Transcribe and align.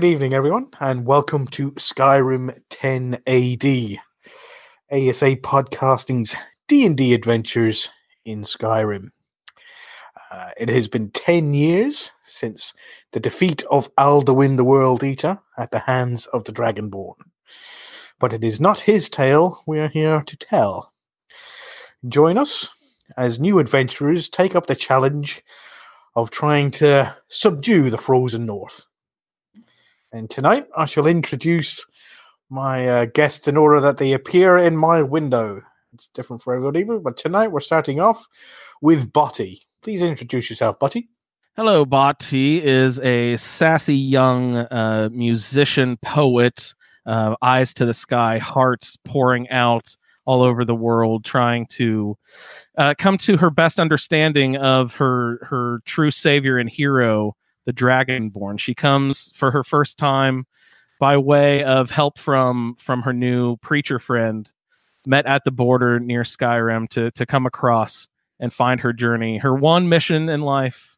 good 0.00 0.06
evening, 0.06 0.32
everyone, 0.32 0.66
and 0.80 1.04
welcome 1.04 1.46
to 1.46 1.72
Skyrim 1.72 2.58
10 2.70 3.16
AD, 3.26 3.98
ASA 4.90 5.36
Podcasting's 5.36 6.34
D&D 6.68 7.12
adventures 7.12 7.92
in 8.24 8.44
Skyrim. 8.44 9.10
Uh, 10.30 10.52
it 10.58 10.70
has 10.70 10.88
been 10.88 11.10
10 11.10 11.52
years 11.52 12.12
since 12.22 12.72
the 13.12 13.20
defeat 13.20 13.62
of 13.70 13.94
Alduin 13.96 14.56
the 14.56 14.64
World 14.64 15.04
Eater 15.04 15.38
at 15.58 15.70
the 15.70 15.80
hands 15.80 16.24
of 16.24 16.44
the 16.44 16.52
Dragonborn. 16.52 17.16
But 18.18 18.32
it 18.32 18.42
is 18.42 18.58
not 18.58 18.80
his 18.80 19.10
tale 19.10 19.62
we 19.66 19.80
are 19.80 19.88
here 19.88 20.22
to 20.22 20.36
tell. 20.38 20.94
Join 22.08 22.38
us 22.38 22.70
as 23.18 23.38
new 23.38 23.58
adventurers 23.58 24.30
take 24.30 24.56
up 24.56 24.66
the 24.66 24.74
challenge 24.74 25.42
of 26.16 26.30
trying 26.30 26.70
to 26.70 27.14
subdue 27.28 27.90
the 27.90 27.98
frozen 27.98 28.46
north. 28.46 28.86
And 30.12 30.28
tonight 30.28 30.66
I 30.76 30.86
shall 30.86 31.06
introduce 31.06 31.86
my 32.48 32.88
uh, 32.88 33.04
guests 33.06 33.46
in 33.46 33.56
order 33.56 33.80
that 33.80 33.98
they 33.98 34.12
appear 34.12 34.58
in 34.58 34.76
my 34.76 35.02
window. 35.02 35.62
It's 35.92 36.08
different 36.08 36.42
for 36.42 36.54
everybody, 36.54 36.82
but 36.82 37.16
tonight 37.16 37.48
we're 37.48 37.60
starting 37.60 38.00
off 38.00 38.26
with 38.80 39.12
Botty. 39.12 39.62
Please 39.82 40.02
introduce 40.02 40.50
yourself, 40.50 40.78
Botty. 40.80 41.08
Hello, 41.56 41.84
Botty 41.84 42.62
is 42.62 42.98
a 43.00 43.36
sassy 43.36 43.96
young 43.96 44.56
uh, 44.56 45.08
musician, 45.12 45.96
poet, 45.98 46.74
uh, 47.06 47.36
eyes 47.40 47.72
to 47.74 47.84
the 47.84 47.94
sky, 47.94 48.38
hearts 48.38 48.96
pouring 49.04 49.48
out 49.50 49.96
all 50.26 50.42
over 50.42 50.64
the 50.64 50.74
world, 50.74 51.24
trying 51.24 51.66
to 51.66 52.16
uh, 52.78 52.94
come 52.98 53.16
to 53.18 53.36
her 53.36 53.50
best 53.50 53.78
understanding 53.78 54.56
of 54.56 54.94
her 54.96 55.44
her 55.44 55.80
true 55.84 56.10
savior 56.10 56.58
and 56.58 56.70
hero, 56.70 57.34
the 57.66 57.72
Dragonborn. 57.72 58.58
She 58.58 58.74
comes 58.74 59.32
for 59.34 59.50
her 59.50 59.64
first 59.64 59.98
time 59.98 60.46
by 60.98 61.16
way 61.16 61.64
of 61.64 61.90
help 61.90 62.18
from 62.18 62.76
from 62.78 63.02
her 63.02 63.12
new 63.12 63.56
preacher 63.56 63.98
friend, 63.98 64.50
met 65.06 65.26
at 65.26 65.44
the 65.44 65.50
border 65.50 65.98
near 65.98 66.22
Skyrim 66.22 66.88
to 66.90 67.10
to 67.12 67.26
come 67.26 67.46
across 67.46 68.06
and 68.38 68.52
find 68.52 68.80
her 68.80 68.92
journey. 68.92 69.38
Her 69.38 69.54
one 69.54 69.88
mission 69.88 70.28
in 70.28 70.42
life 70.42 70.96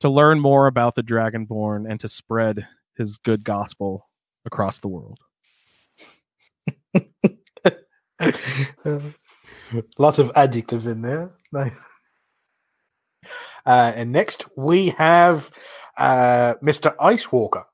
to 0.00 0.08
learn 0.08 0.40
more 0.40 0.66
about 0.66 0.94
the 0.94 1.02
Dragonborn 1.02 1.90
and 1.90 2.00
to 2.00 2.08
spread 2.08 2.66
his 2.96 3.18
good 3.18 3.44
gospel 3.44 4.08
across 4.44 4.80
the 4.80 4.88
world. 4.88 5.18
Lots 9.98 10.18
of 10.18 10.32
adjectives 10.34 10.86
in 10.86 11.02
there. 11.02 11.30
Nice. 11.52 11.72
Uh, 13.66 13.92
and 13.94 14.12
next 14.12 14.46
we 14.56 14.90
have 14.90 15.50
uh, 15.96 16.54
Mr. 16.62 16.94
Ice 17.00 17.30
Walker. 17.30 17.66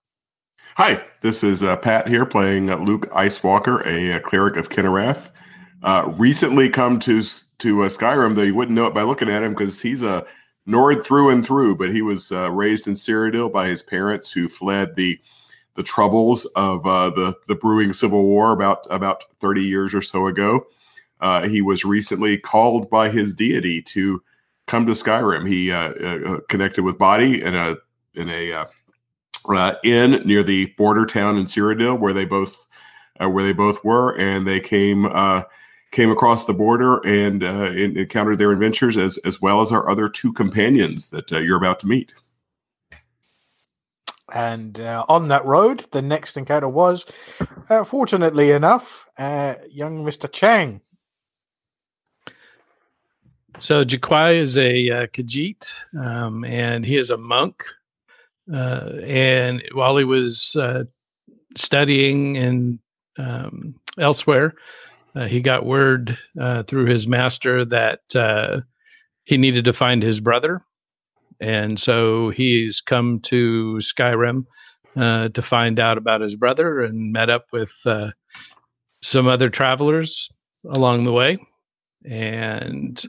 Hi, 0.77 1.03
this 1.23 1.42
is 1.42 1.62
uh, 1.62 1.77
Pat 1.77 2.06
here 2.06 2.27
playing 2.27 2.69
uh, 2.69 2.77
Luke 2.77 3.11
Icewalker, 3.11 3.84
a, 3.87 4.17
a 4.17 4.20
cleric 4.20 4.57
of 4.57 4.69
Kynareth. 4.69 5.31
Uh, 5.83 6.12
recently 6.19 6.69
come 6.69 7.01
to 7.01 7.23
to 7.59 7.83
uh, 7.83 7.89
Skyrim, 7.89 8.34
though 8.34 8.42
you 8.42 8.55
wouldn't 8.55 8.75
know 8.75 8.87
it 8.87 8.92
by 8.92 9.03
looking 9.03 9.31
at 9.31 9.42
him 9.42 9.53
because 9.53 9.81
he's 9.81 10.03
a 10.03 10.27
Nord 10.67 11.02
through 11.02 11.30
and 11.30 11.42
through. 11.42 11.77
But 11.77 11.95
he 11.95 12.02
was 12.02 12.30
uh, 12.30 12.51
raised 12.51 12.86
in 12.86 12.92
Cyrodiil 12.95 13.51
by 13.51 13.69
his 13.69 13.83
parents, 13.83 14.30
who 14.30 14.48
fled 14.48 14.96
the 14.96 15.19
the 15.77 15.83
troubles 15.83 16.45
of 16.57 16.86
uh, 16.86 17.11
the 17.11 17.35
the 17.48 17.55
brewing 17.55 17.92
civil 17.92 18.25
war 18.25 18.52
about 18.52 18.86
about 18.91 19.25
thirty 19.41 19.63
years 19.63 19.95
or 19.95 20.02
so 20.02 20.27
ago. 20.27 20.67
Uh, 21.20 21.48
he 21.48 21.63
was 21.63 21.86
recently 21.86 22.36
called 22.36 22.91
by 22.91 23.08
his 23.08 23.33
deity 23.33 23.80
to 23.80 24.23
come 24.66 24.86
to 24.86 24.92
Skyrim. 24.92 25.48
He 25.48 25.70
uh, 25.70 25.90
uh, 25.90 26.40
connected 26.48 26.82
with 26.82 26.98
Body 26.98 27.42
in 27.42 27.54
a 27.54 27.77
in 28.14 28.28
a 28.30 28.52
uh, 28.52 28.64
uh, 29.48 29.74
inn 29.84 30.22
near 30.24 30.42
the 30.42 30.66
border 30.77 31.06
town 31.06 31.36
in 31.36 31.44
Cyrodiil, 31.44 31.98
where 31.98 32.12
they 32.12 32.24
both 32.24 32.66
uh, 33.20 33.28
where 33.28 33.44
they 33.44 33.52
both 33.52 33.84
were, 33.84 34.16
and 34.18 34.46
they 34.46 34.60
came 34.60 35.08
came 35.92 36.10
across 36.10 36.44
the 36.44 36.52
border 36.52 36.98
and 37.06 37.42
encountered 37.42 38.38
their 38.38 38.50
adventures 38.50 38.96
as 38.96 39.18
as 39.18 39.40
well 39.40 39.60
as 39.60 39.72
our 39.72 39.88
other 39.88 40.08
two 40.08 40.32
companions 40.32 41.10
that 41.10 41.30
you're 41.30 41.56
about 41.56 41.78
to 41.80 41.86
meet. 41.86 42.12
And 44.34 44.80
on 44.80 45.28
that 45.28 45.44
road, 45.44 45.86
the 45.92 46.02
next 46.02 46.36
encounter 46.36 46.68
was, 46.68 47.06
fortunately 47.84 48.50
enough, 48.50 49.06
young 49.70 50.04
Mister 50.04 50.27
Chang. 50.27 50.80
So 53.58 53.84
Jaquai 53.84 54.34
is 54.34 54.58
a 54.58 54.90
uh, 54.90 55.06
Khajiit, 55.06 55.72
um, 55.98 56.44
and 56.44 56.84
he 56.84 56.96
is 56.96 57.11
a 57.11 57.17
monk. 57.17 57.64
Uh, 58.52 58.92
and 59.02 59.62
while 59.72 59.96
he 59.96 60.05
was 60.05 60.55
uh, 60.56 60.84
studying 61.56 62.36
in 62.36 62.78
um, 63.18 63.74
elsewhere, 63.98 64.52
uh, 65.14 65.24
he 65.24 65.40
got 65.40 65.64
word 65.64 66.18
uh, 66.39 66.64
through 66.64 66.84
his 66.84 67.08
master 67.08 67.64
that 67.64 68.00
uh, 68.14 68.61
he 69.24 69.39
needed 69.39 69.64
to 69.64 69.72
find 69.72 70.02
his 70.02 70.20
brother, 70.20 70.62
and 71.40 71.80
so 71.80 72.28
he's 72.30 72.83
come 72.83 73.20
to 73.20 73.80
Skyrim 73.80 74.45
to 74.95 75.42
find 75.42 75.80
out 75.80 75.98
about 75.98 76.20
his 76.20 76.36
brother, 76.36 76.83
and 76.83 77.12
met 77.12 77.30
up 77.30 77.46
with 77.52 77.72
some 79.02 79.27
other 79.27 79.48
travelers 79.48 80.28
along 80.68 81.05
the 81.05 81.12
way, 81.12 81.39
and 82.05 83.02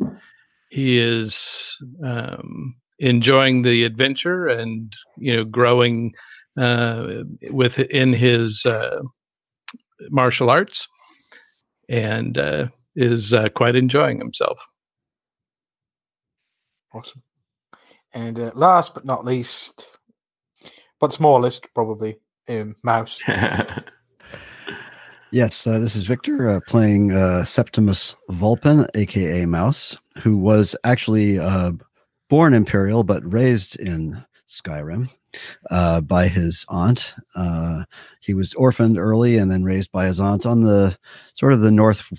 he 0.69 0.97
is 0.97 1.77
um, 2.03 2.75
enjoying 2.99 3.61
the 3.61 3.83
adventure 3.83 4.47
and 4.47 4.93
you 5.17 5.35
know 5.35 5.43
growing 5.43 6.13
uh, 6.57 7.23
within 7.51 8.13
his 8.13 8.65
uh, 8.65 8.99
martial 10.09 10.49
arts 10.49 10.87
and 11.89 12.37
uh, 12.37 12.67
is 12.95 13.33
uh, 13.33 13.49
quite 13.49 13.75
enjoying 13.75 14.17
himself. 14.17 14.59
Awesome. 16.93 17.21
And 18.13 18.39
uh, 18.39 18.51
last 18.55 18.93
but 18.93 19.05
not 19.05 19.25
least, 19.25 19.97
but 20.99 21.13
smallest 21.13 21.67
probably, 21.75 22.17
um, 22.49 22.75
Mouse. 22.83 23.21
Yes, 25.31 25.67
uh, 25.67 25.77
this 25.79 25.97
is 25.97 26.05
Victor 26.05 26.47
uh, 26.47 26.59
playing 26.67 27.11
uh, 27.11 27.43
Septimus 27.43 28.15
Vulpin, 28.29 28.87
aka 28.95 29.45
Mouse, 29.45 29.97
who 30.19 30.37
was 30.37 30.73
actually 30.85 31.37
uh, 31.37 31.73
born 32.29 32.53
Imperial 32.53 33.03
but 33.03 33.29
raised 33.29 33.77
in 33.77 34.23
Skyrim 34.47 35.09
uh, 35.69 35.99
by 35.99 36.29
his 36.29 36.65
aunt. 36.69 37.13
Uh, 37.35 37.83
he 38.21 38.33
was 38.33 38.53
orphaned 38.53 38.97
early 38.97 39.37
and 39.37 39.51
then 39.51 39.65
raised 39.65 39.91
by 39.91 40.05
his 40.05 40.21
aunt 40.21 40.45
on 40.45 40.61
the 40.61 40.97
sort 41.33 41.51
of 41.51 41.59
the 41.59 41.71
north 41.71 42.09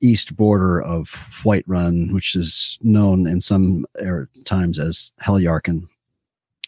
east 0.00 0.36
border 0.36 0.80
of 0.82 1.08
Whiterun, 1.42 2.12
which 2.12 2.36
is 2.36 2.78
known 2.82 3.26
in 3.26 3.40
some 3.40 3.86
er, 4.00 4.28
times 4.44 4.78
as 4.78 5.10
Heljarchen. 5.22 5.88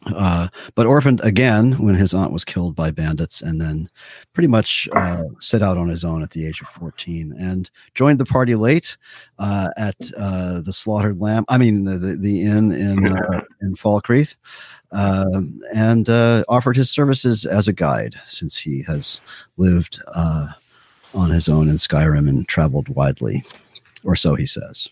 Uh, 0.07 0.49
but 0.75 0.87
orphaned 0.87 1.21
again 1.23 1.73
when 1.75 1.95
his 1.95 2.13
aunt 2.13 2.33
was 2.33 2.45
killed 2.45 2.75
by 2.75 2.91
bandits, 2.91 3.41
and 3.41 3.61
then 3.61 3.89
pretty 4.33 4.49
much 4.49 4.89
uh, 4.93 5.23
set 5.39 5.63
out 5.63 5.79
on 5.79 5.89
his 5.89 6.03
own 6.03 6.23
at 6.23 6.31
the 6.31 6.47
age 6.47 6.61
of 6.61 6.69
14 6.69 7.35
and 7.39 7.71
joined 7.95 8.19
the 8.19 8.25
party 8.25 8.55
late 8.55 8.97
uh, 9.39 9.69
at 9.77 9.95
uh, 10.17 10.61
the 10.61 10.73
Slaughtered 10.73 11.21
Lamb. 11.21 11.45
I 11.49 11.57
mean, 11.57 11.85
the, 11.85 11.99
the, 11.99 12.43
inn 12.43 12.73
in, 12.73 13.07
uh, 13.07 13.43
in 13.61 13.77
Falkreath, 13.77 14.35
um, 14.91 15.61
and 15.73 16.09
uh, 16.09 16.43
offered 16.49 16.77
his 16.77 16.91
services 16.91 17.47
as 17.47 17.69
a 17.69 17.73
guide 17.73 18.17
since 18.27 18.59
he 18.59 18.83
has 18.83 19.21
lived 19.57 20.03
on 21.15 21.31
his 21.31 21.49
own 21.49 21.69
in 21.69 21.77
Skyrim 21.77 22.29
and 22.29 22.49
traveled 22.49 22.89
widely, 22.89 23.45
or 24.03 24.17
so 24.17 24.35
he 24.35 24.47
says. 24.47 24.89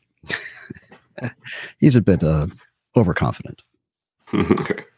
He's 1.79 1.97
a 1.97 2.01
bit 2.01 2.23
overconfident. 2.95 3.63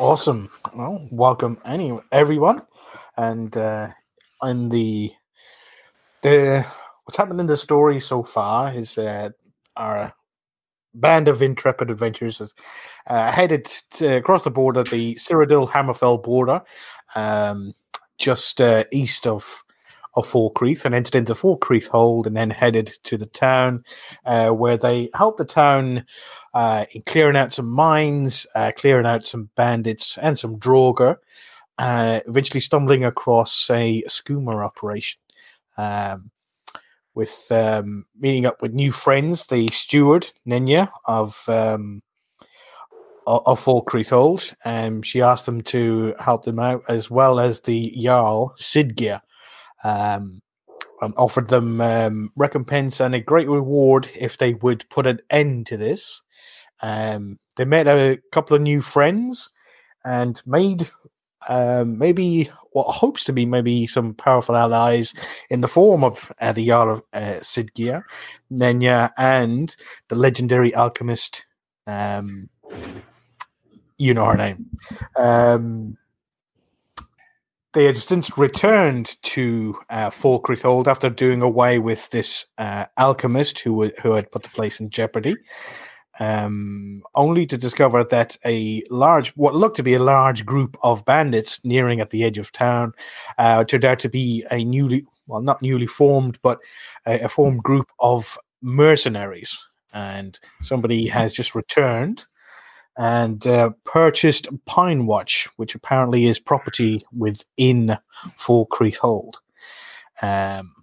Awesome. 0.00 0.48
Well, 0.74 1.06
welcome 1.10 1.58
any 1.62 1.98
everyone, 2.10 2.62
and 3.18 3.54
uh, 3.54 3.90
in 4.42 4.70
the 4.70 5.12
the 6.22 6.66
what's 7.04 7.18
happened 7.18 7.40
in 7.40 7.46
the 7.46 7.56
story 7.58 8.00
so 8.00 8.22
far 8.22 8.72
is 8.72 8.96
uh, 8.96 9.28
our 9.76 10.14
band 10.94 11.28
of 11.28 11.42
intrepid 11.42 11.90
adventurers 11.90 12.54
uh, 13.06 13.32
headed 13.32 13.66
to, 13.92 14.16
across 14.16 14.42
the 14.44 14.50
border, 14.50 14.84
the 14.84 15.16
Cyrodiil 15.16 15.68
Hammerfell 15.70 16.22
border, 16.22 16.62
um, 17.14 17.74
just 18.18 18.60
uh, 18.60 18.84
east 18.92 19.26
of 19.26 19.64
of 20.14 20.26
Falkreath 20.26 20.84
and 20.84 20.94
entered 20.94 21.14
into 21.14 21.34
Falkreath 21.34 21.88
Hold 21.88 22.26
and 22.26 22.36
then 22.36 22.50
headed 22.50 22.88
to 23.04 23.16
the 23.16 23.26
town 23.26 23.84
uh, 24.24 24.50
where 24.50 24.76
they 24.76 25.10
helped 25.14 25.38
the 25.38 25.44
town 25.44 26.04
uh, 26.54 26.84
in 26.92 27.02
clearing 27.02 27.36
out 27.36 27.52
some 27.52 27.70
mines, 27.70 28.46
uh, 28.54 28.72
clearing 28.76 29.06
out 29.06 29.24
some 29.24 29.50
bandits 29.56 30.18
and 30.18 30.38
some 30.38 30.58
Draugr, 30.58 31.16
uh, 31.78 32.20
eventually 32.26 32.60
stumbling 32.60 33.04
across 33.04 33.70
a 33.70 34.02
skooma 34.08 34.64
operation. 34.64 35.20
Um, 35.76 36.30
with 37.14 37.48
um, 37.50 38.06
meeting 38.18 38.46
up 38.46 38.62
with 38.62 38.72
new 38.72 38.92
friends, 38.92 39.46
the 39.46 39.68
steward 39.72 40.32
Nenya 40.46 40.90
of 41.06 41.42
um, 41.48 42.02
of, 43.26 43.42
of 43.46 43.60
Falkreath 43.64 44.10
Hold. 44.10 44.54
Um, 44.64 45.02
she 45.02 45.22
asked 45.22 45.46
them 45.46 45.60
to 45.62 46.14
help 46.18 46.44
them 46.44 46.58
out, 46.58 46.82
as 46.88 47.10
well 47.10 47.40
as 47.40 47.60
the 47.60 47.94
Jarl 47.96 48.54
Siddgeir. 48.56 49.20
Um, 49.84 50.42
and 51.02 51.14
offered 51.16 51.48
them 51.48 51.80
um, 51.80 52.30
recompense 52.36 53.00
and 53.00 53.14
a 53.14 53.20
great 53.20 53.48
reward 53.48 54.10
if 54.14 54.36
they 54.36 54.54
would 54.54 54.88
put 54.90 55.06
an 55.06 55.20
end 55.30 55.66
to 55.66 55.76
this. 55.76 56.22
Um, 56.82 57.38
they 57.56 57.64
met 57.64 57.86
a 57.86 58.20
couple 58.32 58.56
of 58.56 58.62
new 58.62 58.82
friends 58.82 59.50
and 60.04 60.40
made 60.46 60.90
um, 61.48 61.98
maybe 61.98 62.50
what 62.72 62.84
hopes 62.84 63.24
to 63.24 63.32
be 63.32 63.46
maybe 63.46 63.86
some 63.86 64.14
powerful 64.14 64.56
allies 64.56 65.14
in 65.48 65.60
the 65.60 65.68
form 65.68 66.04
of 66.04 66.30
uh, 66.40 66.52
the 66.52 66.66
Jarl 66.66 66.94
of 66.94 67.02
uh, 67.12 67.40
Siddgeir, 67.40 68.04
Nenya, 68.52 69.12
and 69.16 69.74
the 70.08 70.14
legendary 70.14 70.74
alchemist. 70.74 71.46
Um, 71.86 72.48
you 73.98 74.14
know 74.14 74.26
her 74.26 74.36
name. 74.36 74.70
Um, 75.16 75.98
they 77.72 77.84
had 77.84 77.96
since 77.96 78.36
returned 78.36 79.16
to 79.22 79.76
uh, 79.88 80.10
Falkreath 80.10 80.62
Hold 80.62 80.88
after 80.88 81.08
doing 81.08 81.42
away 81.42 81.78
with 81.78 82.10
this 82.10 82.46
uh, 82.58 82.86
alchemist 82.96 83.60
who 83.60 83.90
who 84.02 84.12
had 84.12 84.30
put 84.30 84.42
the 84.42 84.48
place 84.48 84.80
in 84.80 84.90
jeopardy, 84.90 85.36
um, 86.18 87.02
only 87.14 87.46
to 87.46 87.56
discover 87.56 88.04
that 88.04 88.36
a 88.44 88.82
large, 88.90 89.30
what 89.30 89.54
looked 89.54 89.76
to 89.76 89.82
be 89.82 89.94
a 89.94 90.02
large 90.02 90.44
group 90.44 90.76
of 90.82 91.04
bandits 91.04 91.60
nearing 91.64 92.00
at 92.00 92.10
the 92.10 92.24
edge 92.24 92.38
of 92.38 92.52
town, 92.52 92.92
uh, 93.38 93.64
turned 93.64 93.84
out 93.84 93.98
to 94.00 94.08
be 94.08 94.44
a 94.50 94.64
newly, 94.64 95.06
well, 95.26 95.40
not 95.40 95.62
newly 95.62 95.86
formed, 95.86 96.38
but 96.42 96.58
a, 97.06 97.20
a 97.20 97.28
formed 97.28 97.62
group 97.62 97.90
of 97.98 98.38
mercenaries. 98.60 99.66
And 99.92 100.38
somebody 100.60 101.08
has 101.08 101.32
just 101.32 101.54
returned 101.54 102.26
and 103.00 103.46
uh, 103.46 103.70
purchased 103.86 104.46
Pine 104.66 105.06
Watch, 105.06 105.48
which 105.56 105.74
apparently 105.74 106.26
is 106.26 106.38
property 106.38 107.02
within 107.16 107.96
Falkreath 108.38 108.98
Hold. 108.98 109.38
Um, 110.20 110.74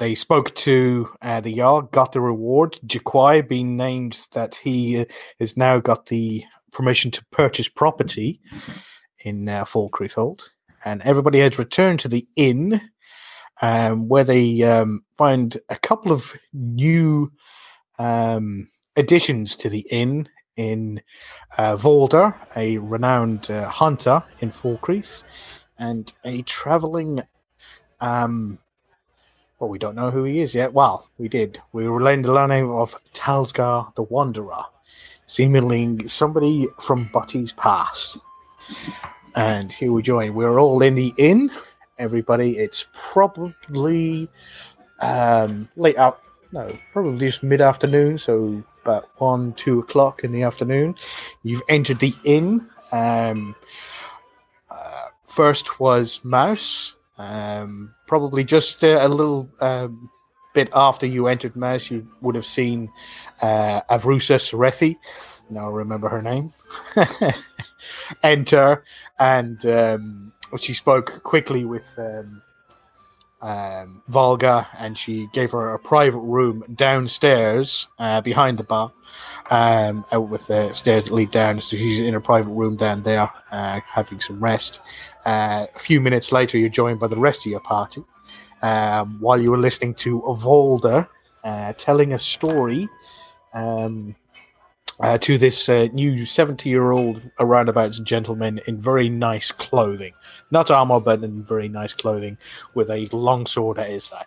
they 0.00 0.16
spoke 0.16 0.52
to 0.56 1.08
uh, 1.22 1.40
the 1.40 1.54
Jarl, 1.54 1.82
got 1.82 2.10
the 2.10 2.20
reward. 2.20 2.80
Jaquai 2.84 3.46
being 3.46 3.76
named 3.76 4.26
that 4.32 4.56
he 4.56 4.98
uh, 4.98 5.04
has 5.38 5.56
now 5.56 5.78
got 5.78 6.06
the 6.06 6.44
permission 6.72 7.12
to 7.12 7.24
purchase 7.30 7.68
property 7.68 8.40
in 9.24 9.48
uh, 9.48 9.64
Hold, 9.64 10.50
And 10.84 11.02
everybody 11.02 11.38
has 11.38 11.56
returned 11.56 12.00
to 12.00 12.08
the 12.08 12.26
inn 12.34 12.80
um, 13.62 14.08
where 14.08 14.24
they 14.24 14.60
um, 14.64 15.04
find 15.16 15.56
a 15.68 15.76
couple 15.76 16.10
of 16.10 16.34
new 16.52 17.30
um, 18.00 18.68
additions 18.96 19.54
to 19.54 19.68
the 19.68 19.86
inn 19.88 20.28
in 20.56 21.00
uh, 21.58 21.76
a 22.56 22.78
renowned 22.78 23.50
uh, 23.50 23.68
hunter 23.68 24.22
in 24.40 24.50
Falkreath, 24.50 25.22
and 25.78 26.12
a 26.24 26.42
traveling. 26.42 27.22
Um, 28.00 28.58
well, 29.58 29.70
we 29.70 29.78
don't 29.78 29.94
know 29.94 30.10
who 30.10 30.24
he 30.24 30.40
is 30.40 30.54
yet. 30.54 30.72
Well, 30.72 31.08
we 31.18 31.28
did. 31.28 31.60
We 31.72 31.88
learning 31.88 32.22
the 32.22 32.46
name 32.46 32.70
of 32.70 32.94
Talsgar 33.12 33.94
the 33.94 34.02
Wanderer, 34.02 34.64
seemingly 35.26 36.06
somebody 36.06 36.66
from 36.80 37.08
Butty's 37.12 37.52
past. 37.52 38.18
And 39.34 39.72
here 39.72 39.92
we 39.92 40.02
join. 40.02 40.34
We're 40.34 40.58
all 40.58 40.82
in 40.82 40.94
the 40.94 41.14
inn. 41.16 41.50
Everybody, 41.98 42.58
it's 42.58 42.86
probably 42.92 44.28
um, 45.00 45.68
late 45.76 45.96
out. 45.96 46.20
No, 46.52 46.70
probably 46.92 47.26
just 47.26 47.42
mid 47.42 47.60
afternoon. 47.60 48.18
So 48.18 48.62
about 48.84 49.08
one, 49.16 49.54
two 49.54 49.78
o'clock 49.78 50.24
in 50.24 50.32
the 50.32 50.42
afternoon. 50.42 50.94
You've 51.42 51.62
entered 51.68 52.00
the 52.00 52.14
inn. 52.24 52.68
Um, 52.92 53.56
uh, 54.70 55.06
first 55.22 55.80
was 55.80 56.20
Mouse. 56.22 56.94
Um, 57.16 57.94
probably 58.06 58.44
just 58.44 58.84
uh, 58.84 58.98
a 59.00 59.08
little 59.08 59.48
um, 59.60 60.10
bit 60.52 60.68
after 60.74 61.06
you 61.06 61.26
entered 61.28 61.56
Mouse, 61.56 61.90
you 61.90 62.06
would 62.20 62.34
have 62.34 62.46
seen 62.46 62.90
uh, 63.40 63.80
Avrusa 63.90 64.36
Sarethi. 64.36 64.96
Now 65.48 65.70
remember 65.70 66.08
her 66.08 66.22
name. 66.22 66.52
Enter, 68.22 68.84
and 69.18 69.64
um, 69.66 70.32
she 70.58 70.72
spoke 70.74 71.22
quickly 71.22 71.64
with 71.64 71.94
um, 71.98 72.42
um, 73.44 74.02
Volga, 74.08 74.66
and 74.78 74.96
she 74.98 75.28
gave 75.32 75.52
her 75.52 75.74
a 75.74 75.78
private 75.78 76.18
room 76.18 76.64
downstairs 76.74 77.88
uh, 77.98 78.22
behind 78.22 78.58
the 78.58 78.64
bar, 78.64 78.90
um, 79.50 80.04
out 80.10 80.30
with 80.30 80.46
the 80.46 80.72
stairs 80.72 81.04
that 81.04 81.14
lead 81.14 81.30
down. 81.30 81.60
So 81.60 81.76
she's 81.76 82.00
in 82.00 82.14
a 82.14 82.20
private 82.20 82.52
room 82.52 82.76
down 82.76 83.02
there, 83.02 83.30
uh, 83.52 83.80
having 83.86 84.18
some 84.18 84.42
rest. 84.42 84.80
Uh, 85.26 85.66
a 85.74 85.78
few 85.78 86.00
minutes 86.00 86.32
later, 86.32 86.56
you're 86.56 86.70
joined 86.70 86.98
by 86.98 87.08
the 87.08 87.18
rest 87.18 87.44
of 87.44 87.52
your 87.52 87.60
party. 87.60 88.02
Um, 88.62 89.20
while 89.20 89.40
you 89.40 89.50
were 89.50 89.58
listening 89.58 89.92
to 89.96 90.22
Volda 90.22 91.06
uh, 91.44 91.74
telling 91.74 92.14
a 92.14 92.18
story 92.18 92.88
um, 93.52 94.16
uh, 95.00 95.18
to 95.18 95.38
this 95.38 95.68
uh, 95.68 95.88
new 95.92 96.24
70 96.24 96.68
year 96.68 96.92
old 96.92 97.22
roundabouts 97.38 97.98
gentleman 98.00 98.60
in 98.66 98.80
very 98.80 99.08
nice 99.08 99.50
clothing. 99.50 100.14
Not 100.50 100.70
armor, 100.70 101.00
but 101.00 101.22
in 101.22 101.44
very 101.44 101.68
nice 101.68 101.92
clothing 101.92 102.38
with 102.74 102.90
a 102.90 103.08
long 103.12 103.46
sword 103.46 103.78
at 103.78 103.90
his 103.90 104.04
side. 104.04 104.26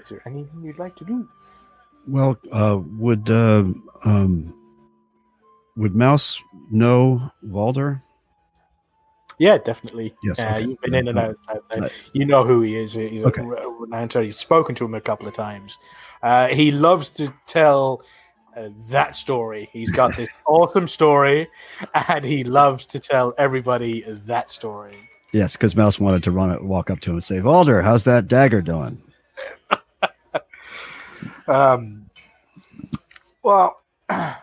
Is 0.00 0.08
there 0.10 0.22
anything 0.26 0.62
you'd 0.62 0.78
like 0.78 0.96
to 0.96 1.04
do? 1.04 1.28
Well, 2.06 2.38
uh, 2.50 2.78
would 2.96 3.28
uh, 3.28 3.64
um, 4.04 4.54
would 5.76 5.94
Mouse 5.94 6.42
know 6.70 7.30
Walder? 7.42 8.02
Yeah, 9.38 9.58
definitely. 9.58 10.14
Yes, 10.22 10.38
Uh, 10.38 10.42
okay. 10.56 10.64
You've 10.64 10.80
been 10.80 10.94
in 10.94 11.08
and 11.08 11.18
out. 11.18 11.36
You 12.12 12.24
know 12.24 12.44
who 12.44 12.62
he 12.62 12.76
is. 12.76 12.94
He's 12.94 13.24
Okay. 13.24 13.42
a 13.42 13.44
re- 13.44 13.58
renowned. 13.78 14.14
You've 14.14 14.34
spoken 14.34 14.74
to 14.76 14.84
him 14.84 14.94
a 14.94 15.00
couple 15.00 15.28
of 15.28 15.34
times. 15.34 15.78
Uh, 16.22 16.48
he 16.48 16.72
loves 16.72 17.08
to 17.10 17.32
tell 17.46 18.02
uh, 18.56 18.70
that 18.90 19.14
story. 19.14 19.68
He's 19.72 19.92
got 19.92 20.16
this 20.16 20.28
awesome 20.46 20.88
story, 20.88 21.48
and 21.94 22.24
he 22.24 22.42
loves 22.42 22.84
to 22.86 22.98
tell 22.98 23.32
everybody 23.38 24.02
that 24.06 24.50
story. 24.50 24.96
Yes, 25.32 25.52
because 25.52 25.76
Mouse 25.76 26.00
wanted 26.00 26.24
to 26.24 26.30
run 26.32 26.50
it, 26.50 26.64
walk 26.64 26.90
up 26.90 26.98
to 27.00 27.10
him 27.10 27.16
and 27.16 27.24
say, 27.24 27.40
"Walder, 27.40 27.82
how's 27.82 28.02
that 28.04 28.26
dagger 28.28 28.60
doing?" 28.62 29.00
Um, 31.46 32.10
well, 33.42 33.80
I 34.10 34.34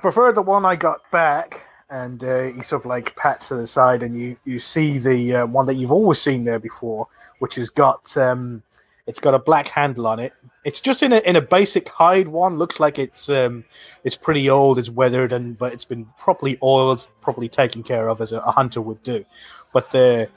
prefer 0.00 0.32
the 0.32 0.40
one 0.42 0.64
I 0.64 0.74
got 0.74 1.00
back, 1.10 1.65
and 1.90 2.22
uh, 2.24 2.44
he 2.44 2.60
sort 2.62 2.82
of 2.82 2.86
like 2.86 3.14
pats 3.16 3.48
to 3.48 3.54
the 3.54 3.66
side, 3.66 4.02
and 4.02 4.18
you 4.18 4.36
you 4.44 4.58
see 4.58 4.98
the 4.98 5.36
uh, 5.36 5.46
one 5.46 5.66
that 5.66 5.74
you've 5.74 5.92
always 5.92 6.20
seen 6.20 6.44
there 6.44 6.58
before, 6.58 7.06
which 7.38 7.54
has 7.56 7.70
got 7.70 8.16
um, 8.16 8.62
it's 9.06 9.20
got 9.20 9.34
a 9.34 9.38
black 9.38 9.68
handle 9.68 10.06
on 10.06 10.18
it. 10.18 10.32
It's 10.64 10.80
just 10.80 11.02
in 11.02 11.12
a 11.12 11.18
in 11.18 11.36
a 11.36 11.40
basic 11.40 11.88
hide 11.88 12.28
one. 12.28 12.56
Looks 12.56 12.80
like 12.80 12.98
it's 12.98 13.28
um, 13.28 13.64
it's 14.02 14.16
pretty 14.16 14.50
old, 14.50 14.78
it's 14.78 14.90
weathered, 14.90 15.32
and 15.32 15.56
but 15.56 15.72
it's 15.72 15.84
been 15.84 16.06
properly 16.18 16.58
oiled, 16.62 17.06
properly 17.20 17.48
taken 17.48 17.82
care 17.82 18.08
of 18.08 18.20
as 18.20 18.32
a, 18.32 18.38
a 18.38 18.50
hunter 18.50 18.80
would 18.80 19.02
do. 19.02 19.24
But 19.72 19.92
the 19.92 20.28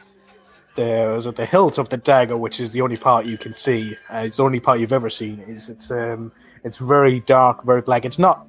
the 0.76 1.34
the 1.36 1.46
hilt 1.48 1.80
of 1.80 1.90
the 1.90 1.98
dagger, 1.98 2.38
which 2.38 2.60
is 2.60 2.72
the 2.72 2.82
only 2.82 2.98
part 2.98 3.26
you 3.26 3.40
can 3.40 3.56
see. 3.56 3.96
Uh, 4.14 4.24
it's 4.26 4.38
the 4.38 4.44
only 4.44 4.60
part 4.60 4.80
you've 4.80 4.94
ever 4.94 5.10
seen. 5.10 5.40
Is 5.40 5.68
it's 5.70 5.90
um 5.90 6.32
it's 6.64 6.78
very 6.78 7.22
dark, 7.22 7.64
very 7.66 7.82
black. 7.82 8.06
It's 8.06 8.20
not 8.20 8.48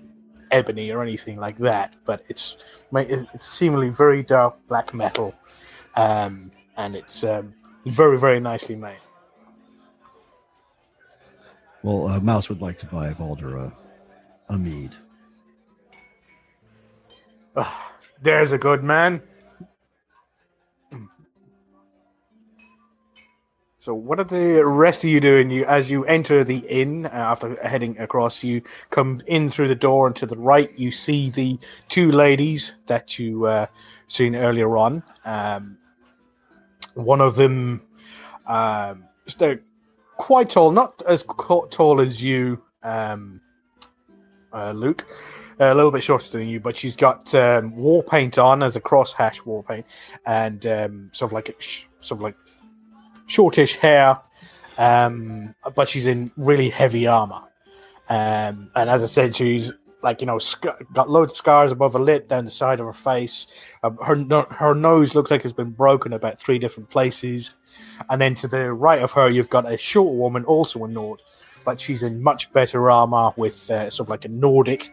ebony 0.51 0.91
or 0.91 1.03
anything 1.03 1.37
like 1.37 1.57
that, 1.59 1.95
but 2.05 2.25
it's 2.29 2.57
it's 2.93 3.47
seemingly 3.47 3.91
very 3.91 4.23
dark 4.23 4.57
black 4.69 4.93
metal, 4.95 5.35
um, 5.97 6.51
and 6.77 6.97
it's 6.97 7.25
um, 7.25 7.55
very 7.87 8.19
very 8.19 8.41
nicely 8.41 8.77
made. 8.77 8.99
Well, 11.83 12.09
uh, 12.09 12.21
Mouse 12.21 12.49
would 12.49 12.61
like 12.61 12.79
to 12.79 12.87
buy 12.87 13.13
Walder 13.19 13.57
a, 13.57 13.73
a 14.51 14.59
mead. 14.59 14.95
There's 18.23 18.53
a 18.53 18.59
good 18.59 18.85
man. 18.85 19.23
So, 23.83 23.95
what 23.95 24.21
are 24.21 24.25
the 24.25 24.63
rest 24.67 25.05
of 25.05 25.11
you 25.11 25.21
doing? 25.21 25.51
You, 25.51 25.65
as 25.65 25.91
you 25.91 26.05
enter 26.05 26.45
the 26.45 26.59
inn 26.69 27.07
uh, 27.07 27.09
after 27.13 27.57
heading 27.67 27.99
across, 27.99 28.45
you 28.45 28.61
come 28.91 29.23
in 29.27 29.49
through 29.49 29.69
the 29.69 29.75
door, 29.75 30.07
and 30.07 30.15
to 30.17 30.27
the 30.27 30.37
right, 30.37 30.71
you 30.79 30.91
see 30.91 31.31
the 31.31 31.59
two 31.89 32.13
ladies 32.13 32.75
that 32.89 33.19
you 33.19 33.47
uh, 33.47 33.69
seen 34.07 34.37
earlier 34.37 34.77
on. 34.77 35.03
Um, 35.25 35.79
one 36.93 37.23
of 37.23 37.37
them, 37.37 37.81
um, 38.47 39.05
they're 39.39 39.63
quite 40.19 40.51
tall, 40.51 40.73
not 40.73 41.01
as 41.09 41.25
tall 41.71 42.03
as 42.03 42.23
you, 42.23 42.63
um, 42.83 43.41
uh, 44.53 44.73
Luke, 44.73 45.07
a 45.59 45.75
little 45.75 45.91
bit 45.91 46.03
shorter 46.03 46.37
than 46.37 46.49
you, 46.49 46.61
but 46.61 46.77
she's 46.77 46.97
got 46.97 47.35
um, 47.35 47.75
war 47.75 48.03
paint 48.03 48.37
on 48.37 48.63
as 48.63 48.77
a 48.77 48.81
cross 48.81 49.15
hash 49.15 49.43
war 49.47 49.63
paint, 49.63 49.87
and 50.27 50.67
um, 50.67 51.11
sort 51.15 51.31
of 51.31 51.33
like 51.33 51.57
sort 52.01 52.19
of 52.19 52.21
like 52.21 52.37
shortish 53.31 53.77
hair, 53.77 54.19
um, 54.77 55.55
but 55.75 55.89
she's 55.89 56.07
in 56.07 56.33
really 56.37 56.69
heavy 56.69 57.07
armor. 57.07 57.43
Um, 58.09 58.71
and 58.75 58.91
as 58.91 59.03
I 59.03 59.07
said, 59.07 59.37
she's 59.37 59.73
like 60.03 60.21
you 60.21 60.27
know 60.27 60.39
sc- 60.39 60.67
got 60.93 61.11
loads 61.11 61.33
of 61.33 61.37
scars 61.37 61.71
above 61.71 61.93
her 61.93 61.99
lip, 61.99 62.29
down 62.29 62.45
the 62.45 62.51
side 62.51 62.81
of 62.81 62.87
her 62.87 62.93
face. 62.93 63.47
Uh, 63.83 63.91
her 64.05 64.17
no- 64.17 64.47
her 64.51 64.75
nose 64.75 65.15
looks 65.15 65.31
like 65.31 65.45
it's 65.45 65.53
been 65.53 65.71
broken 65.71 66.13
about 66.13 66.41
three 66.41 66.59
different 66.59 66.91
places. 66.91 67.55
And 68.09 68.21
then 68.21 68.35
to 68.37 68.49
the 68.49 68.73
right 68.73 69.01
of 69.01 69.13
her, 69.13 69.31
you've 69.31 69.51
got 69.51 69.71
a 69.71 69.77
short 69.77 70.15
woman, 70.15 70.45
also 70.45 70.85
a 70.85 70.89
Nord, 70.89 71.23
but 71.65 71.81
she's 71.81 72.03
in 72.03 72.21
much 72.21 72.53
better 72.53 72.91
armor 72.91 73.31
with 73.37 73.71
uh, 73.71 73.91
sort 73.91 74.07
of 74.07 74.11
like 74.11 74.25
a 74.25 74.29
Nordic, 74.29 74.91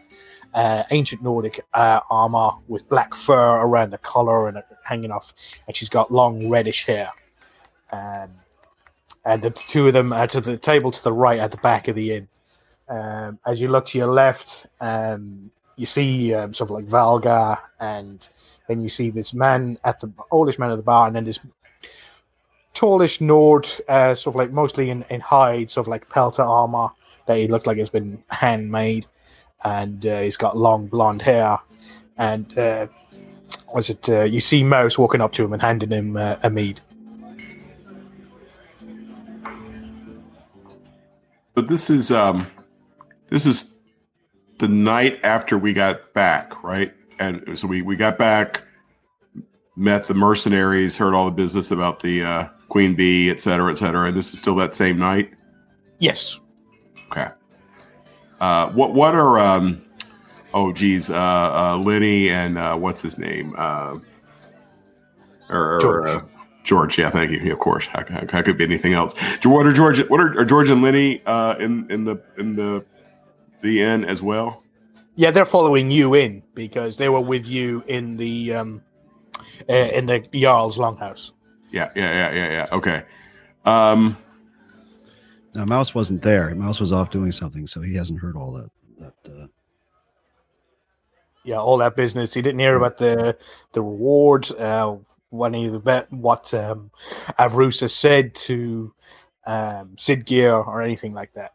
uh, 0.54 0.84
ancient 0.90 1.22
Nordic 1.22 1.60
uh, 1.74 2.00
armor 2.08 2.50
with 2.68 2.88
black 2.88 3.14
fur 3.14 3.56
around 3.56 3.90
the 3.90 3.98
collar 3.98 4.46
and 4.46 4.58
it 4.58 4.64
hanging 4.84 5.10
off, 5.10 5.32
and 5.66 5.76
she's 5.76 5.88
got 5.88 6.12
long 6.12 6.48
reddish 6.48 6.86
hair. 6.86 7.10
Um, 7.92 8.30
and 9.24 9.42
the 9.42 9.50
two 9.50 9.86
of 9.86 9.92
them 9.92 10.12
are 10.12 10.26
to 10.28 10.40
the 10.40 10.56
table 10.56 10.90
to 10.90 11.04
the 11.04 11.12
right 11.12 11.38
at 11.38 11.50
the 11.50 11.58
back 11.58 11.88
of 11.88 11.96
the 11.96 12.14
inn. 12.14 12.28
Um, 12.88 13.38
as 13.46 13.60
you 13.60 13.68
look 13.68 13.86
to 13.86 13.98
your 13.98 14.06
left, 14.06 14.66
um, 14.80 15.50
you 15.76 15.86
see 15.86 16.32
um, 16.34 16.54
sort 16.54 16.70
of 16.70 16.76
like 16.76 16.86
Valgar, 16.86 17.58
and 17.78 18.26
then 18.66 18.80
you 18.80 18.88
see 18.88 19.10
this 19.10 19.34
man 19.34 19.78
at 19.84 20.00
the 20.00 20.10
oldish 20.30 20.58
man 20.58 20.70
at 20.70 20.76
the 20.76 20.82
bar, 20.82 21.06
and 21.06 21.14
then 21.14 21.24
this 21.24 21.40
tallish 22.74 23.20
Nord, 23.20 23.68
uh, 23.88 24.14
sort 24.14 24.34
of 24.34 24.38
like 24.38 24.52
mostly 24.52 24.88
in, 24.90 25.04
in 25.10 25.20
hide, 25.20 25.70
sort 25.70 25.86
of 25.86 25.88
like 25.88 26.08
pelter 26.08 26.42
armor 26.42 26.88
that 27.26 27.36
he 27.36 27.48
looked 27.48 27.66
like 27.66 27.76
it's 27.76 27.90
been 27.90 28.22
handmade, 28.28 29.06
and 29.64 30.06
uh, 30.06 30.20
he's 30.20 30.36
got 30.36 30.56
long 30.56 30.86
blonde 30.86 31.22
hair. 31.22 31.58
And 32.16 32.56
uh, 32.58 32.86
was 33.74 33.90
it? 33.90 34.08
Uh, 34.08 34.24
you 34.24 34.40
see 34.40 34.64
Mouse 34.64 34.96
walking 34.96 35.20
up 35.20 35.32
to 35.32 35.44
him 35.44 35.52
and 35.52 35.62
handing 35.62 35.90
him 35.90 36.16
uh, 36.16 36.36
a 36.42 36.50
mead. 36.50 36.80
But 41.58 41.66
this 41.66 41.90
is 41.90 42.12
um, 42.12 42.46
this 43.26 43.44
is 43.44 43.80
the 44.60 44.68
night 44.68 45.18
after 45.24 45.58
we 45.58 45.72
got 45.72 46.14
back, 46.14 46.62
right? 46.62 46.94
And 47.18 47.58
so 47.58 47.66
we 47.66 47.82
we 47.82 47.96
got 47.96 48.16
back, 48.16 48.62
met 49.74 50.06
the 50.06 50.14
mercenaries, 50.14 50.96
heard 50.96 51.14
all 51.14 51.24
the 51.24 51.32
business 51.32 51.72
about 51.72 51.98
the 51.98 52.22
uh, 52.22 52.48
Queen 52.68 52.94
Bee, 52.94 53.28
et 53.28 53.40
cetera, 53.40 53.72
et 53.72 53.78
cetera. 53.78 54.06
And 54.06 54.16
this 54.16 54.32
is 54.32 54.38
still 54.38 54.54
that 54.54 54.72
same 54.72 55.00
night. 55.00 55.32
Yes. 55.98 56.38
Okay. 57.10 57.26
Uh, 58.40 58.68
what 58.68 58.94
what 58.94 59.16
are 59.16 59.40
um, 59.40 59.84
oh 60.54 60.72
geez, 60.72 61.10
uh, 61.10 61.14
uh, 61.16 61.76
Lenny 61.76 62.30
and 62.30 62.56
uh, 62.56 62.76
what's 62.76 63.02
his 63.02 63.18
name? 63.18 63.52
Uh, 63.58 63.98
or, 65.50 65.74
or, 65.74 65.78
George. 65.80 66.08
Uh, 66.08 66.20
George, 66.68 66.98
yeah, 66.98 67.08
thank 67.08 67.30
you. 67.30 67.38
Yeah, 67.38 67.52
of 67.54 67.60
course, 67.60 67.86
how, 67.86 68.04
how, 68.10 68.20
how 68.30 68.42
could 68.42 68.48
it 68.48 68.58
be 68.58 68.64
anything 68.64 68.92
else? 68.92 69.14
What 69.42 69.64
are 69.64 69.72
George? 69.72 70.06
What 70.10 70.20
are, 70.20 70.38
are 70.38 70.44
George 70.44 70.68
and 70.68 70.82
Lenny 70.82 71.22
uh, 71.24 71.54
in 71.54 71.90
in 71.90 72.04
the 72.04 72.20
in 72.36 72.56
the 72.56 72.84
the 73.62 73.80
end 73.80 74.04
as 74.04 74.22
well? 74.22 74.62
Yeah, 75.14 75.30
they're 75.30 75.46
following 75.46 75.90
you 75.90 76.12
in 76.14 76.42
because 76.52 76.98
they 76.98 77.08
were 77.08 77.22
with 77.22 77.48
you 77.48 77.82
in 77.86 78.18
the 78.18 78.52
um, 78.52 78.82
uh, 79.66 79.72
in 79.72 80.04
the 80.04 80.20
Jarl's 80.34 80.76
longhouse. 80.76 81.32
Yeah, 81.70 81.90
yeah, 81.96 82.12
yeah, 82.12 82.34
yeah, 82.34 82.50
yeah. 82.50 82.76
Okay. 82.76 83.02
Um, 83.64 84.18
Now, 85.54 85.64
Mouse 85.64 85.94
wasn't 85.94 86.20
there. 86.20 86.54
Mouse 86.54 86.80
was 86.80 86.92
off 86.92 87.10
doing 87.10 87.32
something, 87.32 87.66
so 87.66 87.80
he 87.80 87.94
hasn't 87.96 88.20
heard 88.20 88.36
all 88.36 88.52
that. 88.52 88.70
That 88.98 89.32
uh, 89.32 89.46
Yeah, 91.44 91.56
all 91.56 91.78
that 91.78 91.96
business. 91.96 92.34
He 92.34 92.42
didn't 92.42 92.60
hear 92.60 92.76
about 92.76 92.98
the 92.98 93.38
the 93.72 93.80
rewards. 93.80 94.52
Uh, 94.52 94.98
when 95.30 95.54
he 95.54 95.68
bet 95.68 96.12
what 96.12 96.52
um, 96.54 96.90
Avrusa 97.38 97.90
said 97.90 98.34
to 98.34 98.92
um, 99.46 99.96
Siddgeir 99.96 100.66
or 100.66 100.82
anything 100.82 101.14
like 101.14 101.32
that. 101.34 101.54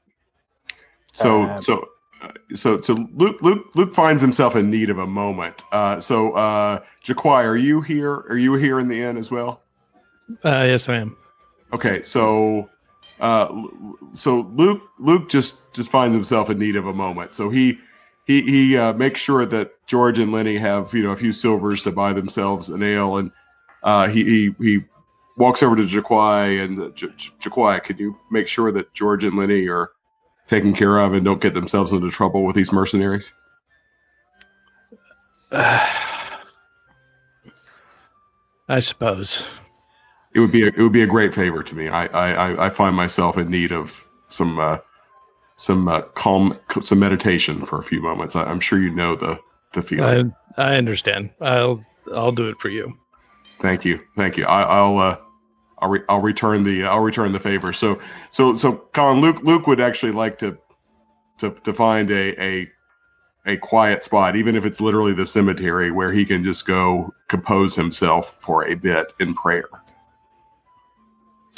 So 1.12 1.44
Um, 1.44 1.62
so 1.62 1.88
uh, 2.22 2.30
so 2.53 2.82
so 2.82 3.08
Luke 3.13 3.42
Luke 3.42 3.68
Luke 3.75 3.94
finds 3.94 4.22
himself 4.22 4.56
in 4.56 4.70
need 4.70 4.89
of 4.89 4.98
a 4.98 5.08
moment. 5.08 5.63
Uh, 5.72 6.00
so 6.00 6.32
uh, 6.34 6.80
Jaquai, 7.03 7.46
are 7.46 7.58
you 7.58 7.82
here? 7.82 8.25
Are 8.30 8.38
you 8.38 8.53
here 8.56 8.80
in 8.80 8.88
the 8.88 9.01
inn 9.01 9.18
as 9.18 9.30
well? 9.30 9.62
Uh, 10.44 10.65
yes, 10.68 10.89
I 10.89 10.98
am. 10.98 11.18
Okay, 11.74 12.01
so 12.03 12.70
uh, 13.20 13.63
so 14.13 14.50
Luke 14.53 14.82
Luke 15.00 15.30
just 15.30 15.74
just 15.74 15.92
finds 15.92 16.15
himself 16.15 16.50
in 16.50 16.58
need 16.58 16.75
of 16.75 16.88
a 16.88 16.94
moment. 16.94 17.34
So 17.34 17.50
he 17.50 17.77
he 18.25 18.42
he 18.42 18.77
uh, 18.77 18.94
makes 18.94 19.20
sure 19.22 19.46
that 19.46 19.72
George 19.88 20.18
and 20.20 20.32
Lenny 20.32 20.58
have 20.58 20.94
you 20.94 21.03
know 21.03 21.12
a 21.12 21.18
few 21.18 21.34
silvers 21.34 21.82
to 21.84 21.92
buy 21.92 22.13
themselves 22.13 22.70
an 22.70 22.82
ale, 22.82 23.18
and 23.18 23.32
uh, 23.84 24.08
he 24.08 24.24
he 24.24 24.56
he 24.60 24.84
walks 25.38 25.62
over 25.63 25.75
to 25.75 25.84
Jaquai 25.84 26.63
and 26.63 26.80
uh, 26.80 26.90
J- 26.90 27.08
Jaquai, 27.40 27.84
could 27.84 28.00
you 28.00 28.16
make 28.32 28.48
sure 28.48 28.72
that 28.72 28.94
George 28.94 29.24
and 29.24 29.38
Lenny 29.38 29.68
are 29.68 29.92
taken 30.48 30.74
care 30.74 31.00
of 31.00 31.13
and 31.13 31.24
don't 31.25 31.42
get 31.42 31.54
themselves 31.54 31.92
into 31.92 32.10
trouble 32.12 32.44
with 32.46 32.56
these 32.56 32.72
mercenaries? 32.72 33.34
I 38.70 38.80
suppose. 38.80 39.46
It 40.36 40.40
would 40.40 40.52
be 40.52 40.63
a, 40.63 40.68
it 40.68 40.78
would 40.80 40.92
be 40.94 41.04
a 41.04 41.08
great 41.08 41.36
favor 41.36 41.62
to 41.63 41.75
me. 41.75 41.90
I 41.90 42.06
I, 42.08 42.32
I- 42.52 42.66
I 42.66 42.70
find 42.70 42.96
myself 42.96 43.38
in 43.38 43.50
need 43.50 43.72
of 43.72 44.08
some 44.30 44.60
uh, 44.60 44.78
some 45.58 45.88
uh, 45.88 46.02
calm 46.16 46.58
some 46.82 47.00
meditation 47.00 47.66
for 47.66 47.78
a 47.80 47.84
few 47.84 48.02
moments. 48.02 48.36
I, 48.36 48.44
I'm 48.46 48.60
sure 48.60 48.80
you 48.80 48.90
know 48.90 49.16
the 49.16 49.40
the 49.74 49.82
feeling. 49.82 50.34
I, 50.58 50.74
I 50.74 50.75
understand. 50.75 51.30
I'll 51.42 51.84
I'll 52.13 52.32
do 52.32 52.48
it 52.50 52.60
for 52.60 52.70
you. 52.70 52.98
Thank 53.60 53.86
you, 53.86 54.02
thank 54.18 54.38
you. 54.38 54.46
I, 54.46 54.64
I'll 54.64 54.98
uh, 54.98 55.18
I'll 55.80 55.90
re- 55.90 56.04
I'll 56.10 56.22
return 56.22 56.64
the 56.64 56.86
I'll 56.86 57.00
return 57.00 57.32
the 57.32 57.40
favor. 57.40 57.74
So 57.74 58.00
so 58.32 58.56
so 58.56 58.78
Colin 58.94 59.22
Luke 59.22 59.42
Luke 59.44 59.68
would 59.68 59.80
actually 59.80 60.12
like 60.12 60.38
to 60.40 60.58
to 61.40 61.52
to 61.52 61.74
find 61.74 62.12
a 62.12 62.42
a 62.42 62.68
a 63.46 63.58
quiet 63.58 64.04
spot, 64.04 64.36
even 64.36 64.56
if 64.56 64.66
it's 64.66 64.80
literally 64.80 65.14
the 65.14 65.26
cemetery, 65.26 65.92
where 65.92 66.12
he 66.12 66.26
can 66.26 66.44
just 66.44 66.66
go 66.66 67.14
compose 67.28 67.76
himself 67.76 68.34
for 68.40 68.66
a 68.66 68.76
bit 68.76 69.14
in 69.20 69.34
prayer. 69.34 69.68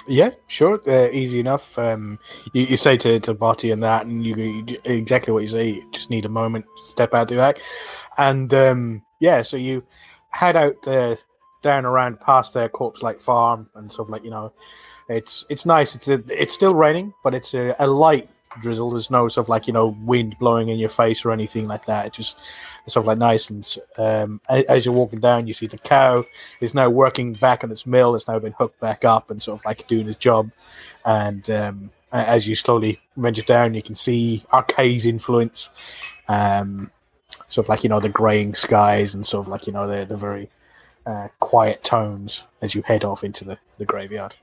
Yeah, 0.08 0.32
sure, 0.48 0.82
uh, 0.88 1.10
easy 1.12 1.40
enough. 1.40 1.78
Um, 1.80 2.20
you, 2.54 2.64
you 2.64 2.78
say 2.78 2.96
to 2.98 3.20
to 3.22 3.34
Barty 3.34 3.72
and 3.72 3.82
that, 3.84 4.06
and 4.06 4.26
you, 4.26 4.36
you 4.36 4.78
exactly 4.84 5.34
what 5.34 5.42
you 5.42 5.48
say. 5.48 5.70
You 5.70 5.90
just 5.92 6.10
need 6.10 6.26
a 6.26 6.30
moment, 6.30 6.66
step 6.84 7.14
out 7.14 7.28
the 7.28 7.36
back, 7.36 7.60
and 8.18 8.54
um, 8.54 9.04
yeah. 9.20 9.42
So 9.42 9.58
you 9.58 9.84
head 10.30 10.56
out 10.56 10.88
uh, 10.88 11.16
down 11.66 11.84
around 11.84 12.22
past 12.22 12.54
their 12.54 12.70
corpse 12.70 13.02
like 13.02 13.20
farm 13.20 13.68
and 13.76 13.92
stuff 13.92 14.08
like 14.08 14.24
you 14.24 14.30
know. 14.30 14.54
It's 15.10 15.46
it's 15.50 15.66
nice. 15.66 15.96
It's 15.96 16.08
a, 16.08 16.24
it's 16.30 16.54
still 16.54 16.76
raining, 16.76 17.14
but 17.24 17.34
it's 17.34 17.54
a, 17.54 17.76
a 17.80 17.88
light 17.88 18.30
drizzle. 18.62 18.92
There's 18.92 19.12
no 19.12 19.28
sort 19.28 19.46
of 19.46 19.50
like 19.50 19.66
you 19.66 19.74
know 19.74 19.98
wind 20.04 20.38
blowing 20.40 20.70
in 20.70 20.78
your 20.78 20.90
face 20.90 21.26
or 21.26 21.32
anything 21.32 21.68
like 21.68 21.86
that. 21.86 22.06
It's 22.06 22.18
just 22.18 22.38
it's 22.86 22.94
sort 22.94 23.04
of 23.04 23.08
like 23.08 23.18
nice. 23.18 23.50
And 23.50 23.78
um, 23.98 24.42
as 24.48 24.86
you're 24.86 24.96
walking 24.96 25.20
down, 25.20 25.48
you 25.48 25.54
see 25.54 25.68
the 25.68 25.80
cow 25.80 26.24
is 26.62 26.76
now 26.76 26.90
working 26.90 27.34
back 27.34 27.64
on 27.64 27.72
its 27.72 27.86
mill. 27.86 28.16
It's 28.16 28.28
now 28.28 28.38
been 28.40 28.54
hooked 28.54 28.80
back 28.80 29.04
up 29.04 29.32
and 29.32 29.42
sort 29.42 29.60
of 29.60 29.66
like 29.66 29.88
doing 29.88 30.06
his 30.06 30.18
job. 30.18 30.52
And 31.04 31.50
um, 31.50 31.92
as 32.12 32.48
you 32.48 32.54
slowly 32.54 33.00
venture 33.18 33.42
down, 33.42 33.74
you 33.74 33.82
can 33.82 33.96
see 33.96 34.44
Arkay's 34.54 35.06
influence. 35.06 35.72
Um, 36.28 36.92
sort 37.48 37.66
of 37.66 37.70
like 37.70 37.84
you 37.84 37.90
know 37.90 38.00
the 38.00 38.10
graying 38.10 38.54
skies 38.56 39.14
and 39.14 39.26
sort 39.26 39.46
of 39.46 39.52
like 39.52 39.68
you 39.68 39.74
know 39.74 39.88
the 39.88 40.06
the 40.06 40.18
very 40.18 40.50
uh, 41.06 41.28
quiet 41.40 41.84
tones 41.84 42.44
as 42.62 42.76
you 42.76 42.82
head 42.84 43.04
off 43.04 43.24
into 43.24 43.44
the, 43.44 43.58
the 43.78 43.86
graveyard. 43.86 44.36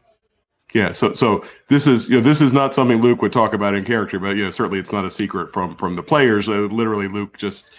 Yeah, 0.75 0.93
so 0.93 1.13
so 1.13 1.45
this 1.69 1.87
is 1.87 2.09
you 2.09 2.17
know 2.17 2.23
this 2.23 2.41
is 2.41 2.55
not 2.55 2.75
something 2.75 3.03
Luke 3.03 3.21
would 3.21 3.33
talk 3.33 3.53
about 3.53 3.75
in 3.75 3.85
character, 3.85 4.19
but 4.19 4.37
you 4.37 4.45
know 4.45 4.51
certainly 4.51 4.79
it's 4.79 4.93
not 4.93 5.05
a 5.05 5.11
secret 5.11 5.53
from 5.53 5.77
from 5.77 5.97
the 5.97 6.03
players. 6.03 6.49
Uh, 6.49 6.61
literally, 6.61 7.09
Luke 7.09 7.37
just 7.37 7.71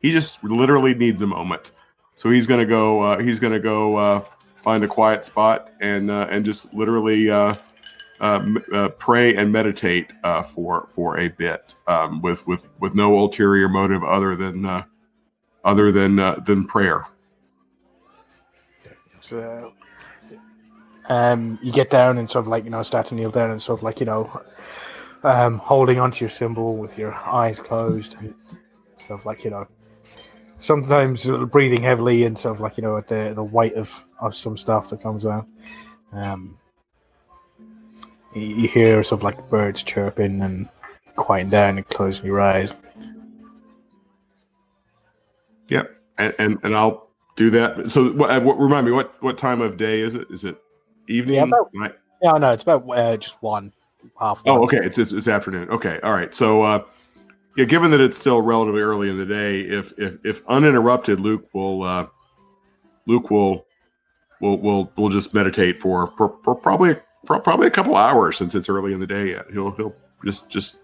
he 0.00 0.10
just 0.10 0.42
literally 0.42 0.94
needs 0.94 1.20
a 1.20 1.26
moment, 1.26 1.72
so 2.16 2.30
he's 2.30 2.46
gonna 2.46 2.64
go 2.64 3.02
uh, 3.02 3.18
he's 3.18 3.38
gonna 3.38 3.60
go 3.60 3.96
uh, 3.96 4.24
find 4.62 4.82
a 4.84 4.88
quiet 4.88 5.24
spot 5.24 5.70
and 5.80 6.10
uh, 6.10 6.28
and 6.30 6.44
just 6.44 6.72
literally 6.72 7.30
uh, 7.30 7.54
uh, 8.20 8.46
uh, 8.72 8.88
pray 8.90 9.34
and 9.34 9.50
meditate 9.50 10.12
uh, 10.24 10.42
for 10.42 10.88
for 10.90 11.18
a 11.18 11.28
bit 11.28 11.74
um, 11.86 12.20
with 12.22 12.46
with 12.46 12.68
with 12.78 12.94
no 12.94 13.18
ulterior 13.18 13.68
motive 13.68 14.04
other 14.04 14.36
than 14.36 14.64
uh, 14.64 14.82
other 15.64 15.90
than 15.90 16.18
uh, 16.18 16.36
than 16.46 16.66
prayer. 16.66 17.06
So, 19.20 19.72
um, 21.08 21.58
you 21.62 21.72
get 21.72 21.90
down 21.90 22.18
and 22.18 22.28
sort 22.28 22.44
of 22.44 22.48
like 22.48 22.64
you 22.64 22.70
know 22.70 22.82
start 22.82 23.06
to 23.06 23.14
kneel 23.14 23.30
down 23.30 23.50
and 23.50 23.60
sort 23.60 23.78
of 23.78 23.82
like 23.82 24.00
you 24.00 24.06
know, 24.06 24.30
um, 25.22 25.58
holding 25.58 25.98
onto 25.98 26.24
your 26.24 26.30
symbol 26.30 26.76
with 26.76 26.98
your 26.98 27.14
eyes 27.14 27.60
closed 27.60 28.16
and 28.18 28.34
sort 29.06 29.20
of 29.20 29.26
like 29.26 29.44
you 29.44 29.50
know, 29.50 29.66
sometimes 30.58 31.28
breathing 31.50 31.82
heavily 31.82 32.24
and 32.24 32.38
sort 32.38 32.54
of 32.54 32.60
like 32.60 32.76
you 32.76 32.82
know 32.82 32.96
at 32.96 33.08
the 33.08 33.32
the 33.34 33.44
weight 33.44 33.74
of 33.74 34.04
of 34.20 34.34
some 34.34 34.56
stuff 34.56 34.88
that 34.90 35.02
comes 35.02 35.26
out. 35.26 35.46
Um, 36.12 36.58
you, 38.34 38.42
you 38.42 38.68
hear 38.68 39.02
sort 39.02 39.20
of 39.20 39.24
like 39.24 39.48
birds 39.50 39.82
chirping 39.82 40.40
and 40.42 40.68
quieting 41.16 41.50
down 41.50 41.76
and 41.76 41.86
closing 41.86 42.26
your 42.26 42.40
eyes. 42.40 42.72
Yep, 45.68 45.90
and 46.18 46.34
and, 46.38 46.58
and 46.62 46.76
I'll 46.76 47.09
do 47.40 47.48
that. 47.50 47.90
So, 47.90 48.12
what, 48.12 48.30
uh, 48.30 48.40
what, 48.40 48.58
remind 48.60 48.84
me 48.84 48.92
what 48.92 49.20
what 49.22 49.38
time 49.38 49.62
of 49.62 49.78
day 49.78 50.00
is 50.00 50.14
it? 50.14 50.30
Is 50.30 50.44
it 50.44 50.60
evening? 51.08 51.36
Yeah, 51.36 51.44
about- 51.44 51.70
night? 51.72 51.94
Yeah, 52.22 52.32
no, 52.32 52.50
it's 52.50 52.62
about 52.62 52.86
uh, 52.86 53.16
just 53.16 53.42
one 53.42 53.72
half. 54.20 54.42
Oh, 54.44 54.60
one. 54.60 54.62
okay. 54.64 54.76
It's, 54.84 54.98
it's 54.98 55.10
it's 55.10 55.26
afternoon. 55.26 55.70
Okay, 55.70 55.98
all 56.02 56.12
right. 56.12 56.34
So 56.34 56.62
uh, 56.62 56.84
yeah, 57.56 57.64
given 57.64 57.90
that 57.92 58.00
it's 58.00 58.18
still 58.18 58.42
relatively 58.42 58.82
early 58.82 59.08
in 59.08 59.16
the 59.16 59.24
day, 59.24 59.60
if 59.60 59.98
if 59.98 60.18
if 60.22 60.42
uninterrupted, 60.48 61.18
Luke 61.18 61.48
will 61.54 61.82
uh, 61.82 62.06
Luke 63.06 63.30
will 63.30 63.64
will 64.42 64.58
will 64.58 64.92
will 64.96 65.08
just 65.08 65.32
meditate 65.32 65.78
for 65.80 66.12
for, 66.18 66.36
for 66.44 66.54
probably 66.54 66.94
for 67.24 67.40
probably 67.40 67.68
a 67.68 67.70
couple 67.70 67.96
hours 67.96 68.36
since 68.36 68.54
it's 68.54 68.68
early 68.68 68.92
in 68.92 69.00
the 69.00 69.06
day 69.06 69.30
yet. 69.30 69.46
He'll 69.50 69.70
he'll 69.70 69.96
just 70.22 70.50
just 70.50 70.80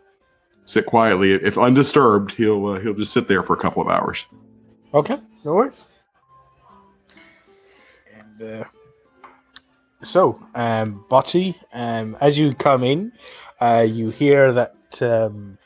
sit 0.64 0.86
quietly 0.86 1.32
if 1.32 1.58
undisturbed. 1.58 2.32
He'll 2.32 2.64
uh, 2.64 2.80
he'll 2.80 2.94
just 2.94 3.12
sit 3.12 3.28
there 3.28 3.42
for 3.42 3.52
a 3.52 3.58
couple 3.58 3.82
of 3.82 3.88
hours. 3.88 4.24
Okay, 4.94 5.18
no 5.44 5.52
worries. 5.52 5.84
Uh, 8.42 8.64
so, 10.02 10.40
um, 10.54 11.04
Botty, 11.08 11.56
um, 11.72 12.16
as 12.20 12.38
you 12.38 12.54
come 12.54 12.84
in, 12.84 13.12
uh, 13.60 13.86
you 13.88 14.10
hear 14.10 14.52
that. 14.52 14.74
Um, 15.02 15.58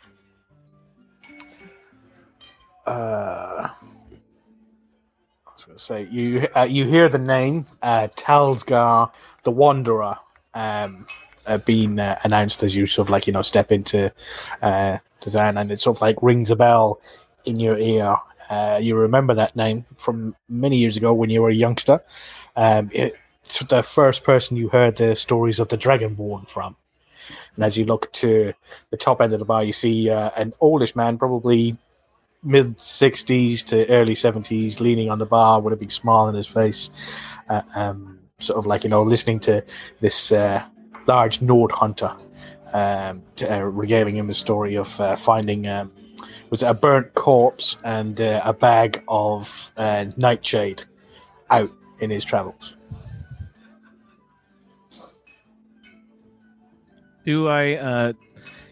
uh, 2.86 3.68
I 5.46 5.52
was 5.54 5.64
going 5.64 5.78
to 5.78 5.84
say 5.84 6.08
you 6.10 6.48
uh, 6.56 6.66
you 6.68 6.86
hear 6.86 7.08
the 7.08 7.18
name 7.18 7.66
uh, 7.82 8.08
Talsgar 8.16 9.12
the 9.44 9.50
Wanderer 9.50 10.16
um, 10.54 11.06
uh, 11.46 11.58
being 11.58 11.98
uh, 11.98 12.18
announced 12.24 12.62
as 12.62 12.74
you 12.74 12.86
sort 12.86 13.06
of 13.06 13.10
like 13.10 13.26
you 13.26 13.32
know 13.32 13.42
step 13.42 13.70
into 13.70 14.12
uh, 14.62 14.98
town, 15.20 15.58
and 15.58 15.70
it 15.70 15.80
sort 15.80 15.98
of 15.98 16.02
like 16.02 16.16
rings 16.22 16.50
a 16.50 16.56
bell 16.56 17.00
in 17.44 17.60
your 17.60 17.78
ear. 17.78 18.16
Uh, 18.48 18.80
you 18.82 18.96
remember 18.96 19.34
that 19.34 19.54
name 19.54 19.84
from 19.94 20.34
many 20.48 20.76
years 20.76 20.96
ago 20.96 21.12
when 21.12 21.30
you 21.30 21.40
were 21.40 21.50
a 21.50 21.54
youngster. 21.54 22.02
Um, 22.60 22.90
it's 22.92 23.58
the 23.70 23.82
first 23.82 24.22
person 24.22 24.54
you 24.58 24.68
heard 24.68 24.96
the 24.96 25.16
stories 25.16 25.60
of 25.60 25.68
the 25.68 25.78
Dragonborn 25.78 26.46
from. 26.46 26.76
And 27.54 27.64
as 27.64 27.78
you 27.78 27.86
look 27.86 28.12
to 28.12 28.52
the 28.90 28.98
top 28.98 29.22
end 29.22 29.32
of 29.32 29.38
the 29.38 29.46
bar, 29.46 29.64
you 29.64 29.72
see 29.72 30.10
uh, 30.10 30.28
an 30.36 30.52
oldish 30.60 30.94
man, 30.94 31.16
probably 31.16 31.78
mid 32.42 32.76
60s 32.76 33.64
to 33.64 33.88
early 33.88 34.12
70s, 34.12 34.78
leaning 34.78 35.08
on 35.08 35.18
the 35.18 35.24
bar 35.24 35.62
with 35.62 35.72
a 35.72 35.76
big 35.78 35.90
smile 35.90 36.26
on 36.26 36.34
his 36.34 36.46
face, 36.46 36.90
uh, 37.48 37.62
um, 37.74 38.18
sort 38.40 38.58
of 38.58 38.66
like, 38.66 38.84
you 38.84 38.90
know, 38.90 39.02
listening 39.02 39.40
to 39.40 39.64
this 40.00 40.30
uh, 40.30 40.62
large 41.06 41.40
Nord 41.40 41.72
hunter 41.72 42.14
um, 42.74 43.22
to, 43.36 43.50
uh, 43.50 43.60
regaling 43.60 44.18
him 44.18 44.26
the 44.26 44.34
story 44.34 44.74
of 44.74 45.00
uh, 45.00 45.16
finding. 45.16 45.66
Um, 45.66 45.92
was 46.50 46.62
a 46.62 46.74
burnt 46.74 47.14
corpse 47.14 47.78
and 47.84 48.20
uh, 48.20 48.42
a 48.44 48.52
bag 48.52 49.02
of 49.08 49.72
nightshade 50.16 50.84
out 51.48 51.70
in 52.00 52.10
his 52.10 52.24
travels? 52.24 52.74
Do 57.24 57.48
I 57.48 57.74
uh, 57.74 58.12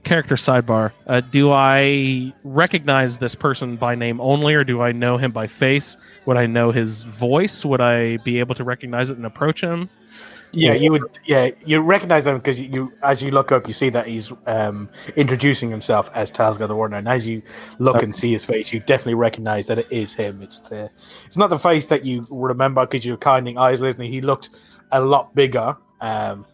character 0.05 0.37
sidebar? 0.37 0.93
Uh, 1.07 1.21
do 1.21 1.53
I 1.53 2.33
recognize 2.45 3.19
this 3.19 3.35
person 3.35 3.77
by 3.77 3.95
name 3.95 4.21
only, 4.21 4.55
or 4.55 4.65
do 4.65 4.81
I 4.81 4.93
know 4.93 5.19
him 5.19 5.31
by 5.31 5.47
face? 5.47 5.97
Would 6.27 6.37
I 6.37 6.47
know 6.47 6.73
his 6.73 7.03
voice? 7.03 7.65
Would 7.65 7.81
I 7.81 8.17
be 8.19 8.39
able 8.41 8.55
to 8.55 8.65
recognize 8.65 9.11
it 9.11 9.17
and 9.17 9.27
approach 9.27 9.61
him? 9.61 9.91
Yeah, 10.53 10.73
you 10.73 10.93
would. 10.93 11.03
Yeah, 11.27 11.51
you 11.67 11.81
recognize 11.81 12.25
them 12.25 12.37
because 12.39 12.61
you, 12.61 12.93
as 13.03 13.23
you 13.23 13.31
look 13.31 13.53
up, 13.53 13.67
you 13.67 13.73
see 13.75 13.91
that 13.91 14.07
he's 14.07 14.33
um, 14.47 14.89
introducing 15.17 15.71
himself 15.71 16.11
as 16.15 16.33
Talsgar 16.33 16.67
the 16.69 16.75
Warner. 16.75 16.97
And 16.97 17.09
as 17.09 17.27
you 17.27 17.43
look 17.79 17.97
Okay. 17.97 18.05
and 18.07 18.17
see 18.17 18.33
his 18.33 18.45
face, 18.45 18.73
you 18.73 18.81
definitely 18.81 19.15
recognize 19.15 19.67
that 19.67 19.79
it 19.79 19.93
is 19.93 20.15
him. 20.15 20.41
It's 20.43 20.61
the, 20.61 20.91
it's 21.27 21.37
not 21.37 21.51
the 21.51 21.59
face 21.59 21.87
that 21.87 22.05
you 22.07 22.27
remember 22.31 22.87
because 22.87 23.05
you're 23.05 23.19
kinding 23.19 23.59
eyes 23.59 23.81
listening. 23.81 24.11
He 24.13 24.21
looked 24.23 24.51
a 24.91 25.01
lot 25.01 25.35
bigger 25.35 25.77
um, 26.01 26.47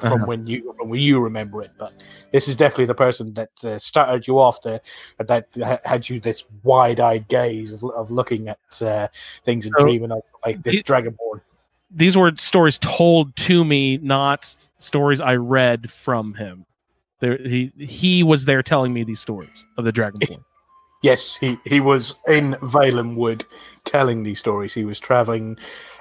from 0.00 0.12
Uh-huh. 0.12 0.24
when 0.26 0.46
you 0.46 0.74
from 0.78 0.88
when 0.88 1.00
you 1.00 1.20
remember 1.20 1.62
it. 1.62 1.70
But 1.78 1.92
this 2.32 2.48
is 2.48 2.56
definitely 2.56 2.86
the 2.86 2.94
person 2.94 3.34
that 3.34 3.50
uh, 3.64 3.78
started 3.78 4.26
you 4.26 4.38
off. 4.38 4.60
The 4.62 4.80
that 5.18 5.48
ha- 5.56 5.78
had 5.84 6.08
you 6.08 6.18
this 6.18 6.44
wide-eyed 6.62 7.28
gaze 7.28 7.72
of, 7.72 7.84
of 7.84 8.10
looking 8.10 8.48
at 8.48 8.58
uh, 8.82 9.08
things 9.44 9.66
and 9.66 9.74
So- 9.78 9.84
dreaming 9.84 10.12
of 10.12 10.22
like 10.46 10.62
this 10.62 10.76
He- 10.76 10.82
Dragonborn. 10.82 11.42
These 11.94 12.16
were 12.16 12.32
stories 12.36 12.78
told 12.78 13.34
to 13.36 13.64
me, 13.64 13.98
not 13.98 14.68
stories 14.78 15.20
I 15.20 15.34
read 15.36 15.90
from 15.90 16.34
him. 16.34 16.66
There, 17.20 17.38
he 17.38 17.72
he 17.78 18.22
was 18.22 18.44
there 18.44 18.62
telling 18.62 18.92
me 18.92 19.04
these 19.04 19.20
stories 19.20 19.64
of 19.78 19.84
the 19.84 19.92
Dragonborn. 19.92 20.44
Yes, 21.02 21.36
he, 21.36 21.58
he 21.66 21.80
was 21.80 22.14
in 22.26 22.54
Valenwood 22.62 23.44
telling 23.84 24.22
these 24.22 24.38
stories. 24.38 24.72
He 24.72 24.86
was 24.86 24.98
traveling 24.98 25.58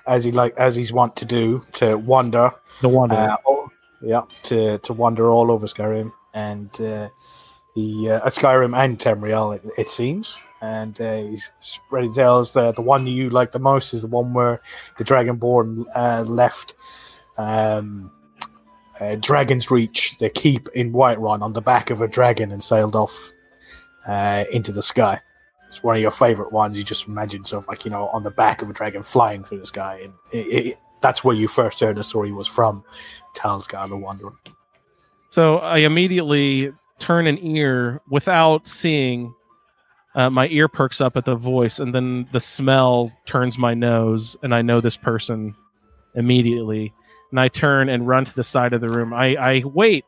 as 0.08 0.24
he 0.24 0.32
like 0.32 0.56
as 0.56 0.78
he's 0.78 0.94
wont 0.94 1.18
to 1.18 1.26
do 1.26 1.66
to 1.74 1.98
wander, 1.98 2.52
the 2.80 2.88
Wanderer. 2.88 3.36
uh, 3.46 3.68
yeah, 4.02 4.22
to 4.44 4.78
to 4.78 4.94
wander 4.94 5.30
all 5.30 5.52
over 5.52 5.68
Skyrim 5.68 6.14
and 6.34 6.70
uh, 6.82 7.10
he 7.76 8.10
uh, 8.10 8.26
at 8.26 8.34
Skyrim 8.34 8.78
and 8.78 9.00
Tamriel, 9.00 9.56
it, 9.56 9.64
it 9.78 9.90
seems. 9.90 10.38
And 10.64 11.00
uh, 11.02 11.24
he's 11.24 11.52
spreading 11.60 12.14
tales. 12.14 12.54
The 12.54 12.72
the 12.72 12.82
one 12.82 13.06
you 13.06 13.30
like 13.30 13.52
the 13.52 13.60
most 13.60 13.94
is 13.94 14.02
the 14.02 14.08
one 14.08 14.34
where 14.34 14.62
the 14.98 15.04
Dragonborn 15.04 15.84
uh, 15.94 16.24
left 16.26 16.74
um, 17.38 18.12
uh, 19.00 19.16
Dragon's 19.16 19.70
Reach, 19.72 20.18
the 20.20 20.30
keep 20.30 20.70
in 20.70 20.94
Whiterun, 20.94 21.42
on 21.42 21.54
the 21.54 21.62
back 21.62 21.90
of 21.90 22.02
a 22.02 22.08
dragon 22.08 22.52
and 22.52 22.64
sailed 22.64 22.96
off 22.96 23.32
uh, 24.08 24.46
into 24.52 24.72
the 24.72 24.84
sky. 24.84 25.20
It's 25.68 25.84
one 25.84 25.96
of 25.96 26.02
your 26.02 26.12
favorite 26.12 26.52
ones. 26.52 26.78
You 26.78 26.84
just 26.84 27.08
imagine 27.08 27.44
sort 27.46 27.64
of 27.64 27.68
like 27.68 27.84
you 27.86 27.92
know 27.92 28.08
on 28.10 28.24
the 28.24 28.32
back 28.32 28.62
of 28.62 28.70
a 28.70 28.74
dragon 28.74 29.04
flying 29.04 29.44
through 29.44 29.60
the 29.60 29.66
sky, 29.66 30.02
and 30.04 30.14
it, 30.32 30.68
it, 30.68 30.78
that's 31.02 31.24
where 31.24 31.36
you 31.36 31.48
first 31.48 31.80
heard 31.80 31.98
the 31.98 32.04
story 32.04 32.32
was 32.32 32.48
from. 32.48 32.84
Talsgar 33.36 33.90
the 33.90 33.98
Wanderer. 33.98 34.36
So 35.32 35.58
I 35.58 35.80
immediately 35.80 36.72
turn 37.00 37.28
an 37.28 37.40
ear 37.44 38.02
without 38.10 38.68
seeing. 38.68 39.34
Uh, 40.16 40.30
my 40.30 40.48
ear 40.50 40.68
perks 40.68 41.02
up 41.02 41.18
at 41.18 41.26
the 41.26 41.36
voice, 41.36 41.80
and 41.80 41.94
then 41.94 42.28
the 42.32 42.40
smell 42.40 43.12
turns 43.26 43.58
my 43.58 43.74
nose, 43.74 44.38
and 44.44 44.54
I 44.54 44.62
know 44.62 44.80
this 44.80 44.98
person 44.98 45.56
immediately. 46.16 46.94
And 47.32 47.40
I 47.40 47.48
turn 47.48 47.90
and 47.90 48.08
run 48.08 48.26
to 48.26 48.36
the 48.36 48.44
side 48.44 48.74
of 48.74 48.82
the 48.82 48.90
room. 48.90 49.12
I, 49.12 49.36
I 49.36 49.64
wait, 49.66 50.06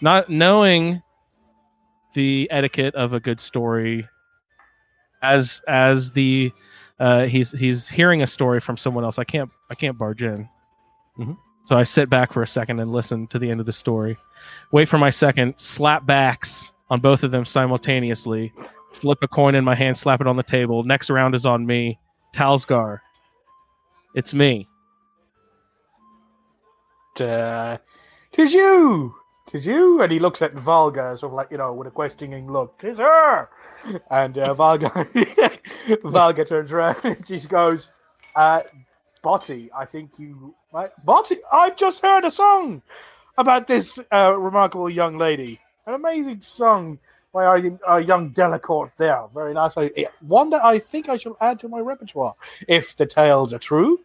not 0.00 0.30
knowing 0.30 1.02
the 2.14 2.48
etiquette 2.50 2.94
of 2.94 3.12
a 3.12 3.18
good 3.18 3.40
story. 3.40 4.08
As 5.20 5.62
as 5.66 6.12
the 6.12 6.52
uh, 7.00 7.24
he's 7.24 7.50
he's 7.52 7.88
hearing 7.88 8.22
a 8.22 8.26
story 8.26 8.60
from 8.60 8.76
someone 8.76 9.04
else. 9.04 9.18
I 9.18 9.24
can't 9.24 9.50
I 9.70 9.74
can't 9.74 9.98
barge 9.98 10.22
in. 10.22 10.48
So 11.64 11.76
I 11.76 11.82
sit 11.82 12.10
back 12.10 12.32
for 12.32 12.42
a 12.42 12.46
second 12.46 12.78
and 12.78 12.92
listen 12.92 13.26
to 13.28 13.38
the 13.38 13.50
end 13.50 13.58
of 13.58 13.66
the 13.66 13.72
story. 13.72 14.16
Wait 14.70 14.88
for 14.88 14.98
my 14.98 15.10
second, 15.10 15.54
slap 15.56 16.04
backs 16.06 16.72
on 16.90 17.00
both 17.00 17.24
of 17.24 17.30
them 17.30 17.46
simultaneously. 17.46 18.52
Flip 18.94 19.18
a 19.22 19.28
coin 19.28 19.54
in 19.54 19.64
my 19.64 19.74
hand, 19.74 19.98
slap 19.98 20.20
it 20.20 20.26
on 20.26 20.36
the 20.36 20.42
table. 20.42 20.84
Next 20.84 21.10
round 21.10 21.34
is 21.34 21.44
on 21.44 21.66
me. 21.66 21.98
Talsgar. 22.34 23.00
It's 24.14 24.32
me. 24.32 24.68
Uh, 27.20 27.78
Tis 28.32 28.54
you! 28.54 29.14
Tis 29.46 29.66
you! 29.66 30.00
And 30.00 30.10
he 30.10 30.18
looks 30.18 30.42
at 30.42 30.54
Valga, 30.54 31.18
sort 31.18 31.32
of 31.32 31.36
like, 31.36 31.50
you 31.50 31.58
know, 31.58 31.72
with 31.72 31.88
a 31.88 31.90
questioning 31.90 32.50
look. 32.50 32.78
Tis 32.78 32.98
her! 32.98 33.48
And 34.10 34.38
uh, 34.38 34.54
Valga, 34.54 34.90
Valga 36.02 36.48
turns 36.48 36.72
around 36.72 36.96
and 37.04 37.26
she 37.26 37.40
goes, 37.40 37.90
uh, 38.36 38.62
Botty, 39.22 39.70
I 39.76 39.84
think 39.84 40.18
you. 40.18 40.54
Botty, 41.04 41.36
I've 41.52 41.76
just 41.76 42.02
heard 42.02 42.24
a 42.24 42.30
song 42.30 42.82
about 43.38 43.66
this 43.66 43.98
uh, 44.12 44.34
remarkable 44.36 44.90
young 44.90 45.18
lady. 45.18 45.60
An 45.86 45.94
amazing 45.94 46.40
song 46.40 46.98
by 47.34 47.44
our, 47.44 47.60
our 47.86 48.00
young 48.00 48.30
Delacourt 48.30 48.92
there. 48.96 49.24
Very 49.34 49.52
nice. 49.52 49.76
I, 49.76 49.90
one 50.20 50.50
that 50.50 50.64
I 50.64 50.78
think 50.78 51.08
I 51.08 51.16
shall 51.16 51.36
add 51.40 51.58
to 51.60 51.68
my 51.68 51.80
repertoire 51.80 52.34
if 52.68 52.96
the 52.96 53.04
tales 53.04 53.52
are 53.52 53.58
true. 53.58 54.00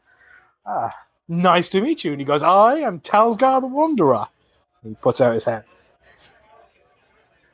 Ah, 0.65 0.93
nice 1.27 1.69
to 1.69 1.79
meet 1.79 2.03
you. 2.03 2.11
And 2.11 2.19
he 2.19 2.25
goes, 2.25 2.41
I 2.41 2.77
am 2.79 2.99
Talsgar 2.99 3.61
the 3.61 3.67
Wanderer. 3.67 4.27
He 4.83 4.95
puts 4.95 5.21
out 5.21 5.35
his 5.35 5.45
hand. 5.45 5.63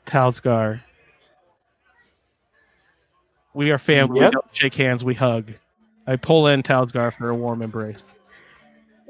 Talsgar. 0.06 0.82
We 3.54 3.72
are 3.72 3.78
family. 3.78 4.22
Yep. 4.22 4.30
We 4.30 4.32
don't 4.32 4.56
shake 4.56 4.76
hands. 4.76 5.04
We 5.04 5.14
hug. 5.14 5.52
I 6.08 6.16
pull 6.16 6.48
in 6.48 6.64
Talsgar 6.64 7.14
for 7.18 7.30
a 7.30 7.36
warm 7.36 7.62
embrace. 7.62 8.04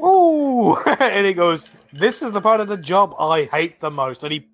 Ooh! 0.03 0.75
and 0.99 1.25
he 1.25 1.34
goes, 1.34 1.69
This 1.93 2.21
is 2.21 2.31
the 2.31 2.41
part 2.41 2.60
of 2.60 2.67
the 2.67 2.77
job 2.77 3.15
I 3.19 3.45
hate 3.45 3.79
the 3.79 3.91
most. 3.91 4.23
And 4.23 4.34
he 4.34 4.47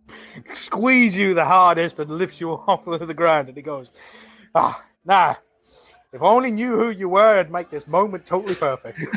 squeezes 0.53 1.17
you 1.17 1.33
the 1.33 1.45
hardest 1.45 1.99
and 1.99 2.09
lifts 2.11 2.39
you 2.41 2.51
off 2.67 2.87
of 2.87 3.07
the 3.07 3.13
ground. 3.13 3.47
And 3.47 3.57
he 3.57 3.63
goes, 3.63 3.89
Ah, 4.55 4.83
nah. 5.05 5.35
If 6.13 6.21
I 6.21 6.25
only 6.25 6.51
knew 6.51 6.75
who 6.75 6.89
you 6.89 7.07
were, 7.07 7.39
I'd 7.39 7.51
make 7.51 7.69
this 7.69 7.87
moment 7.87 8.25
totally 8.25 8.55
perfect. 8.55 8.99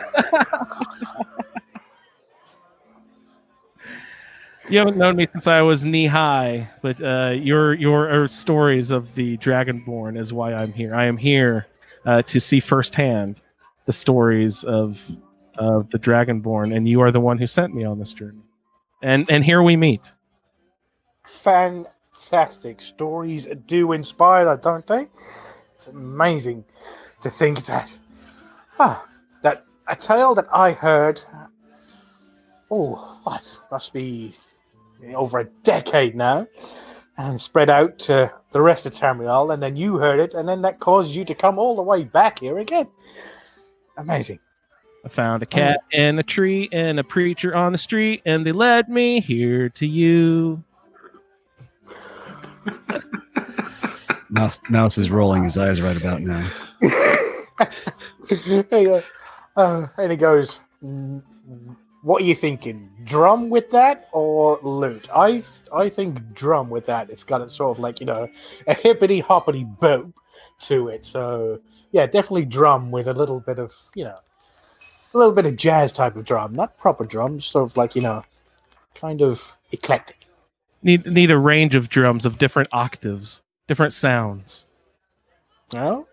You 4.71 4.79
haven't 4.79 4.97
known 4.97 5.17
me 5.17 5.27
since 5.27 5.47
I 5.47 5.61
was 5.61 5.85
knee 5.85 6.07
high, 6.07 6.71
but 6.81 7.03
uh, 7.03 7.35
your 7.37 7.75
your 7.75 8.11
uh, 8.11 8.29
stories 8.29 8.91
of 8.91 9.15
the 9.15 9.37
Dragonborn 9.37 10.19
is 10.19 10.33
why 10.33 10.55
I'm 10.55 10.73
here. 10.73 10.95
I 10.95 11.05
am 11.05 11.19
here 11.19 11.67
uh, 12.07 12.23
to 12.23 12.41
see 12.41 12.61
firsthand 12.61 13.43
the 13.85 13.93
stories 13.93 14.65
of 14.65 15.07
of 15.59 15.91
the 15.91 15.99
Dragonborn, 15.99 16.77
and 16.77 16.89
you 16.89 17.01
are 17.03 17.11
the 17.13 17.21
one 17.21 17.39
who 17.39 17.47
sent 17.47 17.75
me 17.75 17.85
on 17.85 17.99
this 17.99 18.15
journey. 18.15 18.43
And 19.03 19.31
and 19.31 19.45
here 19.45 19.63
we 19.63 19.77
meet. 19.77 20.13
fantastic. 21.25 22.81
Stories 22.83 23.49
do 23.67 23.93
inspire 23.93 24.57
don't 24.59 24.87
they? 24.87 25.09
It's 25.77 25.89
amazing 25.89 26.65
to 27.23 27.31
think 27.31 27.67
that 27.67 27.99
ah, 28.79 29.07
that 29.43 29.65
a 29.89 29.97
tale 29.97 30.35
that 30.37 30.47
I 30.55 30.73
heard 30.73 31.23
oh 32.71 33.21
what 33.25 33.59
must 33.71 33.93
be 33.93 34.35
over 35.15 35.41
a 35.41 35.45
decade 35.65 36.15
now 36.17 36.49
and 37.19 37.41
spread 37.41 37.71
out 37.71 37.99
to 38.01 38.33
the 38.53 38.63
rest 38.63 38.87
of 38.87 38.95
Tamriel, 38.95 39.53
and 39.55 39.63
then 39.63 39.77
you 39.77 39.99
heard 39.99 40.21
it, 40.21 40.35
and 40.35 40.49
then 40.49 40.63
that 40.63 40.81
caused 40.81 41.15
you 41.15 41.25
to 41.27 41.35
come 41.35 41.59
all 41.59 41.77
the 41.77 41.83
way 41.83 42.05
back 42.05 42.41
here 42.41 42.59
again. 42.59 42.89
Amazing. 43.97 44.41
I 45.05 45.09
found 45.09 45.43
a 45.43 45.47
cat 45.47 45.81
and 45.93 46.19
a 46.19 46.23
tree 46.23 46.69
and 46.73 46.99
a 46.99 47.05
preacher 47.05 47.55
on 47.55 47.73
the 47.73 47.79
street, 47.79 48.23
and 48.25 48.47
they 48.47 48.53
led 48.53 48.89
me 48.89 49.21
here 49.21 49.69
to 49.71 49.87
you. 49.87 50.65
Mouse, 54.31 54.59
Mouse 54.71 54.97
is 54.97 55.11
rolling 55.11 55.45
his 55.45 55.59
eyes 55.59 55.83
right 55.83 55.97
about 55.97 56.23
now. 56.23 56.49
There 56.81 58.65
you 58.73 58.87
go. 58.89 59.03
Uh, 59.57 59.87
and 59.99 60.11
he 60.11 60.17
goes, 60.17 60.63
"Mm, 60.83 61.23
"What 62.03 62.23
are 62.23 62.25
you 62.25 62.35
thinking? 62.35 62.91
Drum 63.05 63.51
with 63.51 63.71
that 63.71 64.09
or 64.13 64.59
lute? 64.63 65.09
I 65.15 65.43
I 65.73 65.89
think 65.89 66.35
drum 66.35 66.71
with 66.71 66.87
that. 66.87 67.11
It's 67.11 67.23
got 67.23 67.43
a 67.43 67.49
sort 67.49 67.77
of 67.77 67.79
like 67.79 68.01
you 68.01 68.07
know 68.07 68.29
a 68.67 68.75
hippity 68.75 69.21
hoppity 69.21 69.65
boop 69.65 70.15
to 70.63 70.89
it. 70.89 71.05
So 71.05 71.61
yeah, 71.93 72.07
definitely 72.07 72.47
drum 72.47 72.91
with 72.91 73.07
a 73.07 73.15
little 73.15 73.39
bit 73.39 73.59
of 73.61 73.73
you 73.95 74.05
know 74.05 74.19
a 75.15 75.19
little 75.19 75.33
bit 75.33 75.47
of 75.47 75.57
jazz 75.57 75.93
type 75.93 76.17
of 76.17 76.25
drum, 76.25 76.55
not 76.55 76.77
proper 76.77 77.05
drums, 77.05 77.47
sort 77.47 77.71
of 77.71 77.77
like 77.77 77.95
you 77.95 78.03
know 78.03 78.25
kind 78.95 79.23
of 79.23 79.55
eclectic. 79.71 80.27
Need 80.83 81.07
need 81.07 81.31
a 81.31 81.39
range 81.39 81.75
of 81.75 81.89
drums 81.89 82.27
of 82.27 82.39
different 82.39 82.69
octaves, 82.73 83.41
different 83.69 83.93
sounds. 83.93 84.67
Well, 85.73 86.09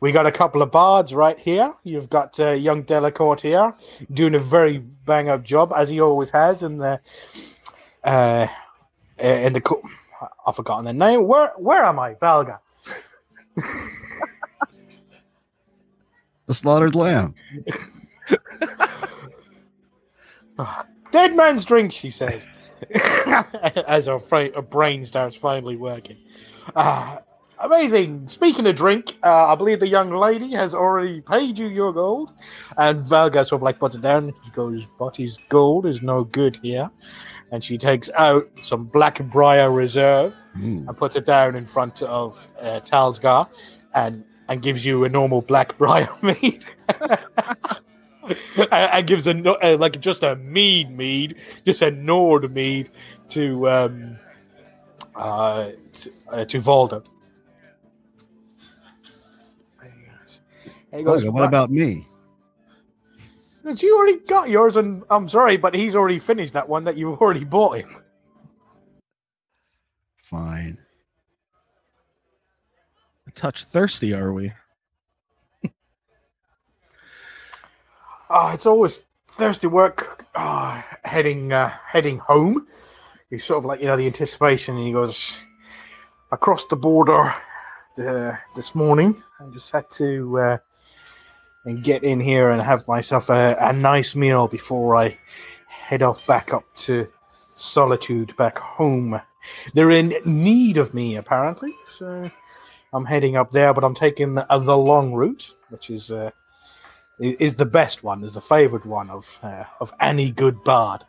we 0.00 0.12
got 0.12 0.26
a 0.26 0.32
couple 0.32 0.62
of 0.62 0.70
bards 0.70 1.14
right 1.14 1.38
here. 1.38 1.72
You've 1.84 2.10
got 2.10 2.38
uh, 2.38 2.50
young 2.50 2.84
Delacorte 2.84 3.42
here 3.42 3.72
doing 4.12 4.34
a 4.34 4.38
very 4.38 4.78
bang 4.78 5.28
up 5.28 5.42
job 5.42 5.72
as 5.74 5.88
he 5.88 6.00
always 6.00 6.30
has 6.30 6.62
in 6.62 6.78
the 6.78 7.00
uh 8.02 8.46
in 9.18 9.52
the 9.52 9.60
co- 9.60 9.82
I've 10.46 10.56
forgotten 10.56 10.84
the 10.84 10.92
name. 10.92 11.26
Where 11.26 11.52
where 11.56 11.84
am 11.84 11.98
I, 11.98 12.14
Valga? 12.14 12.58
The 16.46 16.52
slaughtered 16.52 16.94
lamb. 16.94 17.34
Dead 21.10 21.34
man's 21.36 21.64
drink, 21.64 21.92
she 21.92 22.10
says, 22.10 22.48
as 23.86 24.06
her, 24.06 24.18
fra- 24.18 24.54
her 24.54 24.62
brain 24.62 25.04
starts 25.04 25.36
finally 25.36 25.76
working. 25.76 26.16
Uh, 26.74 27.18
amazing. 27.60 28.28
Speaking 28.28 28.66
of 28.66 28.74
drink, 28.76 29.16
uh, 29.22 29.46
I 29.52 29.54
believe 29.54 29.80
the 29.80 29.86
young 29.88 30.10
lady 30.10 30.50
has 30.52 30.74
already 30.74 31.20
paid 31.20 31.58
you 31.58 31.66
your 31.68 31.92
gold. 31.92 32.32
And 32.76 33.04
Valga 33.04 33.46
sort 33.46 33.58
of 33.60 33.62
like 33.62 33.78
puts 33.78 33.94
it 33.94 34.02
down. 34.02 34.32
She 34.44 34.50
goes, 34.50 34.86
Butty's 34.98 35.38
gold 35.48 35.86
is 35.86 36.02
no 36.02 36.24
good 36.24 36.58
here. 36.62 36.90
And 37.52 37.62
she 37.62 37.78
takes 37.78 38.10
out 38.16 38.48
some 38.62 38.84
Black 38.86 39.22
Briar 39.30 39.70
Reserve 39.70 40.34
Mm. 40.56 40.86
and 40.88 40.96
puts 40.96 41.16
it 41.16 41.26
down 41.26 41.56
in 41.56 41.66
front 41.66 42.00
of 42.02 42.48
uh, 42.60 42.78
Talsgar 42.84 43.48
and, 43.92 44.24
and 44.48 44.62
gives 44.62 44.84
you 44.86 45.02
a 45.04 45.08
normal 45.08 45.42
Black 45.42 45.76
Briar 45.78 46.08
mead. 46.22 46.64
and, 48.56 48.72
and 48.72 49.06
gives 49.06 49.26
a 49.26 49.34
no- 49.34 49.58
uh, 49.62 49.76
like 49.78 50.00
just 50.00 50.22
a 50.22 50.36
mead 50.36 50.90
mead, 50.96 51.36
just 51.64 51.82
a 51.82 51.90
Nord 51.90 52.52
mead 52.52 52.90
to 53.30 53.68
um 53.68 54.18
uh 55.14 55.70
to, 55.92 56.12
uh, 56.30 56.44
to 56.44 56.60
Valda. 56.60 57.04
He 60.96 61.02
goes, 61.02 61.24
what 61.24 61.48
about 61.48 61.70
me? 61.72 62.06
But 63.64 63.82
you 63.82 63.96
already 63.96 64.18
got 64.18 64.48
yours, 64.48 64.76
and 64.76 65.02
I'm 65.10 65.28
sorry, 65.28 65.56
but 65.56 65.74
he's 65.74 65.96
already 65.96 66.18
finished 66.18 66.52
that 66.52 66.68
one 66.68 66.84
that 66.84 66.96
you've 66.96 67.20
already 67.20 67.44
bought 67.44 67.78
him. 67.78 67.96
Fine. 70.22 70.78
A 73.26 73.30
touch 73.32 73.64
thirsty, 73.64 74.12
are 74.12 74.32
we? 74.32 74.52
Oh, 78.36 78.50
it's 78.52 78.66
always 78.66 79.02
thirsty 79.28 79.68
work. 79.68 80.26
Uh, 80.34 80.82
heading 81.04 81.52
uh, 81.52 81.68
heading 81.86 82.18
home. 82.18 82.66
He's 83.30 83.44
sort 83.44 83.58
of 83.58 83.64
like 83.64 83.78
you 83.78 83.86
know 83.86 83.96
the 83.96 84.08
anticipation. 84.08 84.74
And 84.74 84.84
he 84.84 84.92
goes 84.92 85.40
across 86.32 86.66
the 86.66 86.74
border 86.74 87.32
uh, 87.96 88.32
this 88.56 88.74
morning. 88.74 89.22
I 89.38 89.44
just 89.52 89.70
had 89.70 89.88
to 89.98 90.38
uh, 90.40 90.58
and 91.64 91.84
get 91.84 92.02
in 92.02 92.18
here 92.18 92.50
and 92.50 92.60
have 92.60 92.88
myself 92.88 93.30
a, 93.30 93.56
a 93.60 93.72
nice 93.72 94.16
meal 94.16 94.48
before 94.48 94.96
I 94.96 95.16
head 95.68 96.02
off 96.02 96.26
back 96.26 96.52
up 96.52 96.64
to 96.78 97.06
Solitude 97.54 98.36
back 98.36 98.58
home. 98.58 99.20
They're 99.74 99.92
in 99.92 100.12
need 100.24 100.76
of 100.76 100.92
me 100.92 101.14
apparently, 101.14 101.72
so 101.88 102.28
I'm 102.92 103.04
heading 103.04 103.36
up 103.36 103.52
there. 103.52 103.72
But 103.72 103.84
I'm 103.84 103.94
taking 103.94 104.34
the, 104.34 104.44
the 104.50 104.76
long 104.76 105.12
route, 105.12 105.54
which 105.68 105.88
is. 105.88 106.10
Uh, 106.10 106.32
is 107.20 107.56
the 107.56 107.66
best 107.66 108.02
one, 108.02 108.24
is 108.24 108.34
the 108.34 108.40
favored 108.40 108.84
one 108.84 109.10
of 109.10 109.38
uh, 109.42 109.64
of 109.80 109.92
any 110.00 110.30
good 110.30 110.62
bard. 110.64 111.04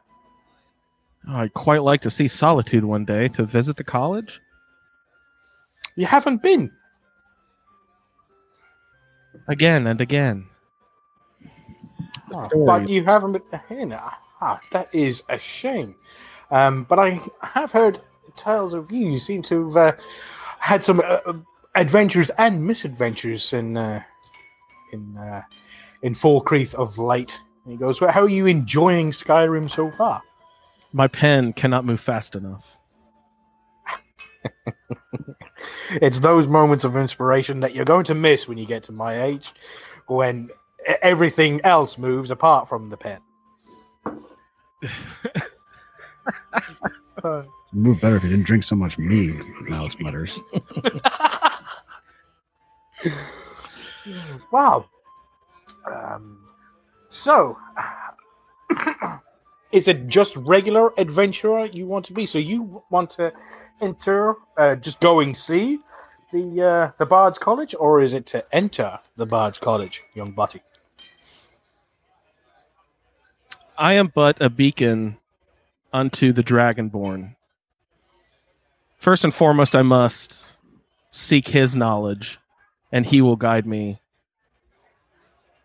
Oh, 1.27 1.37
I'd 1.37 1.53
quite 1.53 1.81
like 1.81 2.01
to 2.01 2.09
see 2.09 2.27
Solitude 2.27 2.85
one 2.85 3.05
day 3.05 3.27
to 3.29 3.43
visit 3.43 3.77
the 3.77 3.83
college. 3.83 4.39
You 5.95 6.05
haven't 6.05 6.43
been. 6.43 6.71
Again 9.47 9.87
and 9.87 10.01
again. 10.01 10.47
Oh, 12.33 12.65
but 12.65 12.89
you 12.89 13.03
haven't 13.03 13.31
been. 13.69 13.89
Now, 13.89 14.11
ah, 14.41 14.59
that 14.71 14.93
is 14.93 15.23
a 15.29 15.39
shame. 15.39 15.95
Um, 16.51 16.83
but 16.83 16.99
I 16.99 17.19
have 17.41 17.71
heard 17.71 18.01
tales 18.35 18.73
of 18.73 18.91
you. 18.91 19.11
You 19.11 19.19
seem 19.19 19.41
to 19.43 19.67
have 19.69 19.77
uh, 19.77 20.01
had 20.59 20.83
some 20.83 20.99
uh, 20.99 21.19
uh, 21.25 21.33
adventures 21.75 22.29
and 22.37 22.65
misadventures 22.65 23.53
in 23.53 23.77
uh, 23.77 24.03
in 26.05 26.11
in 26.11 26.15
Falkreath 26.15 26.75
of 26.75 26.97
light. 26.97 27.41
And 27.63 27.71
he 27.71 27.77
goes, 27.77 27.99
well, 27.99 28.11
"How 28.11 28.21
are 28.21 28.29
you 28.29 28.45
enjoying 28.45 29.11
Skyrim 29.11 29.69
so 29.69 29.91
far?" 29.91 30.21
My 30.93 31.07
pen 31.07 31.51
cannot 31.53 31.83
move 31.83 31.99
fast 31.99 32.35
enough. 32.35 32.77
it's 36.01 36.19
those 36.19 36.47
moments 36.47 36.83
of 36.83 36.95
inspiration 36.95 37.59
that 37.61 37.75
you're 37.75 37.85
going 37.85 38.05
to 38.05 38.15
miss 38.15 38.47
when 38.47 38.57
you 38.57 38.65
get 38.65 38.83
to 38.83 38.91
my 38.91 39.23
age, 39.23 39.53
when 40.07 40.49
everything 41.01 41.59
else 41.63 41.97
moves 41.97 42.31
apart 42.31 42.69
from 42.69 42.89
the 42.89 42.97
pen. 42.97 43.19
Uh, 47.23 47.43
Move 47.71 47.99
better 48.01 48.17
if 48.17 48.23
you 48.23 48.29
didn't 48.29 48.45
drink 48.45 48.63
so 48.63 48.75
much 48.75 48.97
mead, 48.97 49.41
Mouse 49.69 49.95
mutters. 49.99 50.37
wow. 54.51 54.85
Um, 55.91 56.45
so, 57.09 57.57
is 59.71 59.87
it 59.87 60.07
just 60.07 60.35
regular 60.37 60.91
adventurer 60.99 61.65
you 61.65 61.85
want 61.85 62.05
to 62.05 62.13
be? 62.13 62.25
So 62.25 62.39
you 62.39 62.83
want 62.89 63.09
to 63.11 63.33
enter, 63.81 64.35
uh, 64.57 64.75
just 64.75 64.99
going 64.99 65.33
see 65.33 65.79
the 66.31 66.63
uh, 66.63 66.91
the 66.97 67.05
Bard's 67.05 67.37
College, 67.37 67.75
or 67.79 68.01
is 68.01 68.13
it 68.13 68.25
to 68.27 68.43
enter 68.53 68.99
the 69.15 69.25
Bard's 69.25 69.59
College, 69.59 70.03
young 70.13 70.31
Butty? 70.31 70.61
I 73.77 73.93
am 73.93 74.11
but 74.13 74.41
a 74.41 74.49
beacon 74.49 75.17
unto 75.91 76.31
the 76.31 76.43
Dragonborn. 76.43 77.35
First 78.97 79.23
and 79.23 79.33
foremost, 79.33 79.75
I 79.75 79.81
must 79.81 80.59
seek 81.11 81.49
his 81.49 81.75
knowledge, 81.75 82.39
and 82.91 83.05
he 83.05 83.21
will 83.21 83.35
guide 83.35 83.65
me 83.65 83.99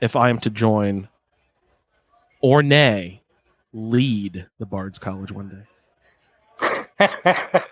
if 0.01 0.17
I 0.17 0.31
am 0.31 0.39
to 0.41 0.51
join 0.51 1.09
or 2.41 2.63
nay, 2.63 3.23
lead 3.73 4.47
the 4.59 4.67
Bard's 4.67 4.99
College 4.99 5.31
one 5.33 5.49
day. 5.49 5.67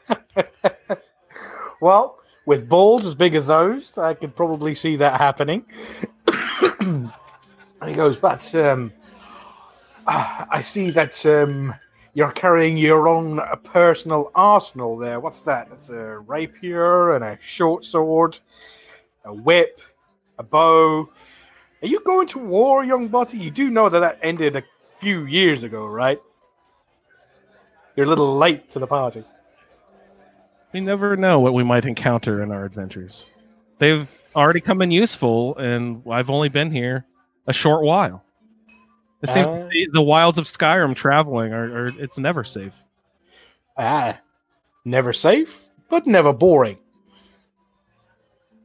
well, 1.80 2.18
with 2.46 2.68
balls 2.68 3.04
as 3.04 3.14
big 3.14 3.34
as 3.34 3.46
those, 3.46 3.98
I 3.98 4.14
could 4.14 4.34
probably 4.34 4.74
see 4.74 4.96
that 4.96 5.20
happening. 5.20 5.64
he 7.84 7.92
goes, 7.92 8.16
but 8.16 8.54
um, 8.54 8.92
I 10.06 10.60
see 10.62 10.90
that 10.90 11.24
um, 11.26 11.74
you're 12.14 12.32
carrying 12.32 12.76
your 12.76 13.08
own 13.08 13.40
personal 13.64 14.30
arsenal 14.34 14.96
there. 14.96 15.20
What's 15.20 15.40
that? 15.42 15.68
That's 15.70 15.90
a 15.90 16.18
rapier 16.18 17.14
and 17.14 17.24
a 17.24 17.38
short 17.40 17.84
sword, 17.84 18.38
a 19.24 19.32
whip, 19.32 19.80
a 20.38 20.42
bow. 20.42 21.10
Are 21.82 21.86
you 21.86 22.00
going 22.00 22.26
to 22.28 22.38
war, 22.38 22.84
young 22.84 23.08
Butty? 23.08 23.38
You 23.38 23.50
do 23.50 23.70
know 23.70 23.88
that 23.88 24.00
that 24.00 24.18
ended 24.22 24.56
a 24.56 24.64
few 24.98 25.24
years 25.26 25.62
ago, 25.62 25.86
right? 25.86 26.20
You're 27.94 28.06
a 28.06 28.08
little 28.08 28.36
late 28.36 28.70
to 28.70 28.78
the 28.78 28.86
party. 28.86 29.24
We 30.72 30.80
never 30.80 31.16
know 31.16 31.40
what 31.40 31.54
we 31.54 31.64
might 31.64 31.84
encounter 31.84 32.42
in 32.42 32.50
our 32.52 32.64
adventures. 32.64 33.26
They've 33.78 34.08
already 34.34 34.60
come 34.60 34.82
in 34.82 34.90
useful, 34.90 35.56
and 35.56 36.02
I've 36.10 36.30
only 36.30 36.48
been 36.48 36.70
here 36.70 37.06
a 37.46 37.52
short 37.52 37.82
while. 37.84 38.22
It 39.22 39.28
seems 39.30 39.46
Uh. 39.46 39.68
the, 39.72 39.88
the 39.94 40.02
wilds 40.02 40.38
of 40.38 40.44
Skyrim 40.46 40.94
traveling 40.94 41.52
are, 41.52 41.86
are 41.86 41.86
it's 41.98 42.18
never 42.18 42.44
safe. 42.44 42.74
Ah, 43.76 44.18
never 44.84 45.12
safe, 45.12 45.64
but 45.88 46.06
never 46.06 46.32
boring. 46.32 46.78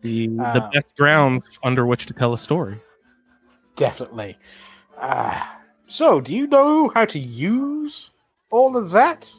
The 0.01 0.29
Ah. 0.39 0.53
the 0.53 0.69
best 0.73 0.95
grounds 0.97 1.57
under 1.63 1.85
which 1.85 2.05
to 2.07 2.13
tell 2.13 2.33
a 2.33 2.37
story. 2.37 2.79
Definitely. 3.75 4.37
Ah, 4.97 5.61
so, 5.87 6.21
do 6.21 6.35
you 6.35 6.47
know 6.47 6.89
how 6.89 7.05
to 7.05 7.19
use 7.19 8.11
all 8.49 8.77
of 8.77 8.91
that? 8.91 9.31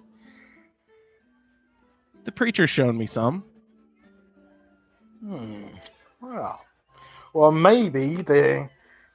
The 2.25 2.33
preacher's 2.33 2.71
shown 2.71 2.97
me 2.97 3.07
some. 3.07 3.45
Hmm. 5.25 5.67
Well, 6.21 6.65
well, 7.33 7.53
maybe 7.53 8.17
the 8.23 8.69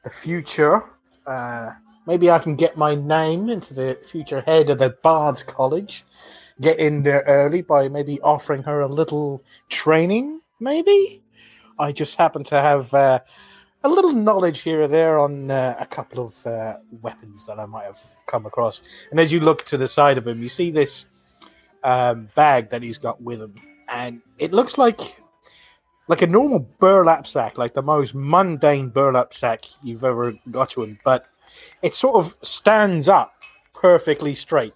the 0.03 0.09
future. 0.09 0.83
Uh, 1.25 1.71
maybe 2.05 2.29
I 2.29 2.39
can 2.39 2.55
get 2.55 2.77
my 2.77 2.95
name 2.95 3.49
into 3.49 3.73
the 3.73 3.97
future 4.03 4.41
head 4.41 4.69
of 4.69 4.79
the 4.79 4.89
Bards 4.89 5.43
College. 5.43 6.05
Get 6.61 6.79
in 6.79 7.03
there 7.03 7.23
early 7.27 7.61
by 7.61 7.87
maybe 7.87 8.19
offering 8.21 8.63
her 8.63 8.81
a 8.81 8.87
little 8.87 9.43
training. 9.69 10.41
Maybe 10.59 11.23
I 11.77 11.91
just 11.91 12.17
happen 12.17 12.43
to 12.45 12.59
have 12.61 12.93
uh, 12.93 13.19
a 13.83 13.89
little 13.89 14.11
knowledge 14.11 14.61
here 14.61 14.81
or 14.81 14.87
there 14.87 15.19
on 15.19 15.49
uh, 15.49 15.75
a 15.79 15.85
couple 15.85 16.25
of 16.25 16.45
uh, 16.45 16.77
weapons 17.01 17.45
that 17.45 17.59
I 17.59 17.65
might 17.65 17.85
have 17.85 17.99
come 18.27 18.45
across. 18.45 18.81
And 19.11 19.19
as 19.19 19.31
you 19.31 19.39
look 19.39 19.65
to 19.65 19.77
the 19.77 19.87
side 19.87 20.17
of 20.17 20.27
him, 20.27 20.41
you 20.41 20.49
see 20.49 20.71
this 20.71 21.05
um, 21.83 22.29
bag 22.35 22.69
that 22.71 22.83
he's 22.83 22.97
got 22.97 23.21
with 23.21 23.41
him, 23.41 23.55
and 23.87 24.21
it 24.37 24.51
looks 24.51 24.77
like 24.77 25.21
like 26.07 26.21
a 26.23 26.27
normal 26.27 26.59
burlap 26.79 27.27
sack, 27.27 27.57
like 27.57 27.73
the 27.73 27.83
most 27.83 28.15
mundane 28.15 28.89
burlap 28.89 29.33
sack 29.33 29.65
you've 29.83 30.03
ever 30.03 30.33
got 30.49 30.71
to 30.71 30.81
him, 30.81 30.99
but 31.05 31.27
it 31.81 31.93
sort 31.93 32.15
of 32.15 32.35
stands 32.41 33.07
up 33.07 33.33
perfectly 33.73 34.33
straight 34.33 34.73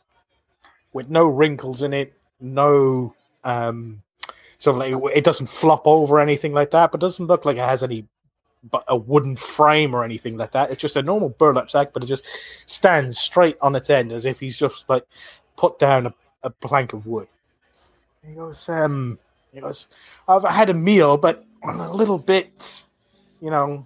with 0.94 1.10
no 1.10 1.26
wrinkles 1.26 1.82
in 1.82 1.94
it, 1.94 2.14
no 2.40 3.16
um 3.44 4.02
sort 4.60 4.78
of 4.78 4.80
like 4.80 5.18
it 5.18 5.24
doesn't 5.26 5.48
flop 5.48 5.86
over 5.86 6.20
anything 6.20 6.54
like 6.54 6.72
that, 6.72 6.92
but 6.92 7.02
doesn't 7.02 7.28
look 7.28 7.44
like 7.44 7.58
it 7.58 7.62
has 7.62 7.84
any 7.84 8.08
but 8.70 8.84
a 8.88 8.96
wooden 8.96 9.36
frame 9.36 9.94
or 9.94 10.04
anything 10.04 10.38
like 10.38 10.52
that. 10.52 10.72
It's 10.72 10.82
just 10.82 10.96
a 10.96 11.02
normal 11.02 11.30
burlap 11.30 11.70
sack, 11.70 11.92
but 11.94 12.04
it 12.04 12.08
just 12.08 12.26
stands 12.66 13.18
straight 13.18 13.58
on 13.62 13.76
its 13.76 13.90
end 13.90 14.12
as 14.12 14.26
if 14.26 14.40
he's 14.40 14.58
just 14.58 14.90
like 14.90 15.06
put 15.58 15.80
down 15.80 16.08
a, 16.08 16.14
a 16.44 16.50
plank 16.50 16.94
of 16.94 17.06
wood. 17.06 17.28
He 18.26 18.34
goes, 18.34 18.70
um, 18.70 19.20
he 19.54 19.60
goes, 19.60 19.88
I've 20.28 20.44
had 20.44 20.70
a 20.70 20.74
meal, 20.74 21.18
but 21.18 21.46
I'm 21.64 21.80
a 21.80 21.92
little 21.92 22.20
bit, 22.20 22.86
you 23.42 23.50
know, 23.50 23.86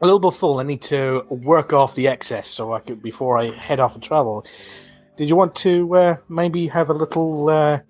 a 0.00 0.06
little 0.06 0.20
bit 0.20 0.32
full. 0.32 0.58
I 0.58 0.62
need 0.62 0.82
to 0.82 1.26
work 1.28 1.72
off 1.72 1.94
the 1.94 2.08
excess 2.08 2.48
so 2.48 2.72
I 2.72 2.80
could 2.80 3.02
before 3.02 3.38
I 3.38 3.50
head 3.50 3.80
off 3.80 3.94
and 3.94 4.02
travel. 4.02 4.46
Did 5.16 5.28
you 5.28 5.36
want 5.36 5.54
to 5.56 5.94
uh, 5.94 6.16
maybe 6.30 6.66
have 6.68 6.88
a 6.88 6.94
little 6.94 7.50
uh, 7.50 7.80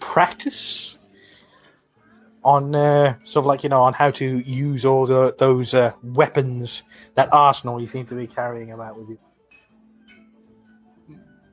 practice 0.00 0.98
on 2.42 2.74
uh, 2.74 3.14
sort 3.24 3.42
of 3.42 3.46
like 3.46 3.62
you 3.62 3.68
know 3.68 3.82
on 3.82 3.92
how 3.92 4.10
to 4.10 4.38
use 4.38 4.84
all 4.84 5.06
the, 5.06 5.34
those 5.38 5.74
uh, 5.74 5.92
weapons 6.02 6.82
that 7.14 7.32
arsenal 7.32 7.80
you 7.80 7.86
seem 7.86 8.06
to 8.06 8.14
be 8.14 8.26
carrying 8.26 8.72
about 8.72 8.98
with 8.98 9.08
you? 9.10 9.18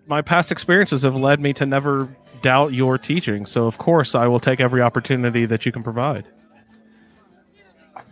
My 0.07 0.21
past 0.21 0.51
experiences 0.51 1.03
have 1.03 1.15
led 1.15 1.41
me 1.41 1.51
to 1.53 1.65
never 1.65 2.15
doubt 2.41 2.71
your 2.73 2.97
teaching, 2.97 3.45
so 3.45 3.65
of 3.65 3.77
course 3.77 4.15
I 4.15 4.27
will 4.27 4.39
take 4.39 4.59
every 4.59 4.81
opportunity 4.81 5.45
that 5.45 5.65
you 5.65 5.71
can 5.71 5.83
provide. 5.83 6.25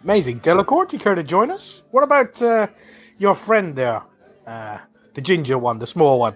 Amazing, 0.04 0.40
Delacourt. 0.40 0.94
You 0.94 1.00
care 1.00 1.16
to 1.16 1.24
join 1.24 1.50
us? 1.50 1.84
What 1.90 2.04
about 2.04 2.40
uh, 2.42 2.68
your 3.18 3.34
friend 3.34 3.76
there, 3.76 4.04
uh, 4.46 4.78
the 5.14 5.22
ginger 5.22 5.58
one, 5.58 5.80
the 5.80 5.88
small 5.88 6.20
one? 6.20 6.36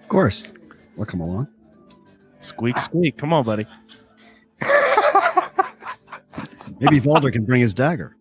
Of 0.00 0.08
course. 0.08 0.42
I'll 0.98 1.04
come 1.04 1.20
along. 1.20 1.48
Squeak, 2.42 2.76
squeak. 2.78 3.16
Come 3.16 3.32
on, 3.32 3.44
buddy. 3.44 3.66
Maybe 6.80 7.00
Valder 7.00 7.32
can 7.32 7.44
bring 7.44 7.60
his 7.60 7.72
dagger. 7.74 8.16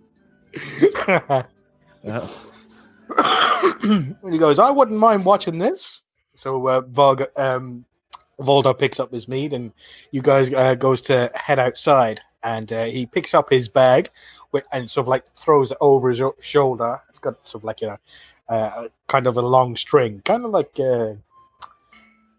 Uh, 2.04 2.28
he 4.32 4.40
goes, 4.40 4.58
I 4.58 4.72
wouldn't 4.72 4.98
mind 4.98 5.24
watching 5.24 5.60
this. 5.60 6.02
So 6.36 6.68
uh, 6.68 6.82
Volga, 6.82 7.28
um, 7.36 7.86
Volda 8.40 8.78
picks 8.78 9.00
up 9.00 9.12
his 9.12 9.28
mead, 9.28 9.54
and 9.54 9.72
you 10.10 10.22
guys 10.24 10.52
uh, 10.52 10.74
goes 10.74 11.02
to 11.02 11.30
head 11.36 11.60
outside, 11.60 12.22
and 12.42 12.74
uh, 12.74 12.86
he 12.86 13.06
picks 13.06 13.36
up 13.36 13.52
his 13.52 13.68
bag, 13.68 14.10
wi- 14.52 14.66
and 14.72 14.90
sort 14.90 15.04
of 15.04 15.10
like 15.10 15.26
throws 15.36 15.72
it 15.72 15.78
over 15.80 16.10
his 16.10 16.22
o- 16.22 16.34
shoulder. 16.42 17.00
It's 17.10 17.20
got 17.20 17.48
sort 17.48 17.62
of 17.62 17.66
like 17.66 17.82
you 17.82 17.88
know, 17.90 17.98
uh, 18.50 18.88
kind 19.08 19.28
of 19.28 19.38
a 19.38 19.42
long 19.44 19.76
string, 19.76 20.24
kind 20.26 20.44
of 20.44 20.50
like 20.50 20.80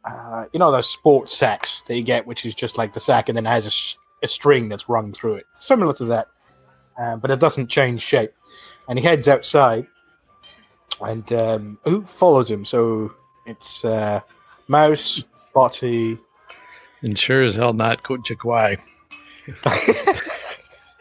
uh, 0.05 0.47
you 0.53 0.59
know 0.59 0.73
those 0.73 0.89
sports 0.89 1.37
sacks 1.37 1.83
that 1.87 1.97
you 1.97 2.03
get, 2.03 2.27
which 2.27 2.45
is 2.45 2.55
just 2.55 2.79
like 2.79 2.93
the 2.93 3.01
sack, 3.01 3.29
and 3.29 3.37
then 3.37 3.45
has 3.45 3.67
a, 3.67 3.71
sh- 3.71 3.97
a 4.23 4.29
string 4.29 4.69
that's 4.69 4.89
run 4.89 5.13
through 5.13 5.35
it, 5.35 5.47
similar 5.55 5.93
to 5.95 6.05
that, 6.07 6.29
uh, 6.99 7.17
but 7.17 7.31
it 7.31 7.41
doesn't 7.41 7.69
change 7.69 8.03
shape. 8.03 8.33
And 8.89 8.99
he 8.99 9.05
heads 9.05 9.29
outside, 9.29 9.87
and 11.01 11.33
um, 11.33 11.79
who 11.85 12.05
follows 12.05 12.51
him? 12.51 12.65
So 12.65 13.13
it's 13.47 13.85
uh, 13.85 14.21
Mouse, 14.69 15.23
Botty. 15.55 16.19
And 17.03 17.19
sure 17.19 17.43
as 17.43 17.55
hell 17.55 17.73
not 17.73 18.03
Jaquai. 18.03 18.81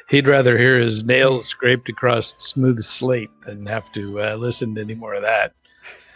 He'd 0.09 0.27
rather 0.27 0.57
hear 0.57 0.79
his 0.79 1.05
nails 1.05 1.45
scraped 1.45 1.87
across 1.87 2.35
smooth 2.37 2.81
slate 2.81 3.29
than 3.45 3.65
have 3.65 3.91
to 3.93 4.21
uh, 4.21 4.35
listen 4.35 4.75
to 4.75 4.81
any 4.81 4.93
more 4.93 5.13
of 5.13 5.21
that. 5.21 5.53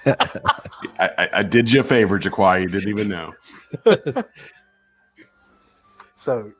I, 0.05 1.29
I, 1.33 1.43
did 1.43 1.71
you 1.71 1.81
a 1.81 1.83
favor, 1.83 2.19
Jaquai. 2.19 2.61
You 2.61 2.67
didn't 2.67 2.89
even 2.89 3.07
know. 3.07 3.33
So 6.15 6.51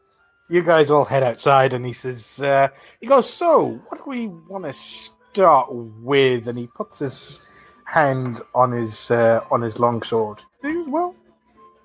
you 0.47 0.61
guys 0.61 0.91
all 0.91 1.05
head 1.05 1.23
outside, 1.23 1.73
and 1.73 1.83
he 1.85 1.93
says, 1.93 2.39
uh, 2.39 2.67
he 3.01 3.07
goes, 3.07 3.27
So, 3.27 3.81
what 3.87 3.97
do 3.97 4.09
we 4.09 4.27
want 4.27 4.65
to 4.65 4.73
start 4.73 5.69
with? 5.71 6.47
And 6.47 6.59
he 6.59 6.67
puts 6.67 6.99
his 6.99 7.39
hand 7.85 8.41
on 8.53 8.71
his 8.71 9.09
uh, 9.09 9.41
on 9.49 9.61
his 9.61 9.79
longsword. 9.79 10.43
Well, 10.61 11.15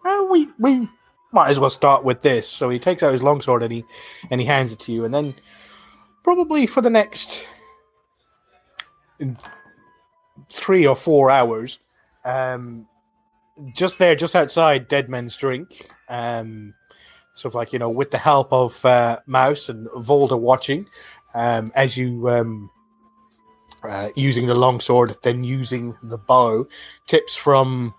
uh, 0.04 0.26
we 0.30 0.48
we 0.58 0.88
might 1.32 1.48
as 1.48 1.58
well 1.58 1.70
start 1.70 2.04
with 2.04 2.20
this. 2.22 2.46
So 2.48 2.68
he 2.68 2.78
takes 2.78 3.02
out 3.02 3.12
his 3.12 3.22
longsword 3.22 3.62
and 3.62 3.72
he 3.72 3.84
and 4.30 4.40
he 4.40 4.46
hands 4.46 4.72
it 4.72 4.80
to 4.80 4.92
you, 4.92 5.06
and 5.06 5.14
then 5.14 5.34
probably 6.22 6.66
for 6.66 6.82
the 6.82 6.90
next 6.90 7.46
three 10.48 10.86
or 10.86 10.96
four 10.96 11.30
hours, 11.30 11.78
um, 12.24 12.86
just 13.74 13.98
there, 13.98 14.14
just 14.14 14.36
outside 14.36 14.88
Dead 14.88 15.08
Men's 15.08 15.36
Drink, 15.36 15.90
um, 16.08 16.74
sort 17.34 17.52
of 17.52 17.54
like 17.56 17.72
you 17.72 17.78
know, 17.78 17.90
with 17.90 18.10
the 18.10 18.18
help 18.18 18.52
of 18.52 18.84
uh, 18.84 19.18
Mouse 19.26 19.68
and 19.68 19.86
Volda 19.88 20.38
watching, 20.38 20.86
um, 21.34 21.72
as 21.74 21.96
you 21.96 22.28
um, 22.28 22.70
uh, 23.82 24.08
using 24.16 24.46
the 24.46 24.54
longsword, 24.54 25.16
then 25.22 25.44
using 25.44 25.96
the 26.02 26.18
bow. 26.18 26.66
Tips 27.06 27.36
from 27.36 27.94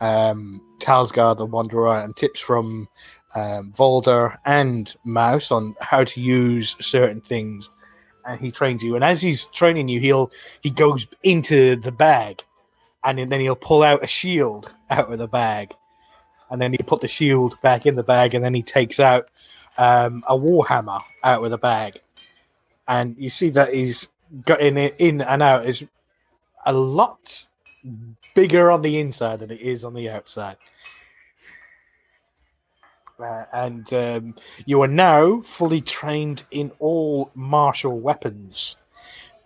um, 0.00 0.60
Talsgar 0.78 1.36
the 1.36 1.46
Wanderer, 1.46 1.98
and 1.98 2.16
tips 2.16 2.40
from 2.40 2.88
um, 3.34 3.72
Volder 3.72 4.38
and 4.44 4.94
Mouse 5.04 5.50
on 5.50 5.74
how 5.80 6.04
to 6.04 6.20
use 6.20 6.76
certain 6.80 7.20
things. 7.20 7.70
And 8.26 8.40
he 8.40 8.50
trains 8.50 8.82
you, 8.82 8.96
and 8.96 9.04
as 9.04 9.22
he's 9.22 9.46
training 9.46 9.86
you, 9.86 10.00
he'll 10.00 10.32
he 10.60 10.70
goes 10.70 11.06
into 11.22 11.76
the 11.76 11.92
bag, 11.92 12.42
and 13.04 13.30
then 13.30 13.40
he'll 13.40 13.54
pull 13.54 13.84
out 13.84 14.02
a 14.02 14.08
shield 14.08 14.74
out 14.90 15.12
of 15.12 15.18
the 15.18 15.28
bag, 15.28 15.74
and 16.50 16.60
then 16.60 16.72
he 16.72 16.78
put 16.78 17.00
the 17.00 17.08
shield 17.08 17.60
back 17.62 17.86
in 17.86 17.94
the 17.94 18.02
bag, 18.02 18.34
and 18.34 18.44
then 18.44 18.52
he 18.52 18.62
takes 18.62 18.98
out 18.98 19.28
um, 19.78 20.24
a 20.28 20.36
warhammer 20.36 21.00
out 21.22 21.44
of 21.44 21.50
the 21.52 21.58
bag, 21.58 22.00
and 22.88 23.14
you 23.16 23.30
see 23.30 23.50
that 23.50 23.72
he's 23.72 24.08
getting 24.44 24.76
it 24.76 24.96
in 24.98 25.20
and 25.20 25.40
out. 25.40 25.64
Is 25.64 25.84
a 26.64 26.72
lot 26.72 27.46
bigger 28.34 28.72
on 28.72 28.82
the 28.82 28.98
inside 28.98 29.38
than 29.38 29.52
it 29.52 29.60
is 29.60 29.84
on 29.84 29.94
the 29.94 30.10
outside. 30.10 30.56
Uh, 33.18 33.44
and 33.52 33.92
um, 33.94 34.34
you 34.66 34.82
are 34.82 34.88
now 34.88 35.40
fully 35.40 35.80
trained 35.80 36.44
in 36.50 36.70
all 36.80 37.30
martial 37.34 37.98
weapons 37.98 38.76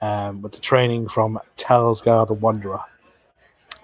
um, 0.02 0.42
with 0.42 0.52
the 0.52 0.60
training 0.60 1.08
from 1.08 1.38
Talsgar 1.56 2.26
the 2.26 2.34
Wanderer 2.34 2.80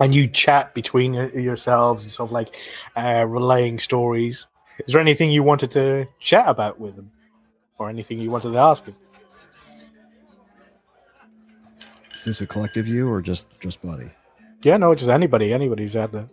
and 0.01 0.15
you 0.15 0.27
chat 0.29 0.75
between 0.75 1.15
yourselves 1.15 2.05
and 2.05 2.13
sort 2.13 2.29
of 2.29 2.33
like 2.33 2.57
uh, 2.97 3.25
relaying 3.27 3.79
stories. 3.79 4.47
Is 4.87 4.93
there 4.93 5.01
anything 5.01 5.31
you 5.31 5.43
wanted 5.43 5.71
to 5.73 6.07
chat 6.21 6.49
about 6.49 6.79
with 6.79 6.97
him, 6.97 7.11
or 7.79 7.89
anything 7.89 8.19
you 8.19 8.31
wanted 8.31 8.53
to 8.53 8.59
ask 8.59 8.85
him? 8.85 8.97
Is 12.15 12.25
this 12.25 12.41
a 12.41 12.47
collective 12.47 12.87
you 12.87 13.09
or 13.09 13.23
just 13.23 13.47
just 13.61 13.81
Buddy? 13.83 14.11
Yeah, 14.63 14.77
no, 14.77 14.95
just 14.95 15.11
anybody, 15.11 15.53
anybody 15.53 15.85
who's 15.85 15.97
out 15.97 16.13
there. 16.13 16.29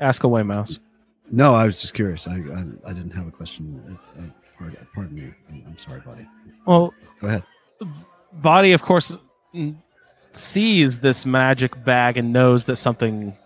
Ask 0.00 0.22
away, 0.24 0.42
mouse. 0.42 0.78
No, 1.30 1.54
I 1.54 1.66
was 1.66 1.80
just 1.80 1.94
curious. 1.94 2.26
I 2.26 2.36
I, 2.36 2.64
I 2.86 2.92
didn't 2.92 3.12
have 3.12 3.26
a 3.26 3.30
question. 3.30 3.82
Uh, 3.88 4.22
uh, 4.22 4.26
pardon, 4.58 4.86
pardon 4.94 5.14
me. 5.14 5.32
I'm, 5.50 5.62
I'm 5.66 5.78
sorry, 5.78 6.00
buddy. 6.00 6.26
Well, 6.66 6.92
Go 7.20 7.28
ahead. 7.28 7.42
body, 8.34 8.72
of 8.72 8.82
course, 8.82 9.16
sees 10.32 10.98
this 10.98 11.26
magic 11.26 11.82
bag 11.84 12.16
and 12.16 12.32
knows 12.32 12.64
that 12.66 12.76
something, 12.76 13.36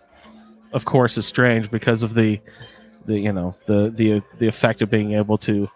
of 0.73 0.85
course, 0.85 1.17
is 1.17 1.25
strange 1.25 1.69
because 1.71 2.03
of 2.03 2.13
the, 2.13 2.39
the 3.05 3.19
you 3.19 3.31
know 3.33 3.55
the 3.65 3.91
the 3.95 4.21
the 4.39 4.47
effect 4.47 4.81
of 4.81 4.89
being 4.89 5.13
able 5.13 5.37
to 5.39 5.69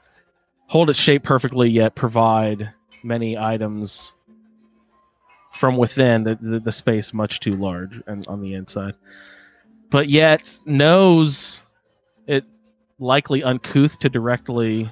hold 0.68 0.90
its 0.90 1.00
shape 1.00 1.24
perfectly 1.24 1.70
yet 1.70 1.96
provide 1.96 2.74
many 3.04 3.38
items 3.38 4.12
from 5.54 5.78
within 5.78 6.24
the, 6.24 6.38
the, 6.42 6.60
the 6.60 6.72
space 6.72 7.14
much 7.14 7.40
too 7.40 7.54
large 7.54 8.02
and 8.08 8.28
on 8.28 8.42
the 8.42 8.54
inside 8.54 8.94
but 9.90 10.10
yet 10.10 10.60
knows 10.66 11.62
it 12.28 12.44
likely 13.00 13.44
uncouth 13.44 14.00
to 14.00 14.10
directly 14.10 14.92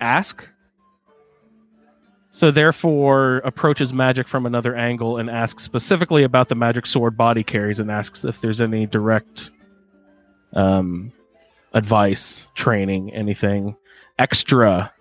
ask 0.00 0.48
so 2.34 2.50
therefore 2.50 3.36
approaches 3.44 3.92
magic 3.92 4.26
from 4.26 4.44
another 4.44 4.74
angle 4.74 5.18
and 5.18 5.30
asks 5.30 5.62
specifically 5.62 6.24
about 6.24 6.48
the 6.48 6.56
magic 6.56 6.84
sword 6.84 7.16
body 7.16 7.44
carries 7.44 7.78
and 7.78 7.92
asks 7.92 8.24
if 8.24 8.40
there's 8.40 8.60
any 8.60 8.86
direct 8.86 9.52
um, 10.52 11.12
advice, 11.74 12.48
training, 12.56 13.12
anything 13.14 13.76
extra 14.18 14.92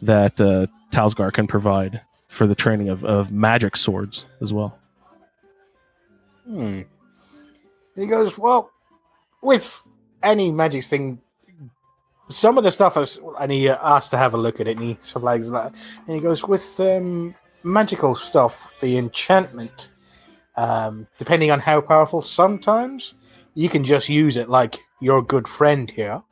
that 0.00 0.40
uh, 0.40 0.66
Talsgar 0.90 1.30
can 1.34 1.46
provide 1.46 2.00
for 2.28 2.46
the 2.46 2.54
training 2.54 2.88
of, 2.88 3.04
of 3.04 3.30
magic 3.30 3.76
swords 3.76 4.24
as 4.40 4.50
well. 4.50 4.78
Hmm. 6.46 6.82
He 7.94 8.06
goes, 8.06 8.38
well, 8.38 8.70
with 9.42 9.82
any 10.22 10.50
magic 10.50 10.84
thing, 10.84 11.20
some 12.28 12.58
of 12.58 12.64
the 12.64 12.70
stuff 12.72 12.96
is, 12.96 13.18
and 13.40 13.50
he 13.50 13.68
asked 13.68 14.10
to 14.10 14.18
have 14.18 14.34
a 14.34 14.38
look 14.38 14.60
at 14.60 14.68
it, 14.68 14.76
and 14.76 14.86
he 14.86 14.98
sort 15.00 15.16
of 15.16 15.22
like 15.24 15.42
that, 15.42 15.74
and 16.06 16.16
he 16.16 16.20
goes 16.22 16.44
with 16.44 16.78
um, 16.80 17.34
magical 17.62 18.14
stuff, 18.14 18.72
the 18.80 18.98
enchantment. 18.98 19.88
Um, 20.56 21.06
depending 21.18 21.50
on 21.50 21.60
how 21.60 21.80
powerful, 21.80 22.20
sometimes 22.20 23.14
you 23.54 23.68
can 23.68 23.84
just 23.84 24.08
use 24.08 24.36
it 24.36 24.48
like 24.48 24.80
your 25.00 25.22
good 25.22 25.46
friend 25.46 25.90
here. 25.90 26.22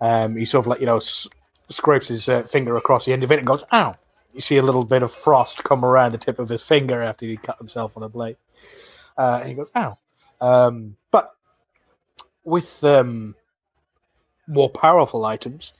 Um, 0.00 0.36
he 0.36 0.44
sort 0.44 0.64
of 0.64 0.68
like 0.68 0.80
you 0.80 0.86
know 0.86 0.96
s- 0.98 1.28
scrapes 1.68 2.08
his 2.08 2.28
uh, 2.28 2.44
finger 2.44 2.76
across 2.76 3.04
the 3.04 3.12
end 3.12 3.22
of 3.22 3.30
it 3.32 3.38
and 3.38 3.46
goes, 3.46 3.64
"Ow!" 3.72 3.94
You 4.32 4.40
see 4.40 4.56
a 4.56 4.62
little 4.62 4.84
bit 4.84 5.02
of 5.02 5.12
frost 5.12 5.64
come 5.64 5.84
around 5.84 6.12
the 6.12 6.18
tip 6.18 6.38
of 6.38 6.48
his 6.48 6.62
finger 6.62 7.02
after 7.02 7.26
he 7.26 7.36
cut 7.36 7.58
himself 7.58 7.96
on 7.96 8.02
the 8.02 8.08
blade. 8.08 8.36
Uh, 9.16 9.38
and 9.40 9.48
he 9.48 9.54
goes, 9.54 9.70
"Ow!" 9.76 9.98
Um, 10.40 10.96
but 11.10 11.34
with 12.48 12.82
um, 12.84 13.34
more 14.46 14.70
powerful 14.70 15.24
items, 15.24 15.72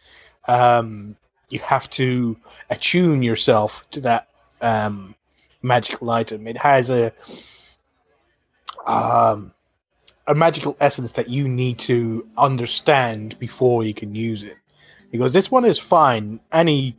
um, 0.46 1.16
you 1.48 1.58
have 1.60 1.88
to 1.90 2.36
attune 2.70 3.22
yourself 3.22 3.86
to 3.90 4.00
that 4.02 4.28
um, 4.60 5.14
magical 5.62 6.10
item. 6.10 6.46
It 6.46 6.58
has 6.58 6.90
a 6.90 7.12
um, 8.86 9.52
a 10.26 10.34
magical 10.34 10.76
essence 10.80 11.12
that 11.12 11.30
you 11.30 11.48
need 11.48 11.78
to 11.78 12.28
understand 12.36 13.38
before 13.38 13.82
you 13.82 13.94
can 13.94 14.14
use 14.14 14.44
it. 14.44 14.56
Because 15.10 15.32
this 15.32 15.50
one 15.50 15.64
is 15.64 15.78
fine. 15.78 16.40
Any, 16.52 16.96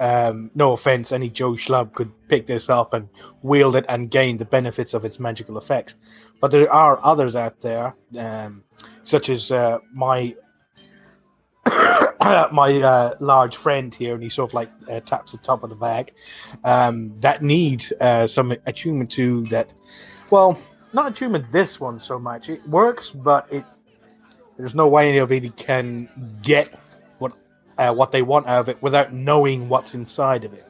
um, 0.00 0.50
no 0.54 0.72
offense, 0.72 1.12
any 1.12 1.30
Joe 1.30 1.52
Schlub 1.52 1.94
could 1.94 2.12
pick 2.28 2.46
this 2.46 2.68
up 2.68 2.94
and 2.94 3.08
wield 3.42 3.76
it 3.76 3.84
and 3.88 4.10
gain 4.10 4.38
the 4.38 4.44
benefits 4.44 4.94
of 4.94 5.04
its 5.04 5.18
magical 5.18 5.58
effects. 5.58 5.96
But 6.40 6.50
there 6.50 6.72
are 6.72 7.00
others 7.04 7.34
out 7.34 7.60
there, 7.60 7.94
um, 8.18 8.64
such 9.02 9.28
as 9.28 9.50
uh, 9.50 9.78
my 9.92 10.34
my 12.22 12.80
uh, 12.82 13.14
large 13.20 13.56
friend 13.56 13.94
here, 13.94 14.14
and 14.14 14.22
he 14.22 14.28
sort 14.28 14.50
of 14.50 14.54
like 14.54 14.70
uh, 14.90 15.00
taps 15.00 15.32
the 15.32 15.38
top 15.38 15.62
of 15.62 15.70
the 15.70 15.76
bag, 15.76 16.12
um, 16.64 17.16
that 17.16 17.42
need 17.42 17.84
uh, 18.00 18.26
some 18.26 18.52
attunement 18.66 19.10
to 19.12 19.42
that. 19.46 19.72
Well, 20.30 20.58
not 20.92 21.12
attunement 21.12 21.50
this 21.52 21.80
one 21.80 21.98
so 21.98 22.18
much. 22.18 22.48
It 22.48 22.66
works, 22.68 23.10
but 23.10 23.46
it 23.52 23.64
there's 24.56 24.74
no 24.74 24.88
way 24.88 25.08
anybody 25.08 25.50
can 25.50 26.08
get 26.42 26.74
uh, 27.78 27.94
what 27.94 28.12
they 28.12 28.22
want 28.22 28.46
out 28.46 28.60
of 28.60 28.68
it 28.68 28.82
without 28.82 29.12
knowing 29.12 29.68
what's 29.68 29.94
inside 29.94 30.44
of 30.44 30.52
it. 30.52 30.66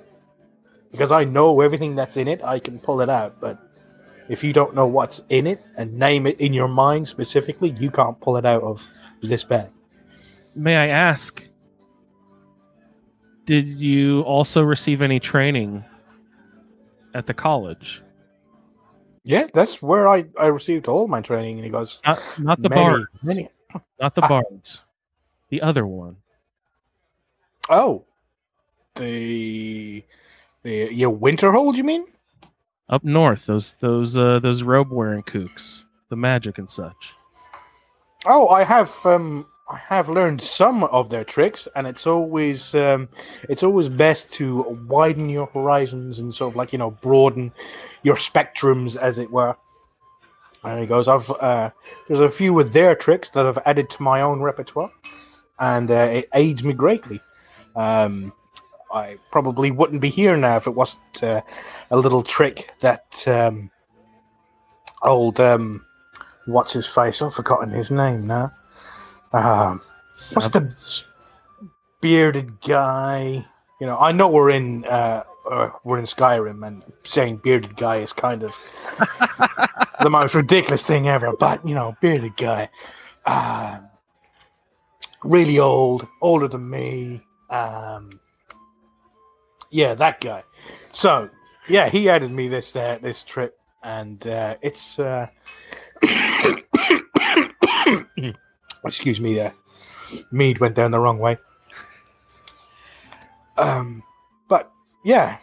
Because 0.90 1.10
I 1.10 1.24
know 1.24 1.60
everything 1.60 1.96
that's 1.96 2.16
in 2.16 2.28
it, 2.28 2.42
I 2.44 2.58
can 2.58 2.78
pull 2.78 3.00
it 3.00 3.08
out. 3.08 3.40
But 3.40 3.58
if 4.28 4.44
you 4.44 4.52
don't 4.52 4.74
know 4.74 4.86
what's 4.86 5.22
in 5.28 5.46
it 5.46 5.62
and 5.76 5.98
name 5.98 6.26
it 6.26 6.40
in 6.40 6.52
your 6.52 6.68
mind 6.68 7.08
specifically, 7.08 7.70
you 7.70 7.90
can't 7.90 8.20
pull 8.20 8.36
it 8.36 8.46
out 8.46 8.62
of 8.62 8.88
this 9.22 9.44
bag. 9.44 9.70
May 10.54 10.76
I 10.76 10.88
ask, 10.88 11.42
did 13.44 13.66
you 13.66 14.20
also 14.22 14.62
receive 14.62 15.02
any 15.02 15.20
training 15.20 15.84
at 17.14 17.26
the 17.26 17.34
college? 17.34 18.02
Yeah, 19.24 19.46
that's 19.52 19.82
where 19.82 20.08
I, 20.08 20.26
I 20.38 20.46
received 20.46 20.88
all 20.88 21.06
my 21.08 21.20
training. 21.20 21.56
And 21.56 21.64
he 21.64 21.70
goes, 21.70 22.00
Not, 22.04 22.22
not 22.38 22.62
the 22.62 22.68
many, 22.70 22.82
bar, 22.82 23.08
many. 23.22 23.48
not 24.00 24.14
the 24.14 24.20
bards, 24.28 24.84
the 25.50 25.62
other 25.62 25.86
one. 25.86 26.16
Oh, 27.70 28.04
the 28.96 30.04
the 30.62 30.92
your 30.92 31.16
Winterhold, 31.16 31.76
you 31.76 31.84
mean? 31.84 32.06
up 32.90 33.04
north 33.04 33.44
those 33.44 33.74
those 33.80 34.16
uh 34.16 34.38
those 34.38 34.62
robe 34.62 34.90
wearing 34.90 35.22
kooks 35.22 35.84
the 36.08 36.16
magic 36.16 36.56
and 36.56 36.70
such 36.70 37.12
Oh, 38.26 38.48
I 38.48 38.64
have 38.64 38.94
um 39.04 39.46
I 39.70 39.76
have 39.76 40.08
learned 40.08 40.40
some 40.40 40.84
of 40.84 41.10
their 41.10 41.24
tricks, 41.24 41.68
and 41.76 41.86
it's 41.86 42.06
always 42.06 42.74
um 42.74 43.08
it's 43.48 43.62
always 43.62 43.88
best 43.88 44.32
to 44.32 44.62
widen 44.88 45.28
your 45.28 45.46
horizons 45.46 46.18
and 46.18 46.34
sort 46.34 46.52
of 46.52 46.56
like 46.56 46.72
you 46.72 46.78
know 46.78 46.90
broaden 46.90 47.52
your 48.02 48.16
spectrums, 48.16 48.96
as 48.96 49.18
it 49.18 49.30
were. 49.30 49.56
And 50.64 50.80
he 50.80 50.86
goes, 50.86 51.06
I've 51.06 51.30
uh, 51.30 51.70
there's 52.08 52.20
a 52.20 52.28
few 52.28 52.52
with 52.52 52.72
their 52.72 52.94
tricks 52.94 53.30
that 53.30 53.46
I've 53.46 53.58
added 53.64 53.88
to 53.90 54.02
my 54.02 54.20
own 54.20 54.40
repertoire, 54.42 54.90
and 55.60 55.90
uh, 55.90 56.08
it 56.10 56.28
aids 56.34 56.64
me 56.64 56.72
greatly. 56.72 57.20
Um, 57.76 58.32
I 58.92 59.18
probably 59.30 59.70
wouldn't 59.70 60.00
be 60.00 60.08
here 60.08 60.36
now 60.36 60.56
if 60.56 60.66
it 60.66 60.74
wasn't 60.74 61.22
uh, 61.22 61.42
a 61.90 61.96
little 61.96 62.22
trick 62.22 62.70
that 62.80 63.22
um, 63.28 63.70
old 65.02 65.40
um, 65.40 65.84
what's 66.46 66.72
his 66.72 66.86
face? 66.86 67.22
I've 67.22 67.34
forgotten 67.34 67.70
his 67.70 67.90
name 67.90 68.26
now. 68.26 68.52
Um, 69.32 69.82
what's 70.32 70.48
the 70.50 70.74
bearded 72.00 72.60
guy? 72.60 73.44
You 73.80 73.86
know, 73.86 73.98
I 73.98 74.12
know 74.12 74.28
we're 74.28 74.50
in 74.50 74.84
uh, 74.86 75.24
uh, 75.48 75.70
we're 75.84 75.98
in 75.98 76.04
Skyrim, 76.04 76.66
and 76.66 76.82
saying 77.04 77.38
bearded 77.38 77.76
guy 77.76 77.98
is 77.98 78.12
kind 78.12 78.42
of 78.42 78.56
the 80.02 80.10
most 80.10 80.34
ridiculous 80.34 80.82
thing 80.82 81.08
ever. 81.08 81.32
But 81.38 81.66
you 81.66 81.74
know, 81.74 81.96
bearded 82.00 82.36
guy, 82.36 82.70
um, 83.26 83.86
really 85.22 85.58
old, 85.58 86.08
older 86.20 86.48
than 86.48 86.68
me. 86.68 87.22
Um, 87.50 88.20
yeah, 89.70 89.94
that 89.94 90.20
guy. 90.20 90.42
So 90.92 91.30
yeah, 91.68 91.88
he 91.88 92.08
added 92.08 92.30
me 92.30 92.48
this 92.48 92.74
uh, 92.74 92.98
this 93.00 93.24
trip, 93.24 93.58
and 93.82 94.26
uh, 94.26 94.56
it's. 94.62 94.98
Uh, 94.98 95.28
excuse 98.84 99.20
me, 99.20 99.34
there. 99.34 99.54
Mead 100.32 100.58
went 100.58 100.74
down 100.74 100.90
the 100.90 100.98
wrong 100.98 101.18
way. 101.18 101.36
Um, 103.58 104.02
but 104.48 104.70
yeah, 105.04 105.38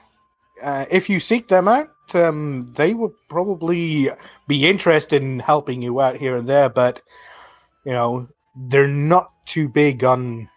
uh, 0.64 0.86
if 0.90 1.10
you 1.10 1.20
seek 1.20 1.48
them 1.48 1.68
out, 1.68 1.90
um, 2.14 2.74
they 2.76 2.94
will 2.94 3.14
probably 3.30 4.10
be 4.48 4.68
interested 4.68 5.22
in 5.22 5.40
helping 5.40 5.82
you 5.82 6.02
out 6.02 6.18
here 6.18 6.36
and 6.36 6.48
there. 6.48 6.70
But 6.70 7.02
you 7.86 7.92
know, 7.92 8.28
they're 8.56 8.88
not 8.88 9.32
too 9.46 9.70
big 9.70 10.04
on 10.04 10.50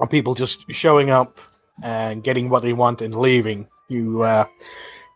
on 0.00 0.08
people 0.08 0.34
just 0.34 0.70
showing 0.70 1.10
up 1.10 1.38
and 1.82 2.22
getting 2.22 2.48
what 2.48 2.62
they 2.62 2.72
want 2.72 3.02
and 3.02 3.14
leaving. 3.14 3.68
You 3.88 4.22
uh, 4.22 4.44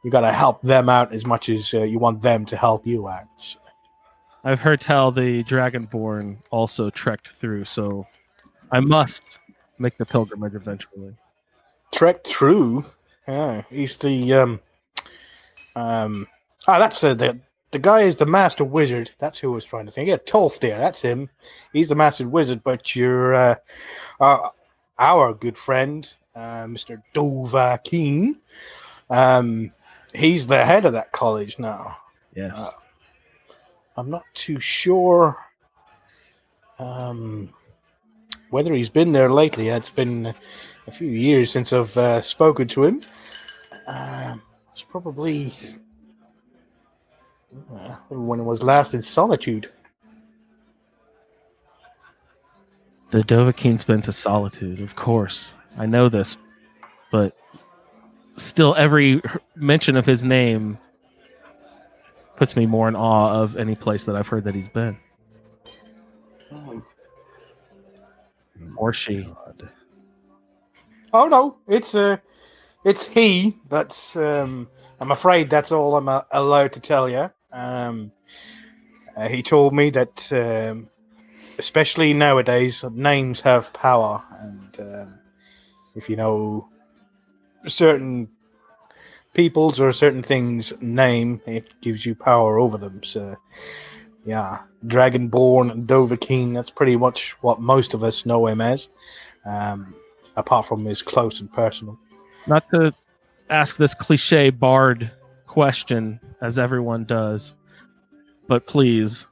you 0.04 0.10
got 0.10 0.20
to 0.20 0.32
help 0.32 0.62
them 0.62 0.88
out 0.88 1.12
as 1.12 1.26
much 1.26 1.48
as 1.48 1.74
uh, 1.74 1.82
you 1.82 1.98
want 1.98 2.22
them 2.22 2.44
to 2.46 2.56
help 2.56 2.86
you 2.86 3.08
out. 3.08 3.26
i've 4.44 4.60
heard 4.60 4.80
tell 4.80 5.12
the 5.12 5.44
dragonborn 5.44 6.38
also 6.50 6.88
trekked 6.88 7.28
through 7.28 7.62
so 7.62 8.06
i 8.72 8.80
must 8.80 9.38
make 9.78 9.98
the 9.98 10.06
pilgrimage 10.06 10.54
eventually 10.54 11.14
Trek 11.92 12.24
through. 12.24 12.84
Yeah, 13.26 13.62
he's 13.70 13.96
the 13.96 14.32
um 14.34 14.60
um 15.76 16.26
ah 16.66 16.78
that's 16.78 17.02
uh, 17.02 17.14
the 17.14 17.40
the 17.72 17.78
guy 17.78 18.00
is 18.00 18.16
the 18.16 18.26
master 18.26 18.64
wizard. 18.64 19.10
That's 19.18 19.38
who 19.38 19.52
I 19.52 19.54
was 19.54 19.64
trying 19.64 19.86
to 19.86 19.92
think. 19.92 20.08
Yeah, 20.08 20.16
Tolfdir, 20.16 20.76
that's 20.76 21.02
him. 21.02 21.30
He's 21.72 21.88
the 21.88 21.94
master 21.94 22.28
wizard, 22.28 22.62
but 22.64 22.96
you're 22.96 23.34
uh, 23.34 23.54
uh 24.20 24.48
our 25.00 25.34
good 25.34 25.58
friend, 25.58 26.14
uh, 26.36 26.64
Mr. 26.66 27.02
Dovahkiin. 27.14 28.36
Um 29.10 29.72
he's 30.14 30.46
the 30.46 30.64
head 30.64 30.84
of 30.84 30.92
that 30.92 31.10
college 31.12 31.58
now. 31.58 31.96
yes 32.36 32.72
I'm 33.96 34.10
not 34.10 34.24
too 34.34 34.60
sure 34.60 35.36
Um, 36.78 37.52
whether 38.50 38.74
he's 38.74 38.88
been 38.90 39.12
there 39.12 39.30
lately, 39.30 39.68
it's 39.68 39.90
been 39.90 40.34
a 40.86 40.90
few 40.90 41.08
years 41.08 41.50
since 41.50 41.72
I've 41.72 41.96
uh, 41.96 42.20
spoken 42.22 42.66
to 42.68 42.84
him. 42.84 43.02
Um, 43.86 44.42
it's 44.72 44.82
probably 44.82 45.52
uh, 47.74 47.96
when 48.08 48.40
it 48.40 48.44
was 48.44 48.62
last 48.62 48.94
in 48.94 49.02
solitude. 49.02 49.70
The 53.10 53.22
Dovahkiin's 53.22 53.84
been 53.84 54.02
to 54.02 54.12
solitude, 54.12 54.80
of 54.80 54.94
course. 54.96 55.52
I 55.76 55.86
know 55.86 56.08
this, 56.08 56.36
but 57.10 57.36
still, 58.36 58.74
every 58.76 59.20
mention 59.56 59.96
of 59.96 60.06
his 60.06 60.24
name 60.24 60.78
puts 62.36 62.56
me 62.56 62.66
more 62.66 62.88
in 62.88 62.96
awe 62.96 63.40
of 63.42 63.56
any 63.56 63.74
place 63.74 64.04
that 64.04 64.16
I've 64.16 64.28
heard 64.28 64.44
that 64.44 64.54
he's 64.54 64.68
been. 64.68 64.98
Or 68.76 68.92
she. 68.92 69.24
God. 69.24 69.70
Oh 71.12 71.26
no, 71.26 71.56
it's 71.66 71.94
uh, 71.94 72.18
it's 72.84 73.06
he. 73.06 73.58
That's 73.68 74.16
um, 74.16 74.68
I'm 75.00 75.10
afraid 75.10 75.50
that's 75.50 75.72
all 75.72 75.96
I'm 75.96 76.08
uh, 76.08 76.22
allowed 76.30 76.72
to 76.74 76.80
tell 76.80 77.08
you. 77.08 77.30
Um, 77.52 78.12
uh, 79.16 79.28
he 79.28 79.42
told 79.42 79.74
me 79.74 79.90
that, 79.90 80.32
um, 80.32 80.88
especially 81.60 82.12
nowadays, 82.12 82.84
names 82.92 83.40
have 83.42 83.72
power, 83.72 84.22
and 84.40 84.80
um, 84.80 85.18
if 85.94 86.08
you 86.08 86.16
know 86.16 86.68
certain 87.66 88.28
people's 89.34 89.78
or 89.78 89.92
certain 89.92 90.22
things' 90.22 90.72
name, 90.80 91.40
it 91.46 91.80
gives 91.80 92.04
you 92.04 92.14
power 92.14 92.58
over 92.58 92.76
them. 92.76 93.02
So, 93.02 93.36
yeah, 94.24 94.60
Dragonborn 94.86 95.86
Dovahkiin. 95.86 96.54
That's 96.54 96.70
pretty 96.70 96.96
much 96.96 97.30
what 97.42 97.60
most 97.60 97.94
of 97.94 98.02
us 98.02 98.26
know 98.26 98.46
him 98.46 98.60
as. 98.60 98.88
Um, 99.44 99.94
apart 100.36 100.66
from 100.66 100.84
his 100.84 101.02
close 101.02 101.40
and 101.40 101.52
personal. 101.52 101.98
Not 102.46 102.68
to 102.70 102.92
ask 103.48 103.76
this 103.76 103.94
cliche 103.94 104.50
bard 104.50 105.10
question 105.46 106.20
as 106.40 106.58
everyone 106.58 107.04
does, 107.04 107.52
but 108.48 108.66
please, 108.66 109.26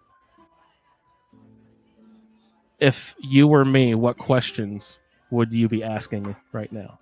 if 2.79 3.15
you 3.21 3.47
were 3.49 3.65
me, 3.65 3.95
what 3.95 4.19
questions 4.19 5.01
would 5.31 5.53
you 5.53 5.69
be 5.69 5.83
asking 5.83 6.35
right 6.53 6.73
now? 6.73 6.99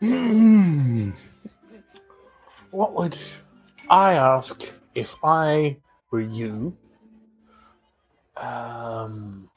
Hmm. 0.00 1.10
What 2.70 2.92
would 2.94 3.16
I 3.88 4.14
ask 4.14 4.72
if 4.94 5.14
I 5.24 5.78
were 6.10 6.20
you? 6.20 6.76
Um, 8.36 9.48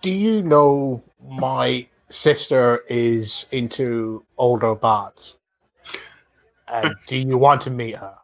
do 0.00 0.10
you 0.10 0.42
know 0.42 1.02
my 1.22 1.88
sister 2.08 2.82
is 2.88 3.46
into 3.50 4.24
older 4.38 4.74
bards? 4.74 5.36
And 6.70 6.94
do 7.06 7.16
you 7.16 7.36
want 7.36 7.62
to 7.62 7.70
meet 7.70 7.96
her? 7.96 8.14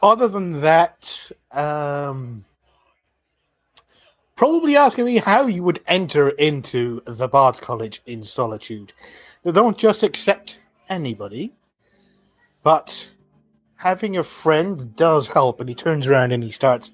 Other 0.00 0.28
than 0.28 0.60
that, 0.60 1.30
um, 1.50 2.44
probably 4.36 4.76
asking 4.76 5.04
me 5.04 5.16
how 5.16 5.46
you 5.46 5.62
would 5.64 5.80
enter 5.86 6.28
into 6.30 7.02
the 7.04 7.26
Bard's 7.26 7.58
College 7.58 8.00
in 8.06 8.22
Solitude. 8.22 8.92
They 9.42 9.50
don't 9.50 9.76
just 9.76 10.02
accept 10.02 10.60
anybody, 10.88 11.52
but 12.62 13.10
having 13.76 14.16
a 14.16 14.22
friend 14.22 14.94
does 14.94 15.28
help. 15.28 15.60
And 15.60 15.68
he 15.68 15.74
turns 15.74 16.06
around 16.06 16.32
and 16.32 16.44
he 16.44 16.52
starts 16.52 16.92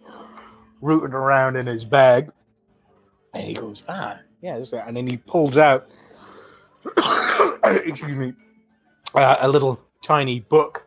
rooting 0.80 1.14
around 1.14 1.56
in 1.56 1.66
his 1.66 1.84
bag. 1.84 2.30
And 3.34 3.44
he 3.44 3.54
goes, 3.54 3.82
ah, 3.88 4.18
yeah, 4.40 4.58
this 4.58 4.68
is 4.68 4.74
it." 4.74 4.82
and 4.86 4.96
then 4.96 5.06
he 5.06 5.18
pulls 5.18 5.58
out, 5.58 5.88
excuse 7.66 8.16
me, 8.16 8.32
uh, 9.14 9.36
a 9.40 9.48
little 9.48 9.80
tiny 10.02 10.40
book. 10.40 10.86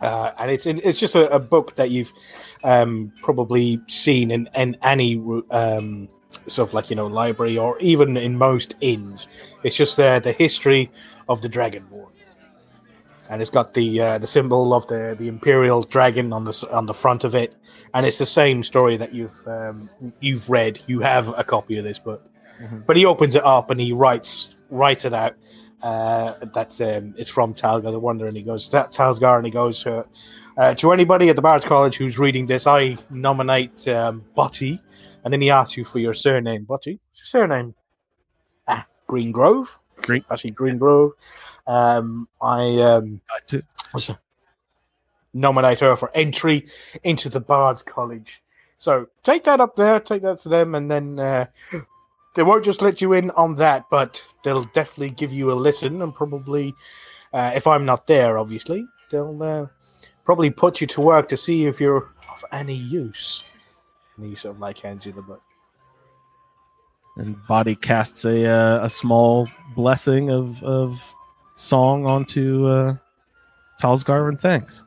Uh, 0.00 0.32
and 0.38 0.50
it's 0.50 0.66
in, 0.66 0.80
it's 0.84 0.98
just 1.00 1.14
a, 1.14 1.30
a 1.30 1.38
book 1.38 1.76
that 1.76 1.90
you've 1.90 2.12
um, 2.62 3.12
probably 3.22 3.80
seen 3.86 4.30
in, 4.30 4.48
in 4.54 4.76
any 4.82 5.16
um, 5.50 6.08
sort 6.46 6.68
of 6.68 6.74
like 6.74 6.90
you 6.90 6.96
know 6.96 7.06
library 7.06 7.56
or 7.56 7.78
even 7.78 8.16
in 8.16 8.36
most 8.36 8.74
inns. 8.80 9.28
It's 9.62 9.76
just 9.76 9.98
uh, 9.98 10.18
the 10.18 10.32
history 10.32 10.90
of 11.28 11.40
the 11.40 11.48
Dragonborn, 11.48 12.10
and 13.30 13.40
it's 13.40 13.50
got 13.50 13.72
the 13.72 14.00
uh, 14.00 14.18
the 14.18 14.26
symbol 14.26 14.74
of 14.74 14.86
the, 14.88 15.16
the 15.18 15.28
imperial 15.28 15.82
dragon 15.82 16.32
on 16.32 16.44
the 16.44 16.68
on 16.70 16.84
the 16.86 16.94
front 16.94 17.24
of 17.24 17.34
it, 17.34 17.54
and 17.94 18.04
it's 18.04 18.18
the 18.18 18.26
same 18.26 18.62
story 18.62 18.96
that 18.98 19.14
you've 19.14 19.46
um, 19.46 19.88
you've 20.20 20.50
read. 20.50 20.80
You 20.86 21.00
have 21.00 21.28
a 21.38 21.44
copy 21.44 21.78
of 21.78 21.84
this 21.84 21.98
book, 22.00 22.22
Mhm. 22.62 22.84
but 22.84 22.96
he 22.96 23.06
opens 23.06 23.36
it 23.36 23.44
up 23.44 23.70
and 23.70 23.80
he 23.80 23.92
writes 23.92 24.54
writes 24.70 25.04
it 25.06 25.14
out. 25.14 25.34
Uh, 25.82 26.32
that's 26.54 26.80
um, 26.80 27.14
it's 27.18 27.30
from 27.30 27.54
Talsgar 27.54 27.90
the 27.90 27.98
Wonder, 27.98 28.26
and 28.26 28.36
he 28.36 28.42
goes 28.42 28.68
that 28.70 28.92
Talsgar, 28.92 29.36
and 29.36 29.44
he 29.44 29.50
goes 29.50 29.86
uh, 29.86 30.04
uh, 30.56 30.74
to 30.74 30.92
anybody 30.92 31.28
at 31.28 31.36
the 31.36 31.42
Bards 31.42 31.64
College 31.64 31.96
who's 31.96 32.18
reading 32.18 32.46
this. 32.46 32.66
I 32.66 32.96
nominate 33.10 33.86
um, 33.88 34.24
Butty, 34.34 34.80
and 35.24 35.32
then 35.32 35.40
he 35.40 35.50
asks 35.50 35.76
you 35.76 35.84
for 35.84 35.98
your 35.98 36.14
surname. 36.14 36.64
Butty, 36.64 37.00
what's 37.10 37.20
your 37.20 37.42
surname? 37.42 37.74
Ah, 38.66 38.86
Green 39.06 39.30
Grove. 39.30 39.78
Green- 39.96 40.24
actually 40.30 40.52
Green 40.52 40.78
Grove. 40.78 41.12
Um, 41.66 42.28
I 42.40 42.80
um, 42.80 43.20
I 43.28 43.38
nominate 45.34 45.80
her 45.80 45.96
for 45.96 46.10
entry 46.14 46.66
into 47.02 47.28
the 47.28 47.40
Bards 47.40 47.82
College. 47.82 48.42
So 48.76 49.06
take 49.22 49.44
that 49.44 49.60
up 49.60 49.76
there, 49.76 50.00
take 50.00 50.22
that 50.22 50.40
to 50.40 50.48
them, 50.48 50.74
and 50.74 50.90
then 50.90 51.18
uh, 51.18 51.46
they 52.34 52.42
won't 52.42 52.64
just 52.64 52.82
let 52.82 53.00
you 53.00 53.12
in 53.12 53.30
on 53.32 53.54
that, 53.56 53.86
but 53.90 54.24
they'll 54.42 54.64
definitely 54.64 55.10
give 55.10 55.32
you 55.32 55.52
a 55.52 55.54
listen, 55.54 56.02
and 56.02 56.14
probably, 56.14 56.74
uh, 57.32 57.52
if 57.54 57.66
I'm 57.66 57.84
not 57.84 58.06
there, 58.06 58.38
obviously, 58.38 58.86
they'll 59.10 59.42
uh, 59.42 59.66
probably 60.24 60.50
put 60.50 60.80
you 60.80 60.86
to 60.88 61.00
work 61.00 61.28
to 61.28 61.36
see 61.36 61.66
if 61.66 61.80
you're 61.80 62.12
of 62.32 62.44
any 62.52 62.74
use. 62.74 63.44
And 64.16 64.26
he 64.26 64.34
sort 64.34 64.56
of 64.56 64.60
like 64.60 64.78
hands 64.78 65.06
you 65.06 65.12
the 65.12 65.22
book. 65.22 65.42
And 67.16 67.36
Body 67.46 67.76
casts 67.76 68.24
a 68.24 68.44
uh, 68.44 68.84
a 68.84 68.90
small 68.90 69.48
blessing 69.76 70.30
of 70.30 70.60
of 70.64 71.00
song 71.54 72.06
onto 72.06 72.66
uh, 72.66 72.96
Talsgar 73.80 74.28
and 74.28 74.40
thanks. 74.40 74.82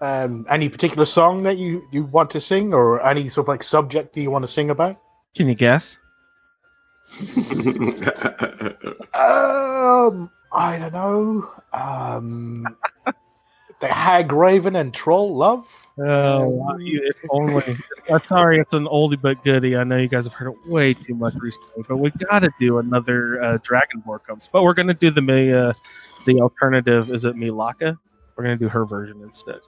Um, 0.00 0.44
any 0.50 0.68
particular 0.68 1.06
song 1.06 1.44
that 1.44 1.56
you, 1.56 1.86
you 1.90 2.04
want 2.04 2.30
to 2.32 2.40
sing, 2.40 2.74
or 2.74 3.00
any 3.06 3.28
sort 3.28 3.44
of 3.44 3.48
like 3.48 3.62
subject 3.62 4.14
that 4.14 4.20
you 4.20 4.30
want 4.30 4.42
to 4.42 4.50
sing 4.50 4.70
about? 4.70 5.00
Can 5.34 5.48
you 5.48 5.54
guess? 5.54 5.98
Um, 9.14 10.30
I 10.52 10.78
don't 10.78 10.92
know. 10.92 11.48
Um, 11.72 12.76
the 13.80 13.86
Hag 13.88 14.32
Raven 14.32 14.76
and 14.76 14.94
Troll 14.94 15.36
Love. 15.36 15.68
Oh, 15.98 16.48
wow, 16.48 16.76
if 16.78 17.16
only. 17.30 17.76
I'm 18.10 18.22
sorry, 18.24 18.58
it's 18.58 18.74
an 18.74 18.86
oldie 18.86 19.20
but 19.20 19.42
goodie. 19.44 19.76
I 19.76 19.84
know 19.84 19.96
you 19.96 20.08
guys 20.08 20.24
have 20.24 20.32
heard 20.32 20.52
it 20.52 20.70
way 20.70 20.94
too 20.94 21.14
much 21.14 21.34
recently, 21.34 21.84
but 21.88 21.98
we 21.98 22.10
got 22.10 22.40
to 22.40 22.50
do 22.58 22.78
another 22.78 23.42
uh, 23.42 23.58
Dragonborn 23.58 24.24
comes. 24.24 24.48
But 24.50 24.62
we're 24.62 24.74
gonna 24.74 24.94
do 24.94 25.10
the 25.10 25.22
Mi- 25.22 25.52
uh, 25.52 25.74
the 26.24 26.40
alternative. 26.40 27.10
Is 27.10 27.24
it 27.24 27.36
Milaka? 27.36 27.98
We're 28.36 28.44
gonna 28.44 28.56
do 28.56 28.68
her 28.68 28.84
version 28.86 29.20
instead. 29.22 29.60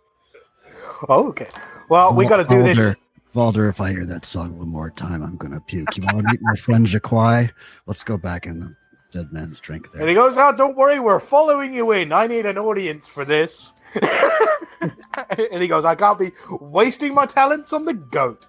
Oh, 1.08 1.28
okay. 1.28 1.48
Well, 1.88 2.14
we 2.14 2.26
got 2.26 2.38
to 2.38 2.44
do 2.44 2.62
this. 2.62 2.94
Valder, 3.36 3.68
if 3.68 3.82
I 3.82 3.90
hear 3.90 4.06
that 4.06 4.24
song 4.24 4.58
one 4.58 4.68
more 4.68 4.90
time, 4.90 5.22
I'm 5.22 5.36
gonna 5.36 5.60
puke. 5.60 5.94
You 5.94 6.04
want 6.04 6.20
to 6.20 6.24
meet 6.24 6.40
my 6.40 6.54
friend 6.54 6.86
Jaquai? 6.86 7.50
Let's 7.84 8.02
go 8.02 8.16
back 8.16 8.46
in 8.46 8.58
the 8.58 8.74
dead 9.12 9.30
man's 9.30 9.60
drink 9.60 9.92
there. 9.92 10.00
And 10.00 10.08
he 10.08 10.14
goes, 10.14 10.38
"Oh, 10.38 10.54
don't 10.56 10.74
worry, 10.74 11.00
we're 11.00 11.20
following 11.20 11.74
you 11.74 11.92
in. 11.92 12.14
I 12.14 12.26
need 12.26 12.46
an 12.46 12.56
audience 12.56 13.06
for 13.06 13.26
this." 13.26 13.74
and 14.80 15.60
he 15.60 15.68
goes, 15.68 15.84
"I 15.84 15.94
can't 15.94 16.18
be 16.18 16.32
wasting 16.62 17.12
my 17.12 17.26
talents 17.26 17.74
on 17.74 17.84
the 17.84 17.92
goat." 17.92 18.46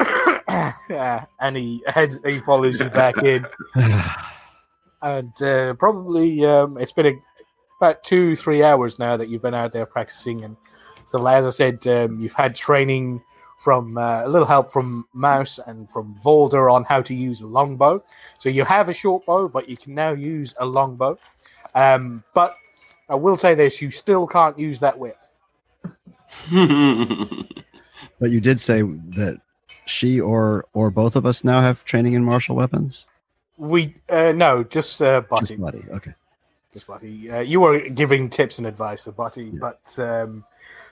yeah, 0.90 1.26
and 1.40 1.56
he 1.56 1.84
heads, 1.86 2.18
he 2.26 2.40
follows 2.40 2.80
you 2.80 2.90
back 2.90 3.22
in. 3.22 3.46
and 5.02 5.42
uh, 5.42 5.74
probably 5.74 6.44
um, 6.44 6.76
it's 6.76 6.90
been 6.90 7.06
a, 7.06 7.12
about 7.80 8.02
two 8.02 8.34
three 8.34 8.64
hours 8.64 8.98
now 8.98 9.16
that 9.16 9.28
you've 9.28 9.42
been 9.42 9.54
out 9.54 9.72
there 9.72 9.86
practicing 9.86 10.42
and 10.42 10.56
so 11.06 11.24
as 11.24 11.46
i 11.46 11.50
said 11.50 11.86
um, 11.86 12.18
you've 12.18 12.32
had 12.32 12.52
training 12.52 13.22
from 13.58 13.98
uh, 13.98 14.22
a 14.24 14.28
little 14.28 14.46
help 14.46 14.70
from 14.70 15.06
mouse 15.12 15.58
and 15.66 15.90
from 15.90 16.14
Valder 16.24 16.72
on 16.72 16.84
how 16.84 17.02
to 17.02 17.14
use 17.14 17.42
a 17.42 17.46
longbow 17.46 18.02
so 18.38 18.48
you 18.48 18.64
have 18.64 18.88
a 18.88 18.94
short 18.94 19.26
bow 19.26 19.48
but 19.48 19.68
you 19.68 19.76
can 19.76 19.94
now 19.94 20.12
use 20.12 20.54
a 20.58 20.64
longbow 20.66 21.18
um, 21.74 22.22
but 22.34 22.54
i 23.08 23.14
will 23.14 23.36
say 23.36 23.54
this 23.54 23.82
you 23.82 23.90
still 23.90 24.26
can't 24.26 24.58
use 24.58 24.78
that 24.80 24.96
whip 24.98 25.18
but 28.20 28.30
you 28.30 28.40
did 28.40 28.60
say 28.60 28.82
that 28.82 29.40
she 29.86 30.20
or 30.20 30.66
or 30.74 30.90
both 30.90 31.16
of 31.16 31.26
us 31.26 31.42
now 31.44 31.60
have 31.60 31.84
training 31.84 32.12
in 32.12 32.22
martial 32.24 32.54
weapons. 32.54 33.06
we 33.56 33.94
uh, 34.10 34.32
no 34.32 34.62
just 34.62 35.00
uh, 35.02 35.20
Just 35.20 35.30
Butty. 35.30 35.56
Buddy. 35.56 35.78
Okay. 35.90 36.12
practice, 36.70 36.84
Buddy. 36.84 37.30
Uh, 37.30 37.40
you 37.40 37.60
were 37.60 37.80
giving 37.88 38.28
tips 38.30 38.58
and 38.58 38.66
advice 38.66 39.04
to 39.04 39.12
Buddy, 39.12 39.46
Yeah. 39.46 39.58
but 39.60 39.98
um, 39.98 40.44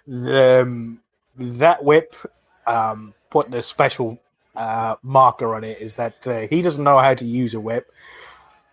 the, 0.07 0.63
um, 0.63 1.01
that 1.37 1.85
whip, 1.85 2.15
um, 2.67 3.15
putting 3.31 3.55
a 3.55 3.63
special 3.63 4.19
uh, 4.55 4.97
marker 5.03 5.55
on 5.55 5.65
it 5.65 5.81
is 5.81 5.95
that 5.97 6.27
uh, 6.27 6.47
he 6.49 6.63
doesn't 6.63 6.83
know 6.83 6.99
how 6.99 7.15
to 7.15 7.25
use 7.25 7.55
a 7.55 7.61
whip. 7.61 7.91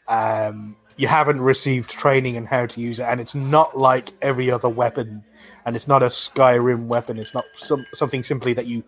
Um, 0.08 0.76
you 0.96 1.08
haven't 1.08 1.42
received 1.42 1.90
training 1.90 2.36
in 2.36 2.46
how 2.46 2.66
to 2.68 2.80
use 2.80 3.00
it, 3.00 3.04
and 3.04 3.20
it's 3.20 3.36
not 3.36 3.78
like 3.78 4.12
every 4.22 4.52
other 4.52 4.70
weapon, 4.70 5.24
and 5.66 5.76
it's 5.76 5.88
not 5.88 6.04
a 6.04 6.08
Skyrim 6.08 6.88
weapon. 6.88 7.18
It's 7.18 7.34
not 7.34 7.46
some, 7.56 7.86
something 7.94 8.22
simply 8.24 8.54
that 8.54 8.68
you 8.68 8.84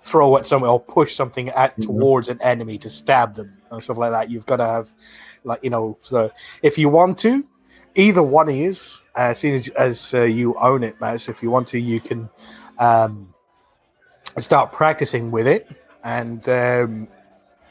throw 0.00 0.36
at 0.36 0.46
someone 0.46 0.70
or 0.70 0.78
push 0.78 1.14
something 1.14 1.48
at 1.50 1.76
Mhm. 1.76 1.82
towards 1.82 2.28
an 2.28 2.40
enemy 2.42 2.78
to 2.78 2.88
stab 2.88 3.34
them 3.34 3.56
and 3.70 3.82
stuff 3.82 3.98
like 3.98 4.10
that. 4.12 4.30
You've 4.30 4.46
got 4.46 4.56
to 4.56 4.64
have, 4.66 4.92
like 5.44 5.64
you 5.64 5.70
know, 5.70 5.96
so 6.00 6.30
if 6.62 6.78
you 6.78 6.88
want 6.88 7.18
to, 7.20 7.44
either 7.94 8.22
one 8.22 8.48
is 8.48 9.02
as 9.16 9.38
soon 9.38 9.54
as, 9.54 9.68
as 9.70 10.14
uh, 10.14 10.22
you 10.22 10.54
own 10.60 10.84
it, 10.84 11.00
Mouse. 11.00 11.28
If 11.28 11.42
you 11.42 11.50
want 11.50 11.66
to, 11.68 11.80
you 11.80 11.98
can 12.00 12.28
um, 12.78 13.34
start 14.42 14.72
practicing 14.72 15.30
with 15.30 15.46
it, 15.46 15.68
and 16.04 16.48
um, 16.48 17.08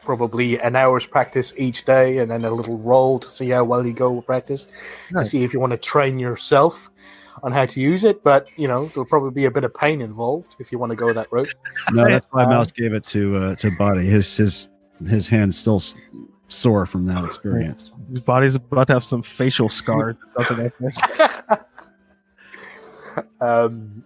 probably 0.04 0.60
an 0.60 0.76
hour's 0.76 1.06
practice 1.06 1.54
each 1.58 1.86
day, 1.86 2.18
and 2.20 2.32
then 2.32 2.46
a 2.46 2.52
little 2.52 2.78
roll 2.78 3.20
to 3.20 3.30
see 3.30 3.50
how 3.50 3.64
well 3.64 3.86
you 3.86 3.94
go 3.94 4.12
with 4.12 4.26
practice, 4.26 4.68
to 5.10 5.26
see 5.26 5.44
if 5.44 5.54
you 5.54 5.60
want 5.60 5.72
to 5.72 5.78
train 5.78 6.20
yourself 6.20 6.90
on 7.44 7.52
how 7.52 7.66
to 7.66 7.80
use 7.80 8.04
it. 8.04 8.24
But 8.24 8.48
you 8.58 8.68
know, 8.68 8.86
there'll 8.88 9.06
probably 9.06 9.32
be 9.32 9.46
a 9.46 9.52
bit 9.52 9.64
of 9.64 9.74
pain 9.74 10.02
involved 10.02 10.56
if 10.60 10.72
you 10.72 10.80
want 10.80 10.92
to 10.92 10.96
go 10.96 11.14
that 11.14 11.28
route. 11.32 11.54
No, 11.92 12.06
that's 12.06 12.26
why 12.32 12.44
Uh, 12.44 12.50
Mouse 12.50 12.72
gave 12.72 12.94
it 12.94 13.04
to 13.06 13.36
uh, 13.36 13.56
to 13.56 13.72
body 13.78 14.06
His 14.06 14.36
his 14.38 14.68
his 15.08 15.28
hand's 15.28 15.58
still 15.58 15.82
sore 16.48 16.86
from 16.86 17.06
that 17.06 17.26
experience. 17.26 17.92
His 18.10 18.22
body's 18.22 18.56
about 18.56 18.88
to 18.88 18.94
have 18.94 19.04
some 19.04 19.22
facial 19.22 19.70
scars. 19.70 20.16
or 20.38 20.44
Something 20.44 20.66
I 20.66 21.50
think. 21.50 21.62
um, 23.42 24.04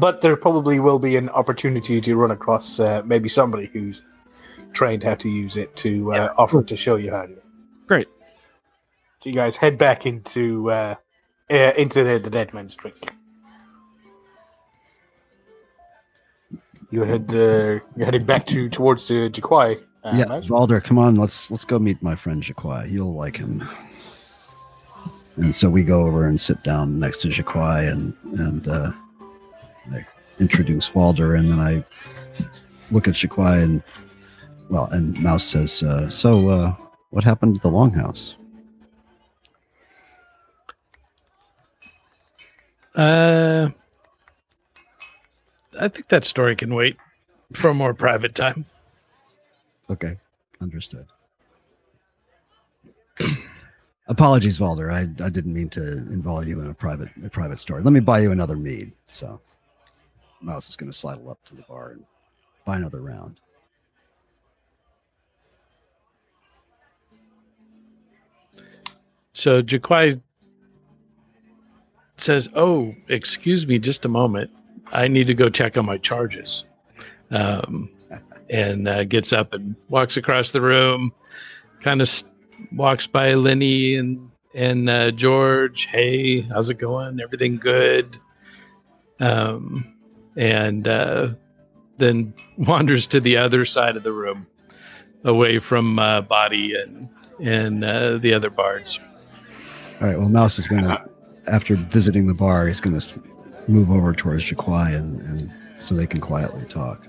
but 0.00 0.20
there 0.20 0.36
probably 0.36 0.80
will 0.80 0.98
be 0.98 1.16
an 1.16 1.28
opportunity 1.30 2.00
to 2.00 2.16
run 2.16 2.30
across 2.30 2.80
uh, 2.80 3.02
maybe 3.04 3.28
somebody 3.28 3.66
who's 3.66 4.02
trained 4.72 5.02
how 5.02 5.14
to 5.14 5.28
use 5.28 5.56
it 5.56 5.74
to 5.76 6.12
uh, 6.12 6.34
offer 6.36 6.62
to 6.62 6.76
show 6.76 6.96
you 6.96 7.10
how 7.10 7.26
to. 7.26 7.36
Great. 7.86 8.08
So 9.20 9.30
you 9.30 9.34
guys 9.34 9.56
head 9.56 9.78
back 9.78 10.06
into 10.06 10.70
uh, 10.70 10.94
uh, 11.50 11.72
into 11.76 12.04
the, 12.04 12.18
the 12.18 12.30
Dead 12.30 12.52
Man's 12.52 12.76
Drink. 12.76 13.12
You 16.90 17.02
head 17.02 17.30
uh, 17.30 17.80
you're 17.96 18.04
heading 18.04 18.24
back 18.24 18.46
to 18.46 18.68
towards 18.68 19.08
the 19.08 19.30
Jaquai. 19.30 19.82
Uh, 20.04 20.12
yeah, 20.14 20.24
Mouse? 20.26 20.46
Valder, 20.46 20.82
come 20.82 20.98
on, 20.98 21.16
let's 21.16 21.50
let's 21.50 21.64
go 21.64 21.78
meet 21.78 22.00
my 22.02 22.14
friend 22.14 22.42
Jaquai. 22.42 22.90
You'll 22.90 23.14
like 23.14 23.36
him. 23.36 23.66
And 25.36 25.54
so 25.54 25.68
we 25.68 25.82
go 25.82 26.06
over 26.06 26.26
and 26.26 26.40
sit 26.40 26.62
down 26.62 26.98
next 26.98 27.18
to 27.22 27.28
Jaquai 27.28 27.90
and 27.90 28.14
and 28.38 28.68
uh, 28.68 28.92
I 29.92 30.06
introduce 30.38 30.88
Valder, 30.88 31.38
and 31.38 31.50
then 31.50 31.60
I 31.60 31.84
look 32.90 33.08
at 33.08 33.14
Jaquai 33.14 33.62
and 33.62 33.82
well, 34.68 34.86
and 34.86 35.20
Mouse 35.22 35.44
says, 35.44 35.82
uh, 35.82 36.10
"So, 36.10 36.48
uh, 36.48 36.74
what 37.10 37.24
happened 37.24 37.56
to 37.56 37.60
the 37.62 37.70
Longhouse?" 37.70 38.34
Uh, 42.94 43.68
I 45.78 45.88
think 45.88 46.08
that 46.08 46.24
story 46.24 46.56
can 46.56 46.74
wait 46.74 46.96
for 47.52 47.68
a 47.70 47.74
more 47.74 47.92
private 47.92 48.34
time. 48.34 48.64
Okay, 49.90 50.16
understood. 50.60 51.06
Apologies, 54.08 54.58
Valder. 54.58 54.92
I, 54.92 55.00
I 55.24 55.28
didn't 55.28 55.52
mean 55.52 55.68
to 55.70 55.82
involve 55.82 56.48
you 56.48 56.60
in 56.60 56.68
a 56.68 56.74
private 56.74 57.10
a 57.24 57.28
private 57.28 57.60
story. 57.60 57.82
Let 57.82 57.92
me 57.92 58.00
buy 58.00 58.20
you 58.20 58.32
another 58.32 58.56
mead. 58.56 58.92
So, 59.06 59.40
Mouse 60.40 60.68
is 60.68 60.76
going 60.76 60.90
to 60.90 60.96
sidle 60.96 61.30
up 61.30 61.42
to 61.46 61.54
the 61.54 61.62
bar 61.62 61.90
and 61.90 62.04
buy 62.64 62.76
another 62.76 63.00
round. 63.00 63.40
So 69.32 69.62
Jaquai 69.62 70.20
says, 72.16 72.48
"Oh, 72.54 72.94
excuse 73.08 73.66
me, 73.66 73.78
just 73.78 74.04
a 74.04 74.08
moment. 74.08 74.50
I 74.92 75.08
need 75.08 75.26
to 75.26 75.34
go 75.34 75.50
check 75.50 75.76
on 75.76 75.84
my 75.84 75.98
charges." 75.98 76.64
Um, 77.30 77.90
and 78.50 78.88
uh, 78.88 79.04
gets 79.04 79.32
up 79.32 79.52
and 79.52 79.74
walks 79.88 80.16
across 80.16 80.52
the 80.52 80.60
room, 80.60 81.12
kind 81.82 82.00
of 82.00 82.06
s- 82.06 82.24
walks 82.72 83.06
by 83.06 83.34
Lenny 83.34 83.96
and 83.96 84.30
and 84.54 84.88
uh, 84.88 85.10
George. 85.10 85.86
Hey, 85.86 86.40
how's 86.40 86.70
it 86.70 86.78
going? 86.78 87.20
Everything 87.20 87.58
good? 87.58 88.16
Um, 89.20 89.95
and 90.36 90.86
uh, 90.86 91.28
then 91.98 92.34
wanders 92.58 93.06
to 93.08 93.20
the 93.20 93.36
other 93.36 93.64
side 93.64 93.96
of 93.96 94.02
the 94.02 94.12
room, 94.12 94.46
away 95.24 95.58
from 95.58 95.98
uh, 95.98 96.20
Body 96.22 96.74
and 96.74 97.08
and 97.40 97.84
uh, 97.84 98.18
the 98.18 98.32
other 98.32 98.50
bards. 98.50 98.98
All 100.00 100.06
right. 100.06 100.18
Well, 100.18 100.28
Mouse 100.28 100.58
is 100.58 100.66
going 100.66 100.84
to, 100.84 101.08
after 101.46 101.74
visiting 101.76 102.26
the 102.26 102.34
bar, 102.34 102.66
he's 102.66 102.80
going 102.80 102.98
to 102.98 103.22
move 103.68 103.90
over 103.90 104.12
towards 104.12 104.44
Jaquai 104.50 104.94
and, 104.94 105.20
and 105.22 105.52
so 105.76 105.94
they 105.94 106.06
can 106.06 106.20
quietly 106.20 106.64
talk. 106.66 107.06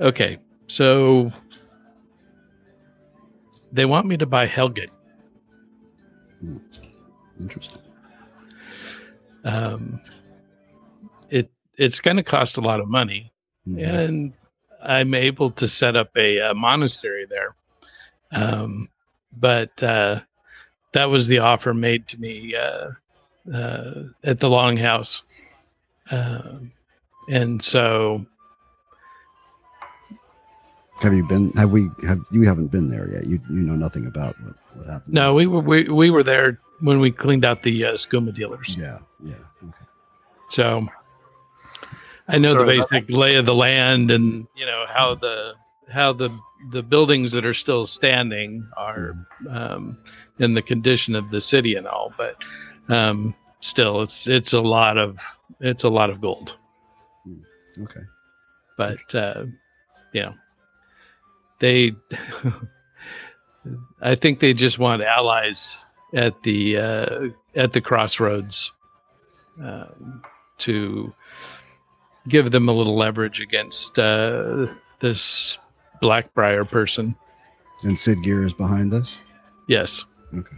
Okay, 0.00 0.38
so 0.66 1.30
they 3.72 3.84
want 3.84 4.06
me 4.06 4.16
to 4.16 4.26
buy 4.26 4.48
Helgen. 4.48 4.88
Interesting. 7.40 7.81
Um, 9.44 10.00
it 11.30 11.50
it's 11.76 12.00
going 12.00 12.16
to 12.16 12.22
cost 12.22 12.56
a 12.56 12.60
lot 12.60 12.80
of 12.80 12.88
money, 12.88 13.32
Mhm. 13.66 13.82
and 13.82 14.32
I'm 14.82 15.14
able 15.14 15.50
to 15.50 15.66
set 15.68 15.96
up 15.96 16.10
a, 16.16 16.40
uh 16.40 16.54
monastery 16.54 17.26
there. 17.28 17.54
Um, 18.32 18.88
but 19.38 19.82
uh, 19.82 20.20
that 20.92 21.06
was 21.06 21.26
the 21.28 21.38
offer 21.38 21.74
made 21.74 22.06
to 22.08 22.20
me 22.20 22.54
uh, 22.54 22.90
uh, 23.52 24.02
at 24.24 24.38
the 24.38 24.48
Longhouse, 24.48 25.22
um, 26.10 26.72
and 27.28 27.62
so 27.62 28.24
Have 31.00 31.14
you 31.14 31.26
been? 31.26 31.50
Have 31.52 31.70
we? 31.72 31.88
Have 32.06 32.20
you 32.30 32.42
haven't 32.42 32.68
been 32.68 32.88
there 32.88 33.10
yet? 33.12 33.26
You 33.26 33.40
you 33.50 33.62
know 33.62 33.74
nothing 33.74 34.06
about 34.06 34.36
what, 34.42 34.54
what 34.74 34.86
happened. 34.86 35.14
no, 35.14 35.34
we 35.34 35.46
were 35.46 35.60
we, 35.60 35.88
we 35.88 36.10
were 36.10 36.22
there 36.22 36.60
when 36.82 37.00
we 37.00 37.10
cleaned 37.10 37.44
out 37.44 37.62
the 37.62 37.84
uh, 37.86 37.92
skooma 37.92 38.34
dealers. 38.34 38.76
Yeah. 38.76 38.98
Yeah. 39.24 39.34
Okay. 39.62 39.86
So 40.48 40.86
I 42.28 42.38
know 42.38 42.52
the 42.52 42.60
Sorry 42.60 42.76
about 42.78 42.90
basic 42.90 43.10
lay 43.10 43.36
of 43.36 43.46
the 43.46 43.54
land 43.54 44.10
and 44.10 44.46
you 44.54 44.66
know 44.66 44.84
how 44.88 45.14
the 45.14 45.54
how 45.90 46.12
the 46.12 46.36
the 46.70 46.82
buildings 46.82 47.32
that 47.32 47.46
are 47.46 47.54
still 47.54 47.86
standing 47.86 48.66
are 48.76 49.14
um, 49.48 49.96
in 50.38 50.54
the 50.54 50.62
condition 50.62 51.14
of 51.14 51.30
the 51.30 51.40
city 51.40 51.76
and 51.76 51.86
all, 51.86 52.12
but 52.16 52.36
um, 52.88 53.34
still 53.60 54.02
it's 54.02 54.26
it's 54.26 54.52
a 54.52 54.60
lot 54.60 54.98
of 54.98 55.18
it's 55.60 55.84
a 55.84 55.88
lot 55.88 56.10
of 56.10 56.20
gold. 56.20 56.56
Okay. 57.80 58.02
But 58.76 59.14
uh, 59.14 59.44
you 60.12 60.22
know 60.22 60.34
they 61.60 61.92
I 64.02 64.16
think 64.16 64.40
they 64.40 64.52
just 64.52 64.78
want 64.80 65.02
allies 65.02 65.86
at 66.14 66.42
the 66.42 66.76
uh, 66.76 67.28
at 67.54 67.72
the 67.72 67.80
crossroads 67.80 68.72
um, 69.62 70.22
to 70.58 71.12
give 72.28 72.50
them 72.50 72.68
a 72.68 72.72
little 72.72 72.96
leverage 72.96 73.40
against 73.40 73.98
uh, 73.98 74.66
this 75.00 75.58
Blackbriar 76.02 76.68
person. 76.68 77.16
And 77.82 77.96
Siddgeir 77.96 78.44
is 78.44 78.52
behind 78.52 78.92
this. 78.92 79.16
Yes. 79.66 80.04
Okay. 80.34 80.56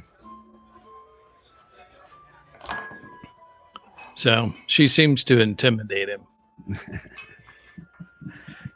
So 4.15 4.53
she 4.67 4.87
seems 4.87 5.25
to 5.25 5.41
intimidate 5.41 6.09
him. 6.09 6.27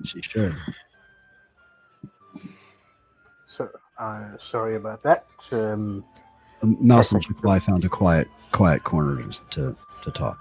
She 0.04 0.22
sure. 0.22 0.56
So, 3.46 3.68
uh, 3.98 4.38
sorry 4.38 4.76
about 4.76 5.02
that. 5.02 5.26
Um, 5.50 6.04
Um, 6.62 6.76
Mouse 6.80 7.12
and 7.12 7.24
Jaquai 7.24 7.60
found 7.62 7.84
a 7.84 7.88
quiet 7.88 8.28
quiet 8.52 8.84
corner 8.84 9.22
to 9.50 9.76
to 10.02 10.10
talk. 10.10 10.38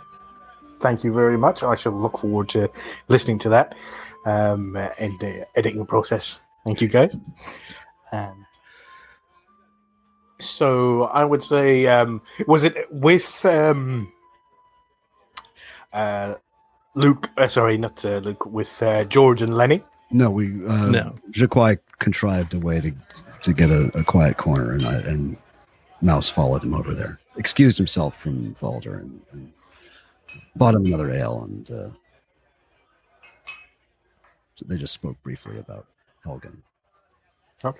thank 0.80 1.03
you 1.03 1.11
very 1.13 1.38
much. 1.38 1.63
I 1.63 1.76
shall 1.76 1.91
look 1.93 2.20
forward 2.20 2.49
to 2.49 2.70
listening 3.07 3.39
to 3.39 3.49
that 3.49 3.76
um, 4.26 4.76
and 4.76 5.20
the 5.20 5.45
editing 5.55 5.86
process. 5.86 6.41
Thank 6.65 6.82
you, 6.82 6.88
guys. 6.88 7.15
Um, 8.11 8.45
so 10.39 11.03
I 11.05 11.24
would 11.26 11.43
say, 11.43 11.88
um, 11.88 12.22
was 12.47 12.63
it 12.63 12.76
with 12.91 13.45
um, 13.45 14.11
uh, 15.93 16.36
Luke? 16.95 17.30
Uh, 17.38 17.47
sorry, 17.47 17.78
not 17.78 18.03
uh, 18.05 18.18
Luke. 18.20 18.45
With 18.45 18.82
uh, 18.84 19.03
George 19.05 19.41
and 19.41 19.55
Lenny. 19.55 19.82
No, 20.11 20.30
we 20.30 20.47
uh, 20.65 20.89
No. 20.89 21.15
Jaquai 21.32 21.80
contrived 21.99 22.53
a 22.53 22.59
way 22.59 22.82
to 22.82 22.91
to 23.43 23.53
get 23.53 23.70
a, 23.70 23.91
a 23.97 24.03
quiet 24.03 24.38
corner, 24.38 24.74
and 24.74 24.86
I, 24.86 24.95
and 24.99 25.38
Mouse 26.02 26.30
followed 26.30 26.64
him 26.64 26.74
over 26.74 26.93
there, 26.93 27.20
excused 27.38 27.78
himself 27.78 28.20
from 28.22 28.54
Valder, 28.56 29.02
and, 29.02 29.22
and 29.32 29.52
bought 30.56 30.76
him 30.76 30.86
another 30.86 31.12
ale, 31.12 31.43
and 31.43 31.72
uh, 31.72 31.89
they 34.66 34.78
just 34.78 34.93
spoke 34.93 35.22
briefly 35.24 35.58
about 35.60 35.88
Helgen. 36.26 36.58
Okay. 37.64 37.80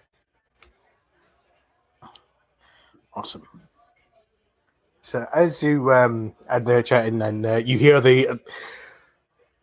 Awesome. 3.14 3.44
So 5.02 5.26
as 5.34 5.64
you 5.64 5.94
um, 5.94 6.36
are 6.50 6.60
there 6.60 6.84
chatting, 6.84 7.22
and 7.22 7.46
uh, 7.46 7.56
you 7.56 7.78
hear 7.78 8.02
the 8.02 8.28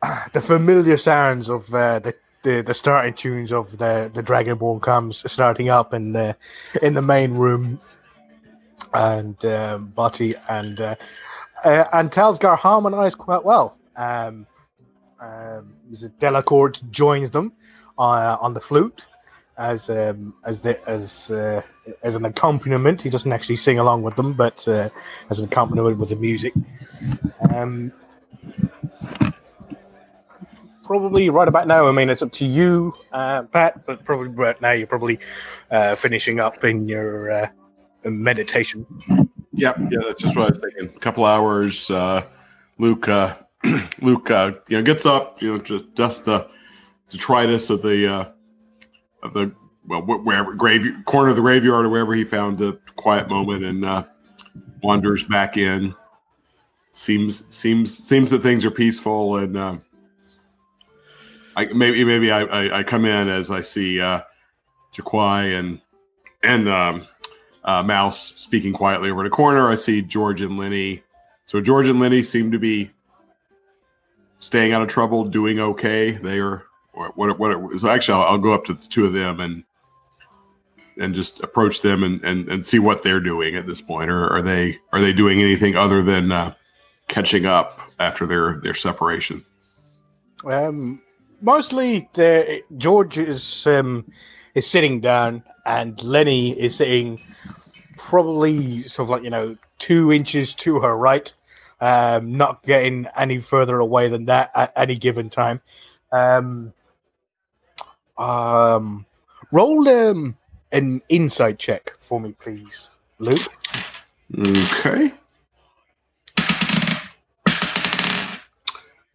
uh, 0.02 0.28
the 0.32 0.40
familiar 0.40 0.96
sounds 0.96 1.48
of 1.48 1.72
uh, 1.74 1.98
the, 1.98 2.14
the 2.42 2.62
the 2.62 2.74
starting 2.74 3.14
tunes 3.14 3.52
of 3.52 3.78
the 3.78 4.10
the 4.12 4.22
Dragonborn 4.22 4.80
comes 4.80 5.30
starting 5.30 5.68
up 5.68 5.92
in 5.92 6.12
the 6.12 6.34
in 6.82 6.94
the 6.94 7.02
main 7.02 7.34
room, 7.34 7.78
and 8.94 9.44
um, 9.44 9.92
and 10.48 10.80
uh, 10.80 10.94
uh, 11.64 11.84
and 11.92 12.10
Talsgar 12.10 12.56
harmonize 12.56 13.14
quite 13.14 13.44
well. 13.44 13.78
Um, 13.96 14.46
um, 15.20 15.76
Delacourt 16.18 16.82
joins 16.90 17.30
them 17.30 17.52
uh, 17.98 18.36
on 18.40 18.54
the 18.54 18.60
flute 18.60 19.06
as 19.56 19.88
um, 19.88 20.34
as 20.44 20.60
the 20.60 20.80
as 20.88 21.30
uh, 21.30 21.62
as 22.02 22.16
an 22.16 22.24
accompaniment. 22.24 23.02
He 23.02 23.10
doesn't 23.10 23.32
actually 23.32 23.56
sing 23.56 23.78
along 23.78 24.02
with 24.02 24.16
them, 24.16 24.32
but 24.32 24.66
uh, 24.68 24.88
as 25.30 25.38
an 25.40 25.46
accompaniment 25.46 25.98
with 25.98 26.10
the 26.10 26.16
music. 26.16 26.52
Um, 27.54 27.92
probably 30.84 31.30
right 31.30 31.48
about 31.48 31.66
now. 31.66 31.88
I 31.88 31.92
mean, 31.92 32.10
it's 32.10 32.22
up 32.22 32.32
to 32.32 32.44
you, 32.44 32.94
uh, 33.12 33.42
Pat, 33.44 33.86
but 33.86 34.04
probably 34.04 34.28
right 34.28 34.60
now 34.60 34.72
you're 34.72 34.86
probably 34.86 35.18
uh, 35.70 35.94
finishing 35.94 36.40
up 36.40 36.62
in 36.64 36.86
your 36.86 37.30
uh, 37.30 37.48
meditation. 38.10 38.86
Yep, 39.52 39.78
yeah, 39.90 39.98
that's 40.06 40.20
just 40.20 40.36
what 40.36 40.46
I 40.46 40.48
was 40.50 40.58
thinking. 40.58 40.94
A 40.94 40.98
couple 40.98 41.24
hours. 41.24 41.90
Uh, 41.90 42.22
Luke, 42.78 43.08
uh, 43.08 43.36
Luke, 44.02 44.30
uh, 44.30 44.52
you 44.68 44.78
know, 44.78 44.82
gets 44.82 45.06
up, 45.06 45.40
you 45.40 45.52
know, 45.52 45.58
just 45.58 45.94
dusts 45.94 46.20
the 46.20 46.48
detritus 47.10 47.70
of 47.70 47.82
the 47.82 48.12
uh, 48.12 48.28
of 49.22 49.32
the 49.32 49.54
well, 49.86 50.02
wherever 50.02 50.54
grave 50.54 50.86
corner 51.04 51.30
of 51.30 51.36
the 51.36 51.42
graveyard 51.42 51.86
or 51.86 51.88
wherever 51.88 52.14
he 52.14 52.24
found 52.24 52.60
a 52.60 52.72
quiet 52.96 53.28
moment, 53.28 53.64
and 53.64 53.84
uh, 53.84 54.04
wanders 54.82 55.24
back 55.24 55.56
in. 55.56 55.94
Seems 56.92 57.46
seems 57.54 57.96
seems 57.96 58.30
that 58.30 58.42
things 58.42 58.64
are 58.64 58.70
peaceful, 58.70 59.36
and 59.36 59.56
uh, 59.56 59.76
I 61.56 61.66
maybe 61.66 62.04
maybe 62.04 62.30
I, 62.30 62.42
I, 62.42 62.78
I 62.78 62.82
come 62.82 63.04
in 63.04 63.28
as 63.28 63.50
I 63.50 63.60
see 63.60 64.00
uh, 64.00 64.20
Jaquai 64.92 65.58
and 65.58 65.80
and 66.42 66.68
um, 66.68 67.06
uh, 67.64 67.82
Mouse 67.82 68.34
speaking 68.36 68.72
quietly 68.72 69.10
over 69.10 69.22
the 69.22 69.30
corner. 69.30 69.68
I 69.68 69.74
see 69.74 70.02
George 70.02 70.40
and 70.40 70.58
Lenny. 70.58 71.02
So 71.46 71.60
George 71.60 71.86
and 71.86 72.00
Lenny 72.00 72.22
seem 72.22 72.52
to 72.52 72.58
be 72.58 72.90
staying 74.38 74.72
out 74.72 74.82
of 74.82 74.88
trouble, 74.88 75.24
doing 75.24 75.58
okay. 75.58 76.12
They 76.12 76.38
are 76.38 76.64
what 76.94 77.16
what, 77.16 77.38
what 77.38 77.78
so 77.78 77.88
actually 77.88 78.14
I'll, 78.22 78.32
I'll, 78.32 78.38
go 78.38 78.52
up 78.52 78.64
to 78.66 78.74
the 78.74 78.86
two 78.86 79.06
of 79.06 79.12
them 79.12 79.40
and 79.40 79.64
and 80.96 81.14
just 81.14 81.42
approach 81.42 81.82
them 81.82 82.04
and, 82.04 82.22
and, 82.22 82.48
and 82.48 82.64
see 82.64 82.78
what 82.78 83.02
they're 83.02 83.20
doing 83.20 83.56
at 83.56 83.66
this 83.66 83.80
point 83.80 84.10
or 84.10 84.28
are 84.28 84.42
they 84.42 84.78
are 84.92 85.00
they 85.00 85.12
doing 85.12 85.40
anything 85.40 85.76
other 85.76 86.02
than 86.02 86.30
uh, 86.30 86.54
catching 87.08 87.46
up 87.46 87.80
after 87.98 88.26
their 88.26 88.58
their 88.58 88.74
separation 88.74 89.44
um 90.46 91.02
mostly 91.40 92.08
the 92.12 92.62
george 92.76 93.18
is 93.18 93.66
um 93.66 94.04
is 94.54 94.68
sitting 94.68 95.00
down 95.00 95.42
and 95.66 96.02
lenny 96.02 96.58
is 96.58 96.76
sitting 96.76 97.20
probably 98.14 98.82
sort 98.84 99.06
of 99.06 99.10
like 99.10 99.22
you 99.24 99.30
know 99.30 99.56
two 99.78 100.12
inches 100.12 100.54
to 100.54 100.78
her 100.78 100.96
right 100.96 101.34
um 101.80 102.36
not 102.36 102.62
getting 102.62 103.06
any 103.16 103.40
further 103.40 103.78
away 103.80 104.08
than 104.08 104.26
that 104.26 104.50
at 104.54 104.72
any 104.76 104.94
given 104.94 105.28
time 105.28 105.60
um 106.12 106.72
um, 108.16 109.06
roll 109.50 109.88
um, 109.88 110.36
an 110.72 111.02
insight 111.08 111.58
check 111.58 111.94
for 112.00 112.20
me, 112.20 112.34
please, 112.38 112.88
Luke. 113.18 113.52
Okay. 114.38 115.12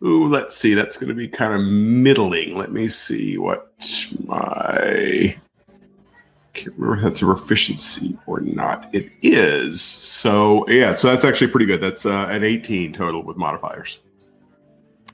Ooh, 0.02 0.28
let's 0.28 0.56
see. 0.56 0.74
That's 0.74 0.97
going 0.97 1.10
to 1.10 1.14
be 1.14 1.28
kind 1.28 1.54
of 1.54 1.62
middling. 1.62 2.58
Let 2.58 2.72
me 2.72 2.88
see 2.88 3.38
what 3.38 3.74
my. 4.26 5.38
Can't 6.54 6.76
remember 6.78 6.97
if 6.97 7.04
that's 7.04 7.22
a 7.22 7.26
proficiency 7.26 8.18
or 8.26 8.41
not. 8.41 8.89
It 8.93 9.12
is. 9.22 9.82
So 9.82 10.68
yeah, 10.68 10.95
so 10.95 11.10
that's 11.10 11.26
actually 11.26 11.52
pretty 11.52 11.66
good. 11.66 11.82
That's 11.82 12.06
uh, 12.06 12.28
an 12.30 12.43
18 12.43 12.93
total 12.93 13.24
with 13.24 13.38
modifiers. 13.38 14.00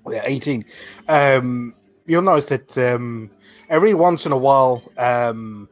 Yeah, 0.09 0.21
18. 0.23 0.65
Um, 1.07 1.75
you'll 2.05 2.21
notice 2.21 2.45
that 2.45 2.77
um, 2.77 3.31
every 3.69 3.93
once 3.93 4.25
in 4.25 4.31
a 4.31 4.38
while, 4.38 4.83
um, 4.97 5.67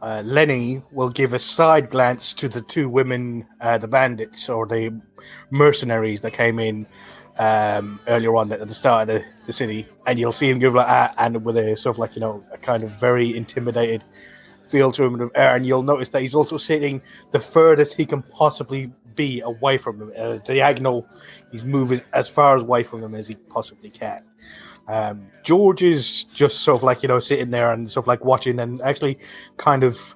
uh, 0.00 0.22
Lenny 0.24 0.82
will 0.92 1.10
give 1.10 1.32
a 1.32 1.38
side 1.38 1.90
glance 1.90 2.32
to 2.34 2.48
the 2.48 2.62
two 2.62 2.88
women, 2.88 3.46
uh, 3.60 3.78
the 3.78 3.88
bandits 3.88 4.48
or 4.48 4.66
the 4.66 4.98
mercenaries 5.50 6.20
that 6.22 6.32
came 6.32 6.58
in 6.58 6.86
um, 7.38 8.00
earlier 8.06 8.34
on 8.36 8.52
at 8.52 8.66
the 8.66 8.74
start 8.74 9.08
of 9.08 9.14
the, 9.14 9.24
the 9.48 9.52
city, 9.54 9.88
and 10.06 10.18
you'll 10.18 10.30
see 10.30 10.48
him 10.48 10.58
give 10.58 10.74
like 10.74 10.86
ah, 10.86 11.12
and 11.16 11.42
with 11.42 11.56
a 11.56 11.74
sort 11.74 11.96
of 11.96 11.98
like 11.98 12.14
you 12.14 12.20
know 12.20 12.44
a 12.52 12.58
kind 12.58 12.84
of 12.84 12.90
very 12.90 13.34
intimidated 13.34 14.04
feel 14.68 14.92
to 14.92 15.02
him, 15.04 15.30
and 15.34 15.64
you'll 15.66 15.82
notice 15.82 16.10
that 16.10 16.20
he's 16.20 16.34
also 16.34 16.58
sitting 16.58 17.00
the 17.30 17.40
furthest 17.40 17.96
he 17.96 18.04
can 18.04 18.22
possibly 18.22 18.92
be 19.14 19.40
away 19.40 19.78
from 19.78 19.98
them, 19.98 20.12
uh, 20.18 20.36
diagonal. 20.44 21.08
He's 21.50 21.64
moving 21.64 22.02
as 22.12 22.28
far 22.28 22.58
away 22.58 22.84
from 22.84 23.00
them 23.00 23.14
as 23.14 23.26
he 23.26 23.36
possibly 23.36 23.88
can. 23.88 24.22
Um, 24.86 25.28
George 25.42 25.82
is 25.82 26.24
just 26.24 26.60
sort 26.60 26.80
of 26.80 26.82
like 26.82 27.02
you 27.02 27.08
know 27.08 27.18
sitting 27.18 27.50
there 27.50 27.72
and 27.72 27.90
sort 27.90 28.04
of 28.04 28.08
like 28.08 28.22
watching 28.22 28.60
and 28.60 28.82
actually 28.82 29.18
kind 29.56 29.82
of 29.82 30.14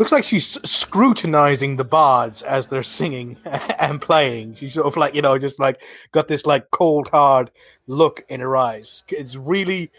looks 0.00 0.12
like 0.12 0.24
she's 0.24 0.58
scrutinizing 0.68 1.76
the 1.76 1.84
bards 1.84 2.40
as 2.40 2.68
they're 2.68 2.82
singing 2.82 3.36
and 3.44 4.00
playing. 4.00 4.54
She's 4.54 4.72
sort 4.72 4.86
of 4.86 4.96
like 4.96 5.14
you 5.14 5.22
know 5.22 5.38
just 5.38 5.60
like 5.60 5.80
got 6.10 6.26
this 6.26 6.46
like 6.46 6.70
cold 6.70 7.08
hard 7.08 7.50
look 7.86 8.24
in 8.28 8.40
her 8.40 8.56
eyes. 8.56 9.04
It's 9.08 9.36
really 9.36 9.90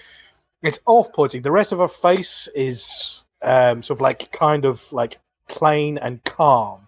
it's 0.64 0.80
off 0.88 1.14
putting. 1.14 1.43
The 1.43 1.52
rest 1.52 1.72
of 1.72 1.80
her 1.80 1.88
face 1.88 2.49
is 2.56 3.24
um, 3.43 3.84
sort 3.84 3.97
of 3.97 4.02
like 4.02 4.32
kind 4.32 4.66
of 4.66 4.91
like 4.91 5.20
plain 5.47 5.99
and 5.99 6.24
calm, 6.24 6.88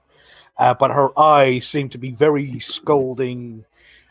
uh, 0.58 0.74
but 0.74 0.92
her 0.92 1.18
eyes 1.18 1.68
seem 1.68 1.90
to 1.90 2.00
be 2.00 2.12
very 2.12 2.60
scolding 2.60 3.64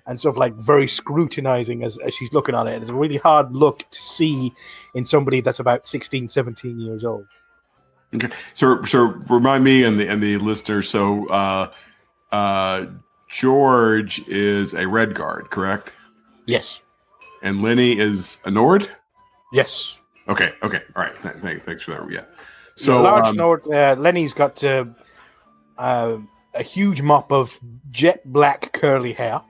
and 0.06 0.20
sort 0.20 0.34
of 0.34 0.38
like 0.38 0.54
very 0.54 0.86
scrutinizing 0.86 1.82
as, 1.82 1.98
as 1.98 2.14
she's 2.14 2.32
looking 2.32 2.54
at 2.54 2.68
it. 2.68 2.82
It's 2.82 2.90
a 2.90 2.94
really 2.94 3.16
hard 3.16 3.52
look 3.52 3.84
to 3.90 3.98
see 3.98 4.52
in 4.94 5.04
somebody 5.04 5.40
that's 5.40 5.60
about 5.60 5.86
16, 5.88 6.28
17 6.28 6.78
years 6.78 7.04
old. 7.04 7.26
Okay. 8.14 8.28
So, 8.54 8.82
so 8.84 9.04
remind 9.28 9.64
me 9.64 9.84
and 9.84 9.98
the, 9.98 10.08
and 10.08 10.22
the 10.22 10.36
listener. 10.38 10.82
So, 10.82 11.28
uh, 11.28 11.72
uh, 12.30 12.86
George 13.28 14.26
is 14.28 14.74
a 14.74 14.84
Redguard, 14.84 15.50
correct? 15.50 15.94
Yes. 16.46 16.82
And 17.42 17.62
Lenny 17.62 17.98
is 17.98 18.38
a 18.44 18.50
Nord? 18.50 18.88
Yes. 19.52 19.98
Okay. 20.28 20.52
Okay. 20.62 20.82
All 20.94 21.02
right. 21.02 21.16
Thanks. 21.18 21.64
Thanks 21.64 21.84
for 21.84 21.92
that. 21.92 22.10
Yeah. 22.10 22.24
So, 22.76 23.00
large 23.00 23.28
um, 23.28 23.36
Nord, 23.36 23.66
uh, 23.68 23.96
Lenny's 23.98 24.34
got, 24.34 24.62
uh, 24.62 24.84
uh, 25.78 26.18
a 26.54 26.62
huge 26.62 27.00
mop 27.00 27.32
of 27.32 27.58
jet 27.90 28.20
black 28.30 28.72
curly 28.72 29.12
hair 29.12 29.40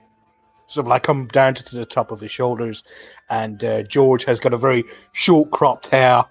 sort 0.73 0.85
of 0.85 0.89
like 0.89 1.03
come 1.03 1.27
down 1.27 1.53
to 1.53 1.75
the 1.75 1.85
top 1.85 2.11
of 2.11 2.19
his 2.19 2.31
shoulders, 2.31 2.83
and 3.29 3.63
uh, 3.63 3.83
George 3.83 4.25
has 4.25 4.39
got 4.39 4.53
a 4.53 4.57
very 4.57 4.83
short 5.11 5.51
cropped 5.51 5.87
hair, 5.87 6.25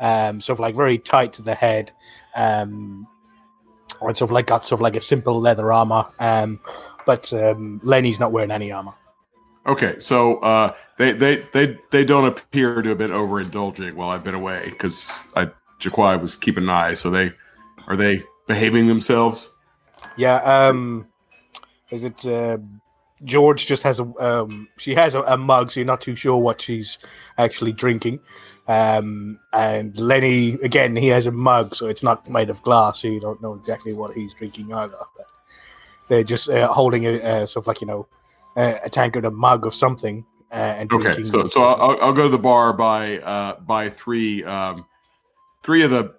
um, 0.00 0.40
sort 0.40 0.56
of 0.56 0.60
like 0.60 0.74
very 0.74 0.98
tight 0.98 1.34
to 1.34 1.42
the 1.42 1.54
head, 1.54 1.92
um, 2.34 3.06
and 4.00 4.16
sort 4.16 4.30
of 4.30 4.32
like 4.32 4.46
got 4.46 4.64
sort 4.64 4.78
of 4.78 4.82
like 4.82 4.96
a 4.96 5.00
simple 5.00 5.40
leather 5.40 5.72
armor. 5.72 6.06
Um, 6.18 6.60
but 7.06 7.32
um, 7.32 7.80
Lenny's 7.82 8.18
not 8.18 8.32
wearing 8.32 8.50
any 8.50 8.72
armor. 8.72 8.94
Okay, 9.66 9.98
so 9.98 10.38
uh, 10.38 10.74
they 10.96 11.12
they 11.12 11.44
they 11.52 11.76
they 11.90 12.04
don't 12.04 12.24
appear 12.24 12.82
to 12.82 12.88
have 12.88 12.98
been 12.98 13.10
overindulging 13.10 13.94
while 13.94 14.08
I've 14.08 14.24
been 14.24 14.34
away 14.34 14.68
because 14.70 15.10
I 15.36 15.50
Jaquai 15.78 16.20
was 16.20 16.34
keeping 16.34 16.64
an 16.64 16.70
eye. 16.70 16.94
So 16.94 17.10
they 17.10 17.32
are 17.86 17.96
they 17.96 18.22
behaving 18.46 18.86
themselves? 18.86 19.50
Yeah. 20.16 20.36
Um, 20.36 21.06
is 21.90 22.04
it? 22.04 22.26
Uh, 22.26 22.58
George 23.24 23.66
just 23.66 23.82
has 23.82 24.00
a 24.00 24.04
um, 24.18 24.68
she 24.78 24.94
has 24.94 25.14
a, 25.14 25.22
a, 25.22 25.36
mug, 25.36 25.70
so 25.70 25.80
you're 25.80 25.86
not 25.86 26.00
too 26.00 26.14
sure 26.14 26.38
what 26.38 26.60
she's 26.60 26.98
actually 27.38 27.72
drinking. 27.72 28.20
Um, 28.66 29.38
and 29.52 29.98
Lenny 29.98 30.54
again, 30.62 30.96
he 30.96 31.08
has 31.08 31.26
a 31.26 31.32
mug, 31.32 31.74
so 31.74 31.86
it's 31.86 32.02
not 32.02 32.28
made 32.28 32.50
of 32.50 32.62
glass, 32.62 33.00
so 33.00 33.08
you 33.08 33.20
don't 33.20 33.42
know 33.42 33.54
exactly 33.54 33.92
what 33.92 34.14
he's 34.14 34.32
drinking 34.34 34.72
either. 34.72 34.96
But 35.16 35.26
they're 36.08 36.24
just 36.24 36.48
uh, 36.48 36.68
holding 36.68 37.06
a, 37.06 37.46
sort 37.46 37.64
of 37.64 37.66
like 37.66 37.80
you 37.80 37.86
know 37.86 38.08
a, 38.56 38.80
a 38.84 38.88
tankard, 38.88 39.24
a 39.24 39.30
mug 39.30 39.66
of 39.66 39.74
something, 39.74 40.24
uh, 40.50 40.54
and 40.54 40.92
okay. 40.92 41.22
So 41.22 41.46
so 41.46 41.62
I'll, 41.62 42.00
I'll 42.00 42.12
go 42.12 42.24
to 42.24 42.28
the 42.28 42.38
bar 42.38 42.72
by 42.72 43.18
uh, 43.18 43.60
buy 43.60 43.90
three 43.90 44.44
um, 44.44 44.86
three 45.62 45.82
of 45.82 45.90
the 45.90 46.14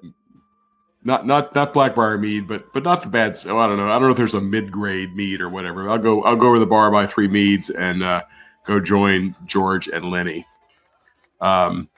not 1.03 1.25
not 1.25 1.55
not 1.55 1.73
Blackbriar 1.73 2.19
mead, 2.19 2.47
but 2.47 2.71
but 2.73 2.83
not 2.83 3.01
the 3.01 3.09
bad. 3.09 3.37
Oh, 3.47 3.57
I 3.57 3.67
don't 3.67 3.77
know. 3.77 3.89
I 3.89 3.93
don't 3.93 4.03
know 4.03 4.11
if 4.11 4.17
there's 4.17 4.33
a 4.33 4.41
mid 4.41 4.71
grade 4.71 5.15
mead 5.15 5.41
or 5.41 5.49
whatever. 5.49 5.89
I'll 5.89 5.97
go 5.97 6.23
I'll 6.23 6.35
go 6.35 6.47
over 6.47 6.59
the 6.59 6.65
bar 6.65 6.91
buy 6.91 7.07
three 7.07 7.27
meads 7.27 7.69
and 7.69 8.03
uh, 8.03 8.23
go 8.65 8.79
join 8.79 9.35
George 9.45 9.87
and 9.87 10.11
Lenny. 10.11 10.45
Um, 11.39 11.89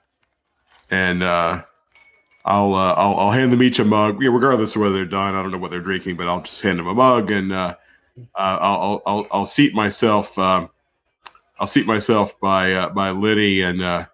and 0.90 1.22
uh, 1.22 1.64
I'll, 2.46 2.74
uh, 2.74 2.94
I'll 2.94 3.16
I'll 3.16 3.32
hand 3.32 3.52
them 3.52 3.64
each 3.64 3.80
a 3.80 3.86
mug. 3.86 4.22
Yeah, 4.22 4.30
regardless 4.30 4.76
of 4.76 4.82
whether 4.82 4.96
they're 4.96 5.06
done, 5.06 5.36
I 5.36 5.42
don't 5.42 5.52
know 5.52 5.58
what 5.58 5.72
they're 5.72 5.82
drinking, 5.82 6.16
but 6.16 6.28
I'll 6.28 6.42
just 6.42 6.62
hand 6.62 6.80
them 6.80 6.88
a 6.88 6.94
mug 6.94 7.32
and 7.32 7.52
uh, 7.52 7.76
uh, 8.36 8.58
I'll, 8.62 9.02
I'll 9.06 9.28
I'll 9.32 9.46
seat 9.46 9.74
myself. 9.74 10.38
Um, 10.40 10.70
I'll 11.60 11.68
seat 11.68 11.86
myself 11.86 12.40
by 12.40 12.74
uh, 12.74 12.90
by 12.90 13.10
Lenny 13.10 13.62
and 13.62 13.82
uh, 13.82 14.06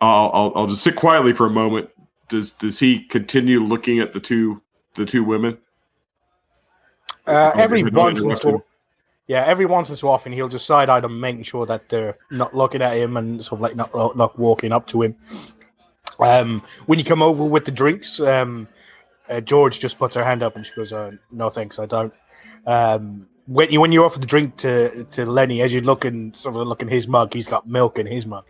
I'll, 0.00 0.30
I'll 0.34 0.52
I'll 0.56 0.66
just 0.66 0.82
sit 0.82 0.96
quietly 0.96 1.32
for 1.32 1.46
a 1.46 1.50
moment. 1.50 1.90
Does 2.32 2.54
does 2.54 2.78
he 2.78 3.00
continue 3.00 3.62
looking 3.62 4.00
at 4.00 4.14
the 4.14 4.18
two 4.18 4.62
the 4.94 5.04
two 5.04 5.22
women? 5.22 5.58
Uh, 7.26 7.52
every 7.56 7.82
once 7.82 8.22
in 8.22 8.34
so, 8.34 8.64
yeah, 9.26 9.44
every 9.44 9.66
once 9.66 9.90
in 9.90 9.96
so 9.96 10.08
often 10.08 10.32
he'll 10.32 10.48
just 10.48 10.64
side 10.64 10.88
eye 10.88 11.00
them, 11.00 11.20
making 11.20 11.42
sure 11.42 11.66
that 11.66 11.90
they're 11.90 12.16
not 12.30 12.56
looking 12.56 12.80
at 12.80 12.96
him 12.96 13.18
and 13.18 13.44
sort 13.44 13.58
of 13.58 13.60
like 13.60 13.76
not 13.76 14.16
not 14.16 14.38
walking 14.38 14.72
up 14.72 14.86
to 14.86 15.02
him. 15.02 15.14
Um, 16.18 16.62
when 16.86 16.98
you 16.98 17.04
come 17.04 17.20
over 17.20 17.44
with 17.44 17.66
the 17.66 17.70
drinks, 17.70 18.18
um, 18.18 18.66
uh, 19.28 19.42
George 19.42 19.78
just 19.78 19.98
puts 19.98 20.14
her 20.14 20.24
hand 20.24 20.42
up 20.42 20.56
and 20.56 20.64
she 20.64 20.72
goes, 20.74 20.90
uh, 20.90 21.10
"No 21.30 21.50
thanks, 21.50 21.78
I 21.78 21.84
don't." 21.84 22.14
Um, 22.64 23.28
when 23.46 23.70
you 23.70 23.78
when 23.78 23.92
you 23.92 24.04
offer 24.04 24.18
the 24.18 24.26
drink 24.26 24.56
to 24.58 25.04
to 25.04 25.26
Lenny, 25.26 25.60
as 25.60 25.74
you 25.74 25.82
look 25.82 26.06
in 26.06 26.32
sort 26.32 26.56
of 26.56 26.66
look 26.66 26.80
in 26.80 26.88
his 26.88 27.06
mug, 27.06 27.34
he's 27.34 27.46
got 27.46 27.68
milk 27.68 27.98
in 27.98 28.06
his 28.06 28.24
mug, 28.24 28.46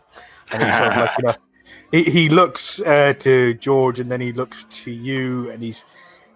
and 0.53 0.63
he's 0.63 0.73
sort 0.73 0.89
of 0.89 0.97
like 0.99 1.19
you 1.19 1.25
know, 1.25 1.35
he 1.91 2.05
he 2.05 2.29
looks 2.29 2.81
uh, 2.81 3.15
to 3.21 3.55
George 3.55 4.01
and 4.01 4.11
then 4.11 4.21
he 4.21 4.33
looks 4.33 4.65
to 4.65 4.91
you, 4.91 5.51
and 5.51 5.63
he's 5.63 5.85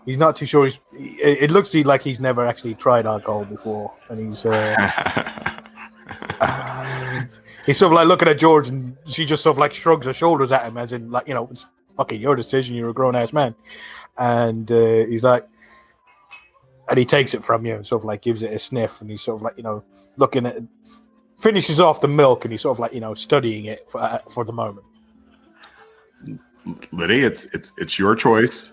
he's 0.05 0.17
not 0.17 0.37
too 0.37 0.47
sure. 0.47 0.65
He's 0.67 0.79
it, 0.93 1.43
it 1.43 1.51
looks 1.51 1.75
like 1.75 2.03
he's 2.03 2.21
never 2.21 2.47
actually 2.47 2.75
tried 2.75 3.07
alcohol 3.07 3.45
before, 3.45 3.93
and 4.09 4.27
he's. 4.27 4.47
Uh, 4.47 4.75
uh, 6.41 7.25
he's 7.67 7.79
sort 7.79 7.93
of 7.93 7.97
like 7.97 8.07
looking 8.07 8.29
at 8.29 8.39
George, 8.39 8.69
and 8.69 8.97
she 9.07 9.27
just 9.27 9.43
sort 9.43 9.55
of 9.55 9.59
like 9.59 9.75
shrugs 9.75 10.07
her 10.07 10.13
shoulders 10.13 10.53
at 10.53 10.65
him, 10.65 10.79
as 10.79 10.93
in 10.93 11.11
like 11.11 11.29
you 11.29 11.35
know, 11.35 11.49
it's 11.51 11.67
fucking 11.97 12.21
your 12.21 12.37
decision. 12.37 12.77
You're 12.77 12.91
a 12.91 12.95
grown 12.95 13.17
ass 13.17 13.33
man, 13.33 13.55
and 14.17 14.71
uh, 14.71 15.05
he's 15.07 15.25
like, 15.25 15.47
and 16.89 16.99
he 16.99 17.05
takes 17.05 17.35
it 17.35 17.45
from 17.45 17.67
you 17.67 17.75
and 17.75 17.87
sort 17.87 18.03
of 18.03 18.07
like 18.07 18.23
gives 18.23 18.43
it 18.43 18.53
a 18.53 18.59
sniff, 18.59 19.01
and 19.01 19.11
he's 19.11 19.23
sort 19.23 19.37
of 19.37 19.43
like 19.43 19.55
you 19.57 19.63
know 19.65 19.85
looking 20.17 20.47
at, 20.47 20.57
finishes 21.39 21.81
off 21.81 22.01
the 22.01 22.09
milk, 22.09 22.45
and 22.45 22.53
he's 22.53 22.63
sort 22.63 22.77
of 22.77 22.81
like 22.81 22.95
you 22.95 23.01
know 23.01 23.15
studying 23.15 23.67
it 23.67 23.91
for 23.91 24.01
uh, 24.01 24.19
for 24.31 24.45
the 24.45 24.53
moment. 24.53 24.87
Liddy, 26.93 27.23
it's 27.23 27.45
it's 27.47 27.73
it's 27.79 27.99
your 27.99 28.15
choice. 28.15 28.73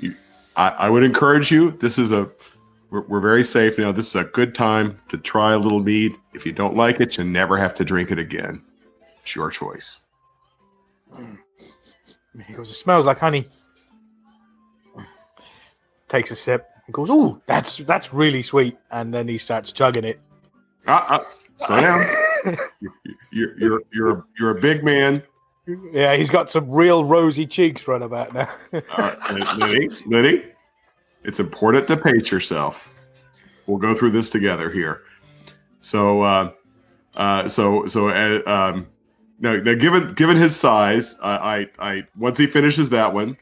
You, 0.00 0.14
I, 0.56 0.68
I 0.70 0.90
would 0.90 1.02
encourage 1.02 1.50
you. 1.50 1.72
This 1.72 1.98
is 1.98 2.12
a 2.12 2.30
we're, 2.90 3.02
we're 3.02 3.20
very 3.20 3.42
safe 3.42 3.78
now. 3.78 3.90
This 3.90 4.08
is 4.08 4.14
a 4.14 4.24
good 4.24 4.54
time 4.54 4.98
to 5.08 5.18
try 5.18 5.52
a 5.52 5.58
little 5.58 5.80
mead. 5.80 6.12
If 6.34 6.46
you 6.46 6.52
don't 6.52 6.76
like 6.76 7.00
it, 7.00 7.18
you 7.18 7.24
never 7.24 7.56
have 7.56 7.74
to 7.74 7.84
drink 7.84 8.10
it 8.10 8.18
again. 8.18 8.62
It's 9.22 9.34
your 9.34 9.50
choice. 9.50 10.00
He 12.46 12.52
goes, 12.54 12.70
"It 12.70 12.74
smells 12.74 13.06
like 13.06 13.18
honey." 13.18 13.46
Takes 16.08 16.30
a 16.30 16.36
sip. 16.36 16.68
He 16.86 16.92
goes, 16.92 17.10
"Ooh, 17.10 17.40
that's 17.46 17.78
that's 17.78 18.12
really 18.12 18.42
sweet," 18.42 18.76
and 18.90 19.12
then 19.12 19.28
he 19.28 19.38
starts 19.38 19.72
chugging 19.72 20.04
it. 20.04 20.20
Uh, 20.86 21.04
uh, 21.08 21.18
slow 21.56 21.80
down. 21.80 22.04
you're, 22.80 22.92
you're 23.32 23.58
you're 23.58 23.82
you're 23.92 24.10
a, 24.10 24.24
you're 24.38 24.50
a 24.50 24.60
big 24.60 24.84
man. 24.84 25.22
Yeah, 25.66 26.16
he's 26.16 26.30
got 26.30 26.50
some 26.50 26.70
real 26.70 27.04
rosy 27.04 27.46
cheeks 27.46 27.86
right 27.86 28.02
about 28.02 28.34
now. 28.34 28.48
All 28.72 28.82
right, 28.98 29.56
Liddy, 29.58 29.88
Liddy, 30.06 30.44
it's 31.22 31.38
important 31.38 31.86
to 31.88 31.96
pace 31.96 32.32
yourself. 32.32 32.88
We'll 33.66 33.78
go 33.78 33.94
through 33.94 34.10
this 34.10 34.28
together 34.28 34.70
here. 34.70 35.02
So, 35.78 36.22
uh, 36.22 36.52
uh, 37.14 37.48
so, 37.48 37.86
so, 37.86 38.08
uh, 38.08 38.42
um, 38.46 38.88
now, 39.38 39.56
now, 39.56 39.74
given 39.74 40.14
given 40.14 40.36
his 40.36 40.56
size, 40.56 41.16
I, 41.22 41.68
I, 41.78 41.92
I, 41.92 42.06
once 42.16 42.38
he 42.38 42.46
finishes 42.46 42.88
that 42.90 43.12
one, 43.12 43.36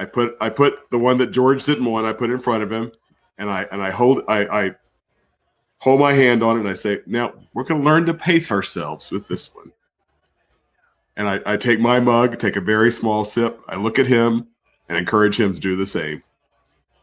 I 0.00 0.06
put, 0.06 0.36
I 0.40 0.48
put 0.48 0.90
the 0.90 0.98
one 0.98 1.18
that 1.18 1.30
George 1.30 1.64
didn't 1.64 1.84
want. 1.84 2.06
I 2.06 2.12
put 2.12 2.30
in 2.30 2.38
front 2.38 2.64
of 2.64 2.72
him, 2.72 2.90
and 3.38 3.48
I, 3.48 3.66
and 3.70 3.80
I 3.80 3.90
hold, 3.90 4.22
I, 4.26 4.46
I 4.46 4.70
hold 5.78 6.00
my 6.00 6.12
hand 6.12 6.42
on 6.42 6.56
it, 6.56 6.60
and 6.60 6.68
I 6.68 6.74
say, 6.74 7.00
now 7.06 7.32
we're 7.52 7.64
going 7.64 7.80
to 7.80 7.86
learn 7.86 8.06
to 8.06 8.14
pace 8.14 8.50
ourselves 8.50 9.12
with 9.12 9.28
this 9.28 9.54
one. 9.54 9.72
And 11.16 11.28
I, 11.28 11.40
I 11.46 11.56
take 11.56 11.78
my 11.78 12.00
mug, 12.00 12.38
take 12.38 12.56
a 12.56 12.60
very 12.60 12.90
small 12.90 13.24
sip. 13.24 13.60
I 13.68 13.76
look 13.76 13.98
at 13.98 14.06
him 14.06 14.48
and 14.88 14.98
encourage 14.98 15.38
him 15.38 15.54
to 15.54 15.60
do 15.60 15.76
the 15.76 15.86
same. 15.86 16.22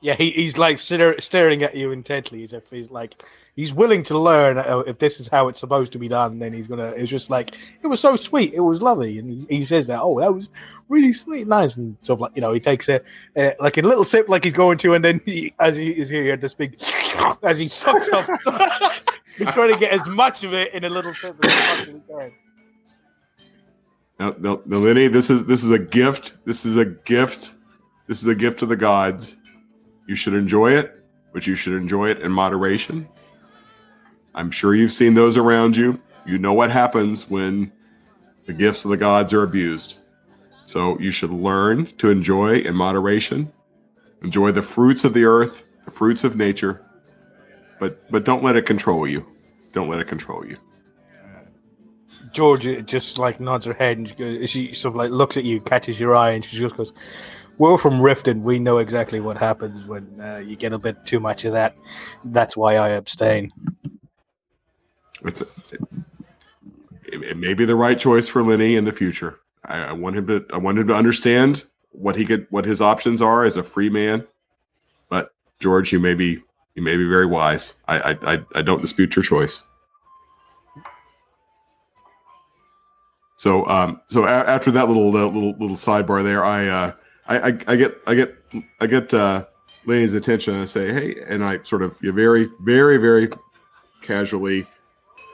yeah, 0.01 0.15
he, 0.15 0.31
he's 0.31 0.57
like 0.57 0.79
staring 0.79 1.63
at 1.63 1.75
you 1.75 1.91
intently 1.91 2.43
as 2.43 2.53
if 2.53 2.69
he's 2.69 2.89
like 2.89 3.23
he's 3.55 3.73
willing 3.73 4.03
to 4.03 4.17
learn 4.17 4.57
uh, 4.57 4.79
if 4.87 4.97
this 4.97 5.19
is 5.19 5.27
how 5.27 5.47
it's 5.47 5.59
supposed 5.59 5.91
to 5.93 5.99
be 5.99 6.07
done. 6.07 6.39
Then 6.39 6.53
he's 6.53 6.67
gonna. 6.67 6.89
It's 6.89 7.09
just 7.09 7.29
like 7.29 7.55
it 7.81 7.87
was 7.87 7.99
so 7.99 8.15
sweet, 8.15 8.53
it 8.53 8.61
was 8.61 8.81
lovely, 8.81 9.19
and 9.19 9.45
he, 9.49 9.63
says 9.63 9.87
that. 9.87 10.01
Oh, 10.01 10.19
that 10.19 10.33
was 10.33 10.49
really 10.89 11.13
sweet, 11.13 11.47
nice, 11.47 11.77
and 11.77 11.97
sort 12.01 12.17
of 12.17 12.21
like 12.21 12.31
you 12.35 12.41
know 12.41 12.53
he 12.53 12.59
takes 12.59 12.89
a 12.89 13.01
uh, 13.35 13.51
like 13.59 13.77
a 13.77 13.81
little 13.81 14.05
sip, 14.05 14.29
like 14.29 14.43
he's 14.43 14.53
going 14.53 14.77
to, 14.79 14.93
and 14.93 15.03
then 15.03 15.21
he, 15.25 15.53
as 15.59 15.77
he 15.77 15.89
is 15.89 16.09
here, 16.09 16.35
this 16.37 16.53
big 16.53 16.81
as 17.43 17.57
he 17.57 17.67
sucks 17.67 18.09
up. 18.09 18.27
he's 19.37 19.51
trying 19.53 19.71
to 19.71 19.79
get 19.79 19.91
as 19.91 20.07
much 20.07 20.43
of 20.43 20.53
it 20.53 20.73
in 20.73 20.83
a 20.83 20.89
little 20.89 21.13
sip 21.13 21.35
as 21.43 21.87
he 21.87 21.93
now, 24.21 24.59
now, 24.65 24.77
Lenny, 24.77 25.07
this 25.07 25.31
is 25.31 25.45
this 25.45 25.63
is 25.63 25.71
a 25.71 25.79
gift. 25.79 26.33
This 26.45 26.63
is 26.63 26.77
a 26.77 26.85
gift. 26.85 27.53
This 28.07 28.21
is 28.21 28.27
a 28.27 28.35
gift 28.35 28.59
to 28.59 28.67
the 28.67 28.75
gods. 28.75 29.37
You 30.07 30.13
should 30.13 30.35
enjoy 30.35 30.73
it, 30.73 31.03
but 31.33 31.47
you 31.47 31.55
should 31.55 31.73
enjoy 31.73 32.09
it 32.09 32.21
in 32.21 32.31
moderation. 32.31 33.09
I'm 34.35 34.51
sure 34.51 34.75
you've 34.75 34.91
seen 34.91 35.15
those 35.15 35.37
around 35.37 35.75
you. 35.75 35.99
You 36.27 36.37
know 36.37 36.53
what 36.53 36.69
happens 36.69 37.31
when 37.31 37.71
the 38.45 38.53
gifts 38.53 38.85
of 38.85 38.91
the 38.91 38.97
gods 38.97 39.33
are 39.33 39.41
abused. 39.41 39.97
So 40.67 40.99
you 40.99 41.09
should 41.09 41.31
learn 41.31 41.87
to 41.97 42.11
enjoy 42.11 42.59
in 42.59 42.75
moderation. 42.75 43.51
Enjoy 44.21 44.51
the 44.51 44.61
fruits 44.61 45.03
of 45.03 45.15
the 45.15 45.25
earth, 45.25 45.63
the 45.83 45.89
fruits 45.89 46.23
of 46.23 46.35
nature, 46.35 46.85
but 47.79 48.07
but 48.11 48.23
don't 48.23 48.43
let 48.43 48.55
it 48.55 48.67
control 48.67 49.07
you. 49.07 49.25
Don't 49.71 49.89
let 49.89 49.99
it 49.99 50.07
control 50.07 50.45
you. 50.45 50.57
George 52.31 52.85
just 52.85 53.17
like 53.17 53.39
nods 53.39 53.65
her 53.65 53.73
head 53.73 53.97
and 53.97 54.09
she, 54.09 54.15
goes, 54.15 54.49
she 54.49 54.73
sort 54.73 54.93
of 54.93 54.95
like 54.97 55.11
looks 55.11 55.37
at 55.37 55.43
you, 55.43 55.59
catches 55.61 55.99
your 55.99 56.15
eye, 56.15 56.31
and 56.31 56.43
she 56.45 56.57
just 56.57 56.75
goes, 56.75 56.93
"We're 57.57 57.77
from 57.77 57.99
Riften. 57.99 58.41
We 58.41 58.59
know 58.59 58.77
exactly 58.77 59.19
what 59.19 59.37
happens 59.37 59.85
when 59.85 60.19
uh, 60.19 60.37
you 60.37 60.55
get 60.55 60.73
a 60.73 60.79
bit 60.79 61.05
too 61.05 61.19
much 61.19 61.45
of 61.45 61.53
that. 61.53 61.75
That's 62.25 62.55
why 62.55 62.75
I 62.75 62.89
abstain." 62.89 63.51
It's 65.23 65.41
it, 65.41 65.81
it 67.11 67.37
may 67.37 67.53
be 67.53 67.65
the 67.65 67.75
right 67.75 67.99
choice 67.99 68.27
for 68.27 68.41
Lenny 68.43 68.75
in 68.75 68.85
the 68.85 68.91
future. 68.91 69.39
I, 69.65 69.85
I 69.85 69.91
want 69.91 70.15
him 70.15 70.27
to 70.27 70.45
I 70.53 70.57
want 70.57 70.79
him 70.79 70.87
to 70.87 70.95
understand 70.95 71.65
what 71.91 72.15
he 72.15 72.25
could 72.25 72.47
what 72.49 72.65
his 72.65 72.81
options 72.81 73.21
are 73.21 73.43
as 73.43 73.57
a 73.57 73.63
free 73.63 73.89
man. 73.89 74.25
But 75.09 75.33
George, 75.59 75.91
you 75.91 75.99
may 75.99 76.13
be 76.13 76.41
you 76.75 76.81
may 76.81 76.95
be 76.95 77.07
very 77.07 77.25
wise. 77.25 77.75
I 77.87 77.99
I 77.99 78.33
I, 78.33 78.45
I 78.55 78.61
don't 78.61 78.81
dispute 78.81 79.15
your 79.15 79.23
choice. 79.23 79.63
So 83.41 83.65
um 83.65 83.99
so 84.05 84.25
a- 84.25 84.27
after 84.27 84.69
that 84.69 84.87
little 84.87 85.07
uh, 85.17 85.25
little 85.25 85.53
little 85.57 85.75
sidebar 85.75 86.23
there, 86.23 86.45
I 86.45 86.67
uh 86.67 86.91
I, 87.27 87.39
I 87.39 87.57
I 87.65 87.75
get 87.75 87.97
I 88.05 88.13
get 88.13 88.35
I 88.79 88.85
get 88.85 89.11
uh 89.15 89.45
attention 89.87 90.53
and 90.53 90.61
I 90.61 90.65
say, 90.65 90.93
hey, 90.93 91.15
and 91.27 91.43
I 91.43 91.57
sort 91.63 91.81
of 91.81 91.97
you 92.03 92.11
very 92.11 92.49
very 92.59 92.97
very 92.97 93.29
casually 94.03 94.67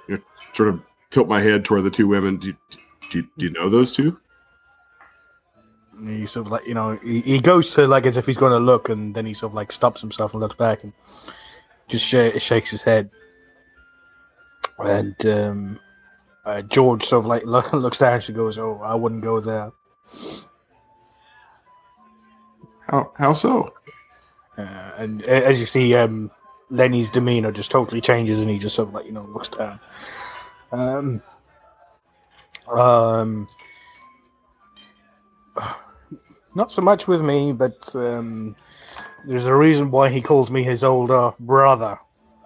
you 0.08 0.16
know, 0.16 0.22
sort 0.54 0.70
of 0.70 0.82
tilt 1.10 1.28
my 1.28 1.42
head 1.42 1.66
toward 1.66 1.84
the 1.84 1.90
two 1.90 2.08
women. 2.08 2.38
Do, 2.38 2.54
do, 3.10 3.24
do 3.38 3.46
you 3.46 3.52
know 3.52 3.70
those 3.70 3.92
two? 3.92 4.18
He 6.02 6.28
sort 6.28 6.46
of 6.46 6.52
like 6.54 6.66
you 6.66 6.76
know 6.76 6.98
he, 7.04 7.20
he 7.20 7.42
goes 7.42 7.76
to 7.76 7.88
like 7.88 8.06
as 8.06 8.16
if 8.16 8.26
he's 8.26 8.38
going 8.38 8.54
to 8.54 8.60
look, 8.60 8.88
and 8.88 9.14
then 9.16 9.26
he 9.26 9.34
sort 9.34 9.52
of 9.52 9.56
like 9.56 9.70
stops 9.70 10.00
himself 10.00 10.32
and 10.32 10.40
looks 10.40 10.56
back 10.56 10.86
and 10.86 10.94
just 11.90 12.06
sh- 12.06 12.42
shakes 12.42 12.70
his 12.70 12.84
head. 12.84 13.10
And 14.80 15.26
um, 15.26 15.80
uh, 16.48 16.62
George 16.62 17.04
sort 17.06 17.20
of 17.20 17.26
like 17.26 17.46
lo- 17.46 17.64
looks 17.74 18.00
down 18.00 18.14
and 18.14 18.24
she 18.24 18.34
goes, 18.34 18.58
"Oh, 18.58 18.80
I 18.84 18.96
wouldn't 18.96 19.22
go 19.22 19.40
there." 19.40 19.72
How 22.88 23.12
how 23.16 23.34
so? 23.34 23.74
Uh, 24.58 24.92
and 24.98 25.22
as 25.24 25.60
you 25.60 25.66
see, 25.66 25.94
um, 25.94 26.32
Lenny's 26.70 27.10
demeanor 27.10 27.52
just 27.52 27.70
totally 27.70 28.02
changes, 28.02 28.40
and 28.40 28.50
he 28.50 28.58
just 28.60 28.76
sort 28.76 28.88
of 28.88 28.94
like 28.94 29.06
you 29.06 29.12
know 29.12 29.26
looks 29.26 29.50
down. 29.50 29.80
Um, 30.72 31.22
um, 32.74 33.48
not 36.56 36.72
so 36.72 36.82
much 36.82 37.08
with 37.08 37.22
me, 37.22 37.52
but 37.52 37.94
um, 37.94 38.56
there's 39.26 39.48
a 39.48 39.56
reason 39.56 39.92
why 39.92 40.08
he 40.10 40.22
calls 40.22 40.50
me 40.50 40.64
his 40.64 40.84
older 40.84 41.34
brother, 41.42 42.00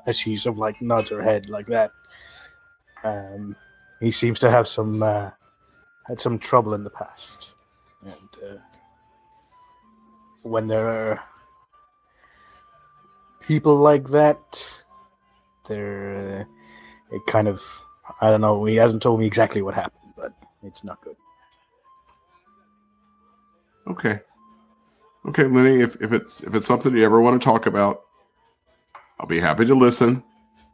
as 0.07 0.17
she 0.17 0.35
sort 0.35 0.55
of 0.55 0.59
like 0.59 0.81
nods 0.81 1.11
her 1.11 1.21
head 1.21 1.49
like 1.49 1.67
that. 1.67 1.91
Um, 3.03 3.55
he 4.01 4.11
seems 4.11 4.39
to 4.39 4.49
have 4.49 4.67
some 4.67 5.01
uh, 5.03 5.29
had 6.07 6.19
some 6.19 6.39
trouble 6.39 6.73
in 6.73 6.83
the 6.83 6.89
past. 6.89 7.53
and 8.03 8.29
uh, 8.43 8.57
when 10.41 10.67
there 10.67 10.89
are 10.89 11.23
people 13.41 13.75
like 13.75 14.09
that, 14.09 14.83
there 15.67 16.47
uh, 17.11 17.15
it 17.15 17.21
kind 17.27 17.47
of 17.47 17.61
I 18.19 18.29
don't 18.31 18.41
know. 18.41 18.65
He 18.65 18.75
hasn't 18.75 19.03
told 19.03 19.19
me 19.19 19.25
exactly 19.25 19.61
what 19.61 19.75
happened, 19.75 20.13
but 20.17 20.33
it's 20.63 20.83
not 20.83 21.01
good. 21.01 21.15
Okay. 23.87 24.19
Okay, 25.27 25.43
Lenny, 25.43 25.81
if, 25.81 26.01
if 26.01 26.11
it's 26.11 26.41
if 26.41 26.55
it's 26.55 26.65
something 26.65 26.95
you 26.95 27.05
ever 27.05 27.21
want 27.21 27.39
to 27.39 27.45
talk 27.45 27.67
about, 27.67 28.01
I'll 29.19 29.27
be 29.27 29.39
happy 29.39 29.65
to 29.65 29.75
listen. 29.75 30.23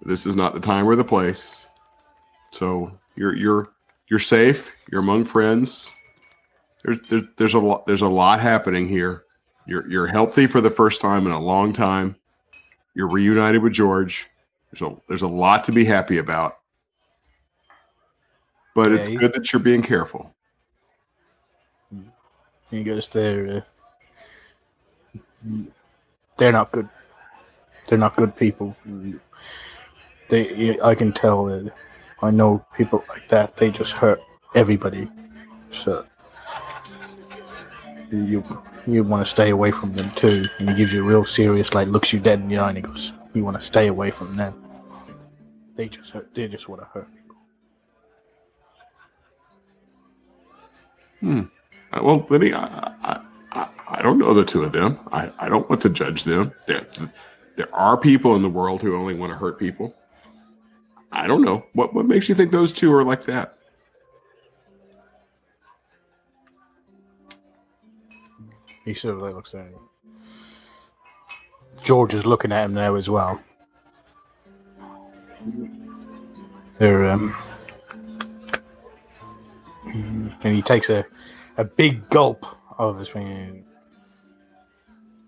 This 0.01 0.25
is 0.25 0.37
not 0.37 0.53
the 0.53 0.59
time 0.61 0.87
or 0.87 0.95
the 0.95 1.03
place. 1.03 1.67
So 2.51 2.97
you're 3.17 3.35
you're 3.35 3.69
you're 4.09 4.19
safe. 4.19 4.73
You're 4.91 5.01
among 5.01 5.25
friends. 5.25 5.91
There's 6.85 6.99
there's, 7.09 7.23
there's 7.37 7.53
a 7.53 7.59
lot 7.59 7.85
there's 7.85 8.01
a 8.01 8.07
lot 8.07 8.39
happening 8.39 8.87
here. 8.87 9.23
You're 9.65 9.89
you're 9.89 10.07
healthy 10.07 10.47
for 10.47 10.61
the 10.61 10.69
first 10.69 11.01
time 11.01 11.25
in 11.25 11.33
a 11.33 11.39
long 11.39 11.73
time. 11.73 12.15
You're 12.95 13.09
reunited 13.09 13.61
with 13.61 13.73
George. 13.73 14.29
There's 14.71 14.81
a 14.81 14.95
there's 15.07 15.21
a 15.23 15.27
lot 15.27 15.63
to 15.65 15.71
be 15.71 15.83
happy 15.83 16.17
about. 16.17 16.53
But 18.75 18.91
Yeah, 18.91 18.97
it's 18.97 19.09
good 19.09 19.33
that 19.33 19.51
you're 19.51 19.59
being 19.59 19.81
careful. 19.81 20.33
He 22.69 22.83
goes 22.83 23.09
there. 23.09 23.65
Uh, 25.45 25.61
they're 26.37 26.51
not 26.51 26.71
good. 26.71 26.87
They're 27.87 27.97
not 27.97 28.15
good 28.15 28.35
people. 28.35 28.75
They, 30.29 30.77
I 30.81 30.93
can 30.93 31.13
tell. 31.13 31.45
That 31.45 31.73
I 32.21 32.31
know 32.31 32.65
people 32.75 33.03
like 33.09 33.27
that. 33.29 33.57
They 33.57 33.69
just 33.71 33.93
hurt 33.93 34.21
everybody. 34.55 35.09
So 35.71 36.05
you 38.11 38.43
you 38.87 39.03
want 39.03 39.25
to 39.25 39.29
stay 39.29 39.49
away 39.49 39.71
from 39.71 39.93
them 39.93 40.09
too. 40.11 40.45
And 40.59 40.69
he 40.69 40.75
gives 40.75 40.93
you 40.93 41.03
a 41.03 41.07
real 41.07 41.25
serious, 41.25 41.73
like 41.73 41.87
looks 41.89 42.13
you 42.13 42.19
dead 42.19 42.39
in 42.39 42.47
the 42.47 42.57
eye, 42.57 42.69
and 42.69 42.77
he 42.77 42.81
goes, 42.81 43.13
"You 43.33 43.43
want 43.43 43.59
to 43.59 43.65
stay 43.65 43.87
away 43.87 44.11
from 44.11 44.35
them. 44.35 44.63
They 45.75 45.89
just 45.89 46.11
hurt. 46.11 46.33
They 46.33 46.47
just 46.47 46.69
want 46.69 46.81
to 46.81 46.87
hurt 46.87 47.07
people." 47.13 47.35
Uh, 51.93 52.01
well, 52.03 52.25
Lenny, 52.29 52.53
I, 52.53 52.65
I, 53.01 53.21
I, 53.51 53.69
I 53.87 54.01
don't 54.01 54.17
know 54.17 54.33
the 54.33 54.45
two 54.45 54.63
of 54.63 54.71
them. 54.71 54.99
I, 55.11 55.31
I 55.39 55.49
don't 55.49 55.69
want 55.69 55.81
to 55.83 55.89
judge 55.89 56.23
them. 56.23 56.53
There, 56.67 56.85
there 57.55 57.73
are 57.73 57.97
people 57.97 58.35
in 58.35 58.41
the 58.41 58.49
world 58.49 58.81
who 58.81 58.95
only 58.95 59.15
want 59.15 59.31
to 59.31 59.37
hurt 59.37 59.57
people. 59.59 59.95
I 61.11 61.27
don't 61.27 61.41
know. 61.41 61.65
What, 61.73 61.93
what 61.93 62.05
makes 62.05 62.29
you 62.29 62.35
think 62.35 62.51
those 62.51 62.71
two 62.71 62.93
are 62.93 63.03
like 63.03 63.23
that? 63.25 63.57
He 68.85 68.93
like 69.09 69.33
looks 69.33 69.53
at 69.53 69.65
him. 69.65 69.79
George 71.83 72.13
is 72.13 72.25
looking 72.25 72.53
at 72.53 72.65
him 72.65 72.73
now 72.73 72.95
as 72.95 73.09
well. 73.09 73.41
They're 76.77 77.05
um, 77.05 77.35
and 79.85 80.55
he 80.55 80.61
takes 80.61 80.89
a 80.89 81.05
a 81.57 81.65
big 81.65 82.09
gulp 82.09 82.45
of 82.77 82.99
his 82.99 83.09
thing. 83.09 83.65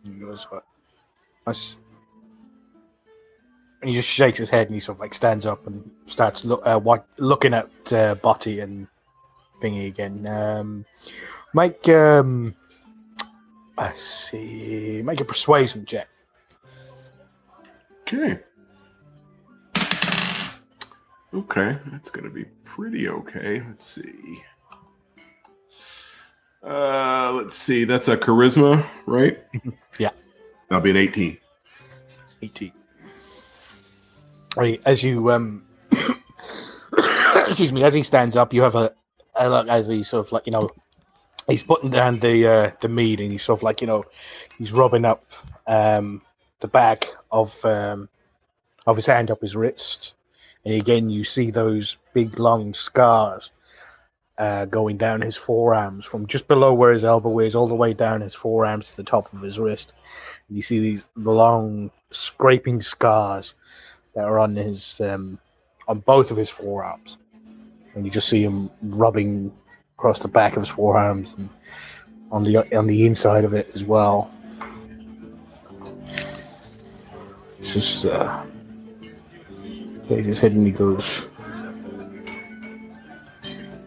He 0.05 0.11
goes, 0.13 0.47
And 3.81 3.89
he 3.89 3.95
just 3.95 4.09
shakes 4.09 4.37
his 4.37 4.49
head 4.49 4.67
and 4.67 4.73
he 4.73 4.79
sort 4.79 4.97
of 4.97 4.99
like 4.99 5.13
stands 5.13 5.45
up 5.45 5.65
and 5.65 5.89
starts 6.05 6.43
look, 6.43 6.61
uh, 6.65 6.79
what, 6.79 7.05
looking 7.17 7.53
at 7.53 7.69
uh, 7.93 8.15
Botty 8.15 8.59
and 8.59 8.87
Thingy 9.61 9.87
again. 9.87 10.27
Um, 10.27 10.85
make 11.53 11.87
um, 11.87 12.55
I 13.77 13.93
see. 13.93 15.01
Make 15.03 15.21
a 15.21 15.25
persuasion 15.25 15.85
check. 15.85 16.09
Okay. 18.01 18.39
Okay, 21.33 21.77
that's 21.91 22.09
going 22.09 22.25
to 22.25 22.31
be 22.31 22.45
pretty 22.65 23.07
okay. 23.07 23.61
Let's 23.65 23.85
see. 23.85 24.43
Uh, 26.63 27.31
let's 27.33 27.55
see. 27.55 27.83
That's 27.85 28.07
a 28.07 28.17
charisma, 28.17 28.85
right? 29.05 29.39
Yeah. 29.99 30.11
That'll 30.69 30.81
be 30.81 30.91
an 30.91 30.97
18. 30.97 31.37
18. 32.41 32.71
As 34.57 35.03
you 35.03 35.31
um 35.31 35.63
excuse 37.47 37.71
me, 37.71 37.83
as 37.83 37.93
he 37.93 38.03
stands 38.03 38.35
up, 38.35 38.53
you 38.53 38.61
have 38.61 38.75
a, 38.75 38.93
a 39.35 39.49
look 39.49 39.67
as 39.67 39.87
he 39.87 40.03
sort 40.03 40.25
of 40.25 40.31
like, 40.31 40.45
you 40.45 40.51
know, 40.51 40.69
he's 41.47 41.63
putting 41.63 41.91
down 41.91 42.19
the 42.19 42.47
uh 42.47 42.71
the 42.81 42.89
meat 42.89 43.19
and 43.19 43.31
he's 43.31 43.43
sort 43.43 43.59
of 43.59 43.63
like, 43.63 43.81
you 43.81 43.87
know, 43.87 44.03
he's 44.57 44.71
rubbing 44.71 45.05
up 45.05 45.23
um 45.67 46.21
the 46.59 46.67
back 46.67 47.07
of 47.31 47.63
um 47.63 48.09
of 48.85 48.95
his 48.95 49.05
hand 49.05 49.31
up 49.31 49.41
his 49.41 49.55
wrist. 49.55 50.15
And 50.65 50.73
again 50.73 51.09
you 51.09 51.23
see 51.23 51.51
those 51.51 51.97
big 52.13 52.39
long 52.39 52.73
scars 52.73 53.51
uh, 54.39 54.63
going 54.65 54.95
down 54.95 55.21
his 55.21 55.35
forearms 55.35 56.05
from 56.05 56.25
just 56.25 56.47
below 56.47 56.73
where 56.73 56.93
his 56.93 57.03
elbow 57.03 57.39
is 57.39 57.55
all 57.55 57.67
the 57.67 57.75
way 57.75 57.93
down 57.93 58.21
his 58.21 58.33
forearms 58.33 58.89
to 58.89 58.95
the 58.95 59.03
top 59.03 59.31
of 59.33 59.41
his 59.41 59.59
wrist. 59.59 59.93
And 60.47 60.55
you 60.55 60.61
see 60.61 60.79
these 60.79 61.05
long 61.15 61.91
scraping 62.09 62.79
scars 62.81 63.53
that 64.15 64.25
are 64.25 64.39
on 64.39 64.55
his 64.55 64.99
um, 65.01 65.39
on 65.87 65.99
both 65.99 66.31
of 66.31 66.37
his 66.37 66.49
forearms, 66.49 67.17
and 67.95 68.05
you 68.05 68.11
just 68.11 68.29
see 68.29 68.43
him 68.43 68.69
rubbing 68.81 69.51
across 69.97 70.19
the 70.19 70.27
back 70.27 70.55
of 70.55 70.61
his 70.61 70.69
forearms 70.69 71.35
and 71.37 71.49
on 72.31 72.43
the 72.43 72.57
on 72.77 72.87
the 72.87 73.05
inside 73.05 73.43
of 73.43 73.53
it 73.53 73.69
as 73.73 73.83
well. 73.83 74.31
It's 77.59 77.73
just 77.73 78.05
uh, 78.05 78.45
shakes 80.07 80.27
his 80.27 80.39
head 80.39 80.53
and 80.53 80.65
he 80.65 80.71
goes, 80.71 81.27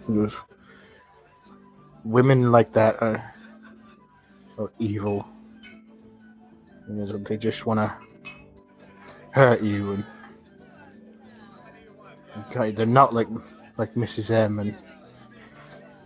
he 0.06 0.12
goes, 0.12 0.36
women 2.04 2.52
like 2.52 2.72
that 2.72 3.00
are 3.00 3.34
are 4.58 4.72
evil. 4.78 5.26
They 6.88 7.36
just 7.38 7.64
want 7.64 7.78
to 7.78 7.96
hurt 9.32 9.62
you 9.62 9.92
and 9.92 10.04
okay, 12.50 12.70
they're 12.70 12.86
not 12.86 13.12
like 13.14 13.28
like 13.76 13.94
Mrs. 13.94 14.30
M 14.30 14.58
and 14.58 14.76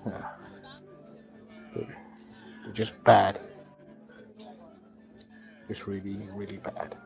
uh, 0.07 0.11
they're, 1.75 1.87
they're 2.65 2.73
just 2.73 2.93
bad. 3.05 3.41
Just 5.69 5.87
really, 5.89 6.29
really 6.33 6.59
bad. 6.59 6.97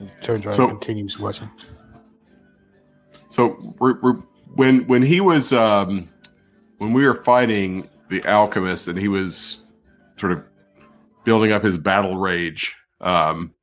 And 0.00 0.12
turns 0.20 0.46
around 0.46 0.54
So- 0.54 0.62
and 0.68 0.70
continues 0.80 1.18
watching. 1.18 1.48
So 3.30 3.74
we're, 3.78 4.00
we're, 4.00 4.14
when 4.54 4.84
when 4.86 5.02
he 5.02 5.20
was 5.20 5.52
um, 5.52 6.08
when 6.78 6.92
we 6.92 7.06
were 7.06 7.22
fighting 7.22 7.88
the 8.08 8.24
alchemist 8.24 8.88
and 8.88 8.98
he 8.98 9.06
was 9.06 9.66
sort 10.16 10.32
of 10.32 10.44
building 11.24 11.52
up 11.52 11.62
his 11.62 11.78
battle 11.78 12.16
rage, 12.16 12.74
um, 13.00 13.54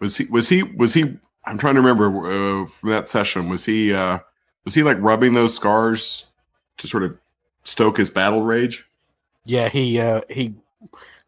was 0.00 0.16
he 0.16 0.24
was 0.26 0.48
he 0.48 0.62
was 0.62 0.94
he? 0.94 1.16
I'm 1.46 1.58
trying 1.58 1.74
to 1.74 1.80
remember 1.80 2.62
uh, 2.62 2.66
from 2.66 2.90
that 2.90 3.08
session. 3.08 3.48
Was 3.48 3.64
he 3.64 3.92
uh, 3.92 4.18
was 4.64 4.74
he 4.74 4.82
like 4.82 4.98
rubbing 5.00 5.34
those 5.34 5.54
scars 5.54 6.26
to 6.78 6.88
sort 6.88 7.02
of 7.02 7.16
stoke 7.64 7.96
his 7.96 8.10
battle 8.10 8.42
rage? 8.42 8.84
Yeah, 9.44 9.68
he 9.68 10.00
uh, 10.00 10.22
he 10.28 10.54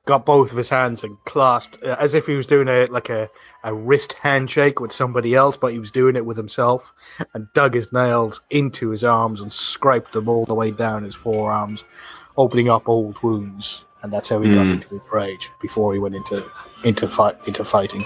got 0.06 0.24
both 0.24 0.52
of 0.52 0.56
his 0.56 0.68
hands 0.68 1.02
and 1.02 1.18
clasped 1.24 1.82
uh, 1.82 1.96
as 1.98 2.14
if 2.14 2.26
he 2.26 2.34
was 2.34 2.46
doing 2.46 2.68
a 2.68 2.86
like 2.86 3.08
a, 3.08 3.28
a 3.64 3.74
wrist 3.74 4.14
handshake 4.14 4.80
with 4.80 4.92
somebody 4.92 5.34
else, 5.34 5.56
but 5.56 5.72
he 5.72 5.78
was 5.78 5.90
doing 5.90 6.16
it 6.16 6.26
with 6.26 6.36
himself, 6.36 6.92
and 7.34 7.48
dug 7.54 7.74
his 7.74 7.92
nails 7.92 8.42
into 8.50 8.90
his 8.90 9.04
arms 9.04 9.40
and 9.40 9.52
scraped 9.52 10.12
them 10.12 10.28
all 10.28 10.44
the 10.44 10.54
way 10.54 10.70
down 10.70 11.02
his 11.02 11.14
forearms, 11.14 11.84
opening 12.36 12.68
up 12.68 12.88
old 12.88 13.18
wounds, 13.22 13.85
and 14.06 14.12
that's 14.12 14.28
how 14.28 14.40
he 14.40 14.54
got 14.54 14.64
Mm. 14.66 14.74
into 14.74 14.88
his 14.90 15.02
rage 15.12 15.50
before 15.60 15.92
he 15.92 15.98
went 15.98 16.14
into 16.14 16.48
into 16.84 17.08
fight 17.08 17.36
into 17.48 17.64
fighting. 17.64 18.04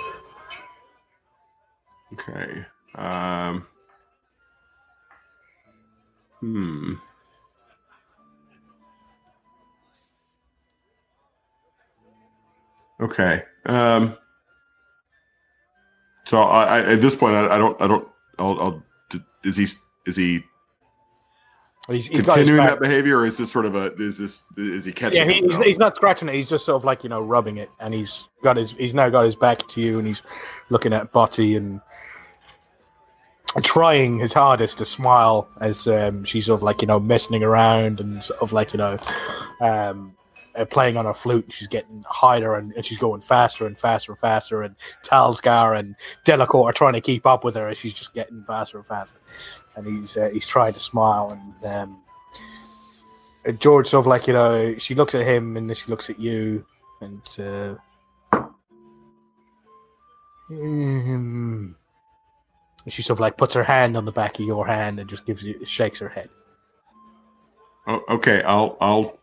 Okay. 2.14 2.64
Um, 2.94 3.66
hmm. 6.40 6.94
Okay. 13.02 13.42
Um, 13.66 14.16
so 16.24 16.40
I, 16.40 16.78
I 16.78 16.92
at 16.94 17.02
this 17.02 17.14
point 17.14 17.34
I, 17.36 17.54
I 17.54 17.58
don't 17.58 17.78
I 17.82 17.86
don't 17.86 18.08
I'll, 18.38 18.58
I'll 18.58 18.82
is 19.44 19.58
he 19.58 19.66
is 20.06 20.16
he 20.16 20.42
He's, 21.90 22.06
he's 22.06 22.24
continuing 22.24 22.64
that 22.64 22.78
behavior 22.78 23.18
or 23.18 23.26
is 23.26 23.36
this 23.36 23.50
sort 23.50 23.66
of 23.66 23.74
a 23.74 23.92
is 23.94 24.18
this 24.18 24.42
is 24.56 24.84
he 24.84 24.92
catching 24.92 25.18
Yeah, 25.18 25.32
he, 25.32 25.40
he's, 25.40 25.56
he's 25.56 25.78
not 25.78 25.96
scratching 25.96 26.28
it. 26.28 26.34
He's 26.34 26.48
just 26.48 26.64
sort 26.64 26.76
of 26.76 26.84
like 26.84 27.02
you 27.02 27.10
know 27.10 27.20
rubbing 27.20 27.56
it, 27.56 27.70
and 27.80 27.92
he's 27.92 28.28
got 28.42 28.56
his 28.56 28.72
he's 28.72 28.94
now 28.94 29.08
got 29.08 29.24
his 29.24 29.34
back 29.34 29.66
to 29.68 29.80
you, 29.80 29.98
and 29.98 30.06
he's 30.06 30.22
looking 30.68 30.92
at 30.92 31.12
Botty, 31.12 31.56
and 31.56 31.80
trying 33.62 34.20
his 34.20 34.32
hardest 34.32 34.78
to 34.78 34.84
smile 34.84 35.48
as 35.60 35.88
um, 35.88 36.24
she's 36.24 36.46
sort 36.46 36.58
of 36.58 36.62
like 36.62 36.82
you 36.82 36.86
know 36.86 37.00
messing 37.00 37.42
around 37.42 38.00
and 38.00 38.22
sort 38.22 38.40
of 38.40 38.52
like 38.52 38.72
you 38.72 38.78
know 38.78 38.98
um, 39.60 40.14
playing 40.70 40.96
on 40.96 41.04
her 41.04 41.14
flute. 41.14 41.44
And 41.44 41.52
she's 41.52 41.68
getting 41.68 42.04
higher 42.08 42.54
and, 42.54 42.72
and 42.72 42.84
she's 42.84 42.98
going 42.98 43.20
faster 43.20 43.66
and 43.66 43.78
faster 43.78 44.12
and 44.12 44.20
faster. 44.20 44.62
And 44.62 44.76
Talsgar 45.04 45.78
and 45.78 45.96
Delacourt 46.24 46.70
are 46.70 46.72
trying 46.72 46.94
to 46.94 47.00
keep 47.00 47.26
up 47.26 47.44
with 47.44 47.54
her 47.56 47.68
as 47.68 47.78
she's 47.78 47.94
just 47.94 48.14
getting 48.14 48.44
faster 48.44 48.78
and 48.78 48.86
faster. 48.86 49.18
And 49.76 49.86
he's 49.86 50.16
uh, 50.16 50.30
he's 50.32 50.46
trying 50.46 50.72
to 50.74 50.80
smile 50.80 51.30
and. 51.30 51.72
Um, 51.74 52.02
uh, 53.46 53.52
George 53.52 53.86
sort 53.86 54.02
of 54.02 54.06
like 54.06 54.26
you 54.26 54.34
know 54.34 54.76
she 54.76 54.94
looks 54.94 55.14
at 55.14 55.26
him 55.26 55.56
and 55.56 55.68
then 55.68 55.74
she 55.74 55.88
looks 55.88 56.10
at 56.10 56.20
you 56.20 56.66
and 57.00 57.22
uh, 57.38 57.74
um, 60.50 61.76
she 62.88 63.02
sort 63.02 63.16
of 63.16 63.20
like 63.20 63.36
puts 63.36 63.54
her 63.54 63.62
hand 63.62 63.96
on 63.96 64.04
the 64.04 64.12
back 64.12 64.38
of 64.38 64.44
your 64.44 64.66
hand 64.66 64.98
and 64.98 65.08
just 65.08 65.26
gives 65.26 65.42
you 65.42 65.64
shakes 65.64 65.98
her 66.00 66.08
head. 66.08 66.28
Oh, 67.86 68.02
okay, 68.10 68.42
I'll 68.42 68.76
I'll 68.80 69.19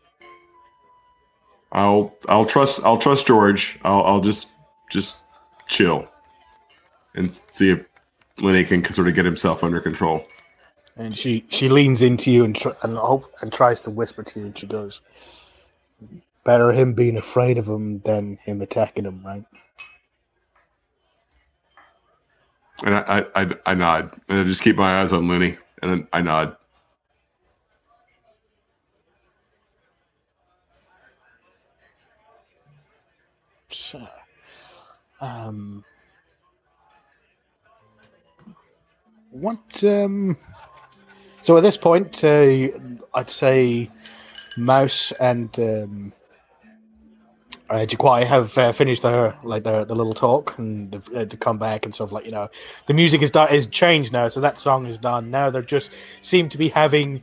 I'll 1.72 2.15
I'll 2.30 2.45
trust 2.45 2.84
I'll 2.84 2.97
trust 2.97 3.28
George. 3.28 3.80
I'll 3.84 4.03
I'll 4.03 4.22
just 4.22 4.51
just 4.89 5.18
chill 5.68 6.07
and 7.15 7.32
see 7.32 7.72
if 7.72 7.86
Lenny 8.39 8.63
can 8.63 8.84
sort 8.93 9.07
of 9.07 9.15
get 9.15 9.26
himself 9.26 9.63
under 9.63 9.80
control. 9.80 10.26
And 10.95 11.18
she 11.18 11.45
she 11.49 11.70
leans 11.70 12.01
into 12.01 12.32
you 12.32 12.43
and 12.45 12.55
tr- 12.55 12.70
and 12.82 12.97
hope 12.97 13.32
and 13.41 13.51
tries 13.51 13.82
to 13.84 13.91
whisper 13.91 14.24
to 14.24 14.39
you. 14.39 14.45
And 14.47 14.57
she 14.57 14.65
goes, 14.65 15.01
"Better 16.43 16.72
him 16.72 16.93
being 16.93 17.18
afraid 17.18 17.57
of 17.57 17.68
him 17.68 17.99
than 17.99 18.38
him 18.38 18.61
attacking 18.61 19.05
him, 19.05 19.24
right?" 19.26 19.43
And 22.84 22.95
I 22.95 23.26
I, 23.36 23.41
I, 23.41 23.49
I 23.68 23.74
nod 23.74 24.20
and 24.30 24.39
I 24.39 24.43
just 24.43 24.61
keep 24.61 24.76
my 24.76 25.01
eyes 25.01 25.13
on 25.13 25.28
Lenny 25.28 25.57
and 25.82 25.91
then 25.91 26.07
I 26.13 26.22
nod. 26.22 26.57
So, 33.70 34.07
um, 35.22 35.84
what? 39.32 39.84
Um, 39.84 40.38
so 41.43 41.57
at 41.57 41.61
this 41.61 41.78
point, 41.78 42.24
uh, 42.24 42.68
I'd 43.13 43.30
say 43.30 43.89
Mouse 44.57 45.11
and 45.20 45.57
um, 45.59 46.13
uh, 47.70 47.86
Jaquai 47.86 48.26
have 48.26 48.57
uh, 48.57 48.72
finished 48.72 49.01
their 49.01 49.38
like 49.43 49.63
their, 49.63 49.86
the 49.86 49.95
little 49.95 50.13
talk 50.13 50.57
and 50.57 50.95
uh, 51.15 51.26
to 51.26 51.38
come 51.38 51.57
back 51.57 51.86
and 51.86 51.93
stuff 51.93 52.11
like 52.11 52.26
you 52.26 52.32
know 52.32 52.49
the 52.88 52.93
music 52.93 53.22
is 53.22 53.32
done 53.32 53.53
is 53.53 53.68
changed 53.68 54.13
now, 54.13 54.28
so 54.28 54.39
that 54.39 54.57
song 54.57 54.86
is 54.86 54.97
done. 54.97 55.30
Now 55.30 55.49
they're 55.49 55.61
just 55.61 55.91
seem 56.22 56.49
to 56.49 56.57
be 56.57 56.70
having 56.70 57.22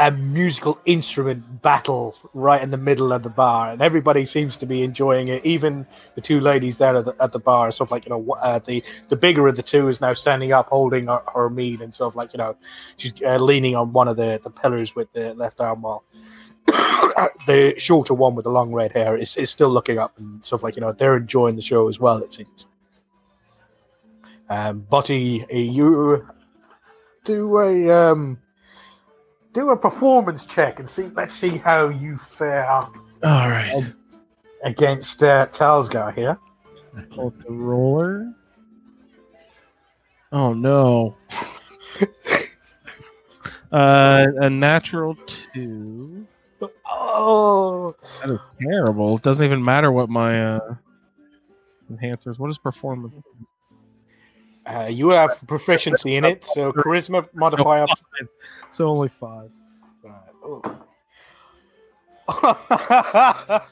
a 0.00 0.10
musical 0.10 0.80
instrument 0.86 1.60
battle 1.60 2.16
right 2.32 2.62
in 2.62 2.70
the 2.70 2.78
middle 2.78 3.12
of 3.12 3.22
the 3.22 3.28
bar, 3.28 3.70
and 3.70 3.82
everybody 3.82 4.24
seems 4.24 4.56
to 4.56 4.64
be 4.64 4.82
enjoying 4.82 5.28
it. 5.28 5.44
Even 5.44 5.86
the 6.14 6.22
two 6.22 6.40
ladies 6.40 6.78
there 6.78 6.96
at 6.96 7.04
the, 7.04 7.14
at 7.20 7.32
the 7.32 7.38
bar, 7.38 7.70
sort 7.70 7.88
of 7.88 7.92
like 7.92 8.06
you 8.06 8.10
know, 8.10 8.32
uh, 8.42 8.58
the 8.60 8.82
the 9.08 9.16
bigger 9.16 9.46
of 9.46 9.56
the 9.56 9.62
two 9.62 9.88
is 9.88 10.00
now 10.00 10.14
standing 10.14 10.52
up, 10.52 10.68
holding 10.68 11.06
her, 11.06 11.22
her 11.34 11.50
mead, 11.50 11.82
and 11.82 11.94
sort 11.94 12.12
of 12.12 12.16
like 12.16 12.32
you 12.32 12.38
know, 12.38 12.56
she's 12.96 13.12
uh, 13.22 13.36
leaning 13.36 13.76
on 13.76 13.92
one 13.92 14.08
of 14.08 14.16
the, 14.16 14.40
the 14.42 14.48
pillars 14.48 14.96
with 14.96 15.12
the 15.12 15.34
left 15.34 15.60
arm, 15.60 15.82
while 15.82 16.02
the 17.46 17.74
shorter 17.76 18.14
one 18.14 18.34
with 18.34 18.44
the 18.44 18.50
long 18.50 18.72
red 18.72 18.92
hair 18.92 19.18
is, 19.18 19.36
is 19.36 19.50
still 19.50 19.68
looking 19.68 19.98
up 19.98 20.18
and 20.18 20.42
stuff 20.42 20.62
like 20.62 20.76
you 20.76 20.80
know 20.80 20.92
they're 20.92 21.18
enjoying 21.18 21.56
the 21.56 21.62
show 21.62 21.88
as 21.88 22.00
well. 22.00 22.16
It 22.22 22.32
seems. 22.32 22.66
Um, 24.48 24.80
Butty, 24.80 25.44
you 25.50 26.26
do 27.24 27.58
a 27.58 27.90
um 27.90 28.38
do 29.52 29.70
a 29.70 29.76
performance 29.76 30.46
check 30.46 30.78
and 30.78 30.88
see. 30.88 31.10
Let's 31.14 31.34
see 31.34 31.58
how 31.58 31.88
you 31.88 32.16
fare 32.18 32.68
All 32.70 32.88
right. 33.22 33.82
against 34.64 35.22
uh, 35.22 35.46
Talsgar 35.48 36.14
here. 36.14 36.38
Pull 37.10 37.30
the 37.46 37.52
roller. 37.52 38.32
Oh 40.32 40.52
no. 40.52 41.16
uh, 43.72 44.26
a 44.40 44.50
natural 44.50 45.14
two. 45.14 46.26
Oh, 46.86 47.94
That 48.20 48.30
is 48.30 48.40
terrible. 48.60 49.16
It 49.16 49.22
doesn't 49.22 49.44
even 49.44 49.64
matter 49.64 49.90
what 49.90 50.08
my 50.10 50.56
uh, 50.56 50.74
enhancers. 51.90 52.38
What 52.38 52.50
is 52.50 52.58
performance? 52.58 53.14
Uh, 54.70 54.86
you 54.86 55.08
have 55.10 55.40
proficiency 55.46 56.16
in 56.16 56.24
it, 56.24 56.44
so 56.44 56.72
charisma 56.72 57.26
modifier. 57.34 57.86
Five. 57.86 58.28
So 58.70 58.88
only 58.88 59.08
five. 59.08 59.50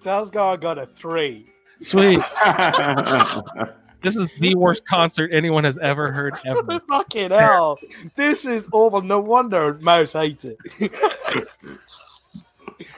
Talsgar 0.00 0.60
got 0.60 0.78
a 0.78 0.86
three. 0.86 1.46
Sweet. 1.80 2.20
This 4.02 4.16
is 4.16 4.26
the 4.40 4.56
worst 4.56 4.84
concert 4.84 5.30
anyone 5.32 5.62
has 5.62 5.78
ever 5.78 6.10
heard 6.10 6.34
ever. 6.44 6.80
Fucking 6.88 7.30
hell. 7.30 7.78
This 8.16 8.44
is 8.44 8.68
awful. 8.72 9.00
No 9.00 9.20
wonder 9.20 9.78
Mouse 9.80 10.14
hates 10.14 10.44
it. 10.44 10.58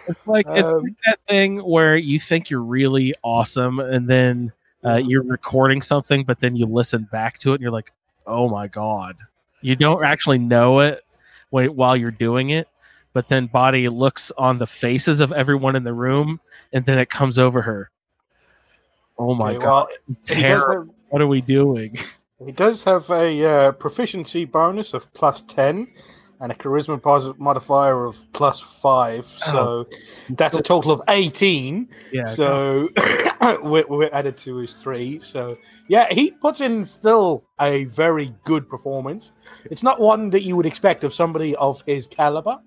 It's 0.08 0.26
like 0.26 0.46
it's 0.48 0.72
Um, 0.72 0.82
like 0.82 0.94
that 1.04 1.18
thing 1.28 1.58
where 1.58 1.96
you 1.96 2.18
think 2.18 2.48
you're 2.48 2.62
really 2.62 3.12
awesome, 3.22 3.80
and 3.80 4.08
then 4.08 4.50
uh, 4.84 4.96
you're 4.96 5.22
recording 5.22 5.80
something, 5.82 6.24
but 6.24 6.40
then 6.40 6.56
you 6.56 6.66
listen 6.66 7.08
back 7.10 7.38
to 7.38 7.50
it, 7.50 7.54
and 7.54 7.62
you're 7.62 7.70
like, 7.70 7.92
"Oh 8.26 8.48
my 8.48 8.66
god!" 8.68 9.16
You 9.60 9.76
don't 9.76 10.04
actually 10.04 10.38
know 10.38 10.80
it 10.80 11.04
while 11.50 11.96
you're 11.96 12.10
doing 12.10 12.50
it, 12.50 12.68
but 13.12 13.28
then 13.28 13.46
body 13.46 13.88
looks 13.88 14.30
on 14.36 14.58
the 14.58 14.66
faces 14.66 15.20
of 15.20 15.32
everyone 15.32 15.76
in 15.76 15.84
the 15.84 15.92
room, 15.94 16.40
and 16.72 16.84
then 16.84 16.98
it 16.98 17.08
comes 17.08 17.38
over 17.38 17.62
her. 17.62 17.90
Oh 19.18 19.34
my 19.34 19.50
Okay, 19.52 19.64
god! 19.64 19.86
well, 20.08 20.16
he 20.26 20.42
does, 20.42 20.64
have, 20.64 20.88
What 21.08 21.22
are 21.22 21.28
we 21.28 21.40
doing? 21.40 21.98
he 22.44 22.52
does 22.52 22.84
have 22.84 23.08
a 23.10 23.44
uh, 23.44 23.72
proficiency 23.72 24.44
bonus 24.44 24.92
of 24.92 25.12
plus 25.14 25.42
10 25.42 25.88
and 26.40 26.52
a 26.52 26.54
charisma 26.54 27.38
modifier 27.38 28.04
of 28.04 28.24
plus 28.32 28.60
5. 28.60 29.26
So 29.26 29.86
that's 30.30 30.56
a 30.56 30.62
total 30.62 30.92
of 30.92 31.02
18. 31.08 31.88
Yeah. 32.12 32.26
So 32.26 32.88
we're, 33.62 33.86
we're 33.88 34.10
added 34.12 34.36
to 34.38 34.56
his 34.56 34.74
three. 34.74 35.20
So 35.22 35.56
yeah, 35.88 36.12
he 36.12 36.30
puts 36.30 36.60
in 36.60 36.84
still 36.84 37.44
a 37.60 37.84
very 37.84 38.34
good 38.44 38.68
performance. 38.68 39.32
It's 39.70 39.82
not 39.82 40.00
one 40.00 40.30
that 40.30 40.42
you 40.42 40.56
would 40.56 40.66
expect 40.66 41.04
of 41.04 41.14
somebody 41.14 41.54
of 41.56 41.82
his 41.86 42.08
caliber. 42.08 42.58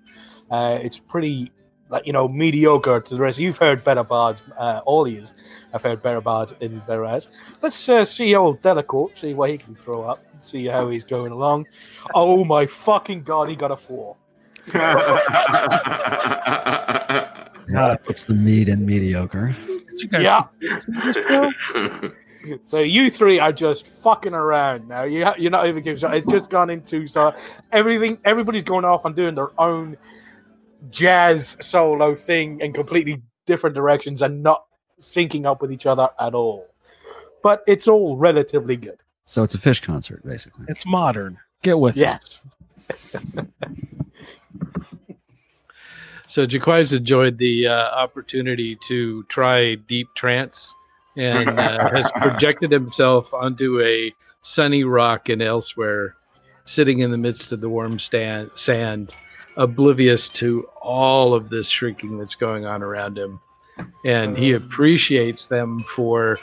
Uh, 0.50 0.78
it's 0.80 0.98
pretty, 0.98 1.52
like 1.90 2.06
you 2.06 2.12
know, 2.12 2.28
mediocre 2.28 3.00
to 3.00 3.14
the 3.14 3.20
rest. 3.20 3.38
You've 3.38 3.58
heard 3.58 3.82
better 3.84 4.04
bards, 4.04 4.42
uh, 4.58 4.80
all 4.84 5.06
years. 5.08 5.32
I've 5.72 5.82
heard 5.82 6.02
better 6.02 6.20
bards 6.20 6.54
in 6.60 6.78
better 6.80 7.04
ads. 7.04 7.28
Let's 7.62 7.88
uh, 7.88 8.04
see 8.04 8.34
old 8.34 8.62
Delacourt, 8.62 9.16
see 9.18 9.34
what 9.34 9.50
he 9.50 9.58
can 9.58 9.74
throw 9.74 10.02
up, 10.02 10.24
see 10.40 10.66
how 10.66 10.88
he's 10.88 11.04
going 11.04 11.32
along. 11.32 11.66
Oh 12.14 12.44
my 12.44 12.66
fucking 12.66 13.22
god, 13.22 13.48
he 13.48 13.56
got 13.56 13.70
a 13.70 13.76
four. 13.76 14.16
That 17.70 18.02
puts 18.04 18.24
the 18.24 18.32
meat 18.34 18.68
in 18.70 18.84
mediocre. 18.86 19.54
Did 19.66 20.00
you 20.00 20.08
guys 20.08 20.22
Yeah. 20.22 20.44
see 20.78 20.92
this 21.12 21.16
show? 21.16 22.10
So 22.64 22.78
you 22.78 23.10
three 23.10 23.40
are 23.40 23.52
just 23.52 23.86
fucking 23.88 24.32
around 24.32 24.88
now. 24.88 25.02
You 25.02 25.24
ha- 25.24 25.34
you're 25.36 25.50
not 25.50 25.66
even 25.66 25.82
giving. 25.82 26.12
It's 26.14 26.24
just 26.26 26.48
gone 26.48 26.70
into 26.70 27.06
so 27.06 27.34
everything. 27.72 28.16
Everybody's 28.24 28.62
going 28.62 28.84
off 28.86 29.04
and 29.04 29.14
doing 29.14 29.34
their 29.34 29.50
own 29.60 29.96
jazz 30.90 31.56
solo 31.60 32.14
thing 32.14 32.60
in 32.60 32.72
completely 32.72 33.22
different 33.46 33.74
directions 33.74 34.22
and 34.22 34.42
not 34.42 34.64
syncing 35.00 35.46
up 35.46 35.62
with 35.62 35.72
each 35.72 35.86
other 35.86 36.08
at 36.18 36.34
all. 36.34 36.66
But 37.42 37.62
it's 37.66 37.88
all 37.88 38.16
relatively 38.16 38.76
good. 38.76 39.02
So 39.24 39.42
it's 39.42 39.54
a 39.54 39.58
Phish 39.58 39.82
concert, 39.82 40.24
basically. 40.24 40.66
It's 40.68 40.86
modern. 40.86 41.38
Get 41.62 41.78
with 41.78 41.96
it. 41.96 42.00
Yes. 42.00 42.40
So 46.28 46.46
Jaquai's 46.46 46.92
enjoyed 46.92 47.38
the 47.38 47.68
uh, 47.68 47.72
opportunity 47.72 48.76
to 48.86 49.22
try 49.24 49.76
deep 49.76 50.08
trance 50.14 50.74
and 51.16 51.58
uh, 51.58 51.90
has 51.94 52.12
projected 52.12 52.70
himself 52.70 53.32
onto 53.32 53.80
a 53.80 54.12
sunny 54.42 54.84
rock 54.84 55.30
and 55.30 55.40
elsewhere, 55.40 56.16
sitting 56.66 56.98
in 56.98 57.10
the 57.10 57.16
midst 57.16 57.50
of 57.52 57.62
the 57.62 57.70
warm 57.70 57.98
stand, 57.98 58.50
sand, 58.54 59.14
oblivious 59.58 60.28
to 60.30 60.62
all 60.80 61.34
of 61.34 61.50
this 61.50 61.68
shrinking 61.68 62.16
that's 62.18 62.34
going 62.34 62.64
on 62.64 62.82
around 62.82 63.18
him. 63.18 63.40
And 64.04 64.36
he 64.38 64.54
Um. 64.54 64.62
appreciates 64.62 65.46
them 65.46 65.80
for 65.80 66.38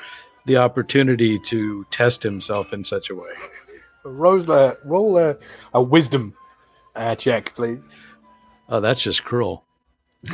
the 0.46 0.58
opportunity 0.58 1.40
to 1.40 1.86
test 1.90 2.22
himself 2.22 2.72
in 2.74 2.84
such 2.84 3.10
a 3.10 3.16
way. 3.16 3.32
Rose, 4.04 4.48
roll 4.86 5.18
a, 5.18 5.36
a 5.74 5.82
wisdom 5.82 6.36
uh, 6.96 7.16
check, 7.16 7.56
please. 7.56 7.84
Oh, 8.70 8.80
that's 8.80 9.02
just 9.02 9.24
cruel. 9.24 9.64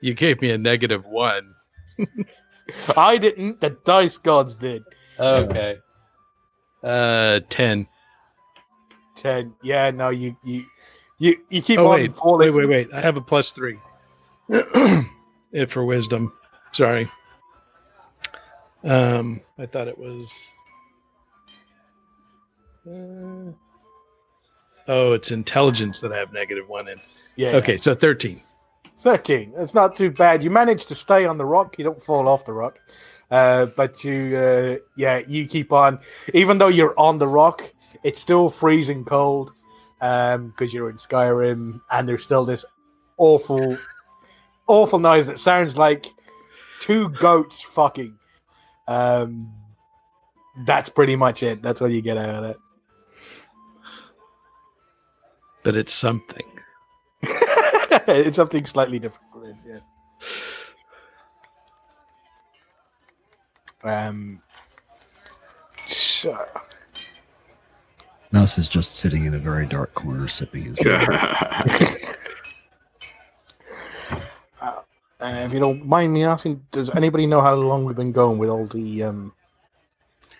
You 0.00 0.12
gave 0.12 0.42
me 0.42 0.50
a 0.50 0.58
negative 0.58 1.06
one. 1.06 1.54
I 2.96 3.16
didn't. 3.16 3.60
The 3.60 3.70
dice 3.70 4.18
gods 4.18 4.54
did. 4.54 4.84
Okay. 5.18 5.78
Uh, 6.82 7.40
ten. 7.48 7.86
Ten. 9.14 9.54
Yeah, 9.62 9.90
no, 9.90 10.10
you 10.10 10.36
you 10.44 10.64
you 11.18 11.36
you 11.50 11.62
keep 11.62 11.78
Oh 11.78 11.86
on 11.86 11.92
wait, 11.92 12.14
falling. 12.14 12.54
wait, 12.54 12.66
wait, 12.66 12.68
wait. 12.68 12.94
I 12.94 13.00
have 13.00 13.16
a 13.16 13.20
plus 13.20 13.52
three. 13.52 13.78
it 14.48 15.70
for 15.70 15.84
wisdom. 15.84 16.32
Sorry. 16.72 17.10
Um, 18.82 19.40
I 19.58 19.66
thought 19.66 19.88
it 19.88 19.96
was. 19.96 20.30
Uh, 22.86 23.52
oh, 24.88 25.12
it's 25.12 25.30
intelligence 25.30 26.00
that 26.00 26.12
I 26.12 26.18
have 26.18 26.32
negative 26.32 26.68
one 26.68 26.88
in. 26.88 27.00
Yeah. 27.36 27.50
Okay, 27.56 27.76
so 27.76 27.94
thirteen. 27.94 28.40
13. 29.00 29.52
That's 29.54 29.74
not 29.74 29.94
too 29.96 30.10
bad. 30.10 30.42
You 30.42 30.50
manage 30.50 30.86
to 30.86 30.94
stay 30.94 31.26
on 31.26 31.36
the 31.36 31.44
rock. 31.44 31.76
You 31.78 31.84
don't 31.84 32.02
fall 32.02 32.26
off 32.26 32.46
the 32.46 32.52
rock. 32.54 32.78
Uh, 33.30 33.66
but 33.66 34.02
you, 34.02 34.34
uh, 34.36 34.76
yeah, 34.96 35.20
you 35.26 35.46
keep 35.46 35.72
on. 35.72 35.98
Even 36.32 36.56
though 36.56 36.68
you're 36.68 36.98
on 36.98 37.18
the 37.18 37.28
rock, 37.28 37.70
it's 38.04 38.20
still 38.20 38.50
freezing 38.50 39.04
cold 39.04 39.52
because 39.98 40.72
you're 40.72 40.90
in 40.90 40.96
Skyrim 40.96 41.80
and 41.90 42.08
there's 42.08 42.24
still 42.24 42.44
this 42.44 42.64
awful, 43.16 43.76
awful 44.66 44.98
noise 44.98 45.26
that 45.26 45.38
sounds 45.38 45.76
like 45.76 46.06
two 46.80 47.08
goats 47.08 47.62
fucking. 47.62 48.18
Um, 48.86 49.50
that's 50.66 50.90
pretty 50.90 51.16
much 51.16 51.42
it. 51.42 51.62
That's 51.62 51.80
what 51.80 51.90
you 51.90 52.02
get 52.02 52.18
out 52.18 52.28
of 52.28 52.44
it. 52.44 52.56
But 55.62 55.76
it's 55.76 55.94
something. 55.94 56.46
it's 57.22 58.36
something 58.36 58.66
slightly 58.66 58.98
different 58.98 59.32
for 59.32 59.44
this, 59.44 59.64
yeah. 59.66 59.80
Um. 63.82 64.42
So, 65.88 66.46
Mouse 68.34 68.58
is 68.58 68.66
just 68.66 68.96
sitting 68.96 69.26
in 69.26 69.34
a 69.34 69.38
very 69.38 69.64
dark 69.64 69.94
corner 69.94 70.26
sipping 70.26 70.64
his 70.64 70.74
beer. 70.74 71.00
uh, 74.60 74.80
if 75.20 75.52
you 75.52 75.60
don't 75.60 75.86
mind 75.86 76.12
me 76.12 76.24
asking, 76.24 76.60
does 76.72 76.90
anybody 76.96 77.26
know 77.28 77.40
how 77.40 77.54
long 77.54 77.84
we've 77.84 77.94
been 77.94 78.10
going 78.10 78.38
with 78.38 78.50
all 78.50 78.66
the 78.66 79.04
um 79.04 79.32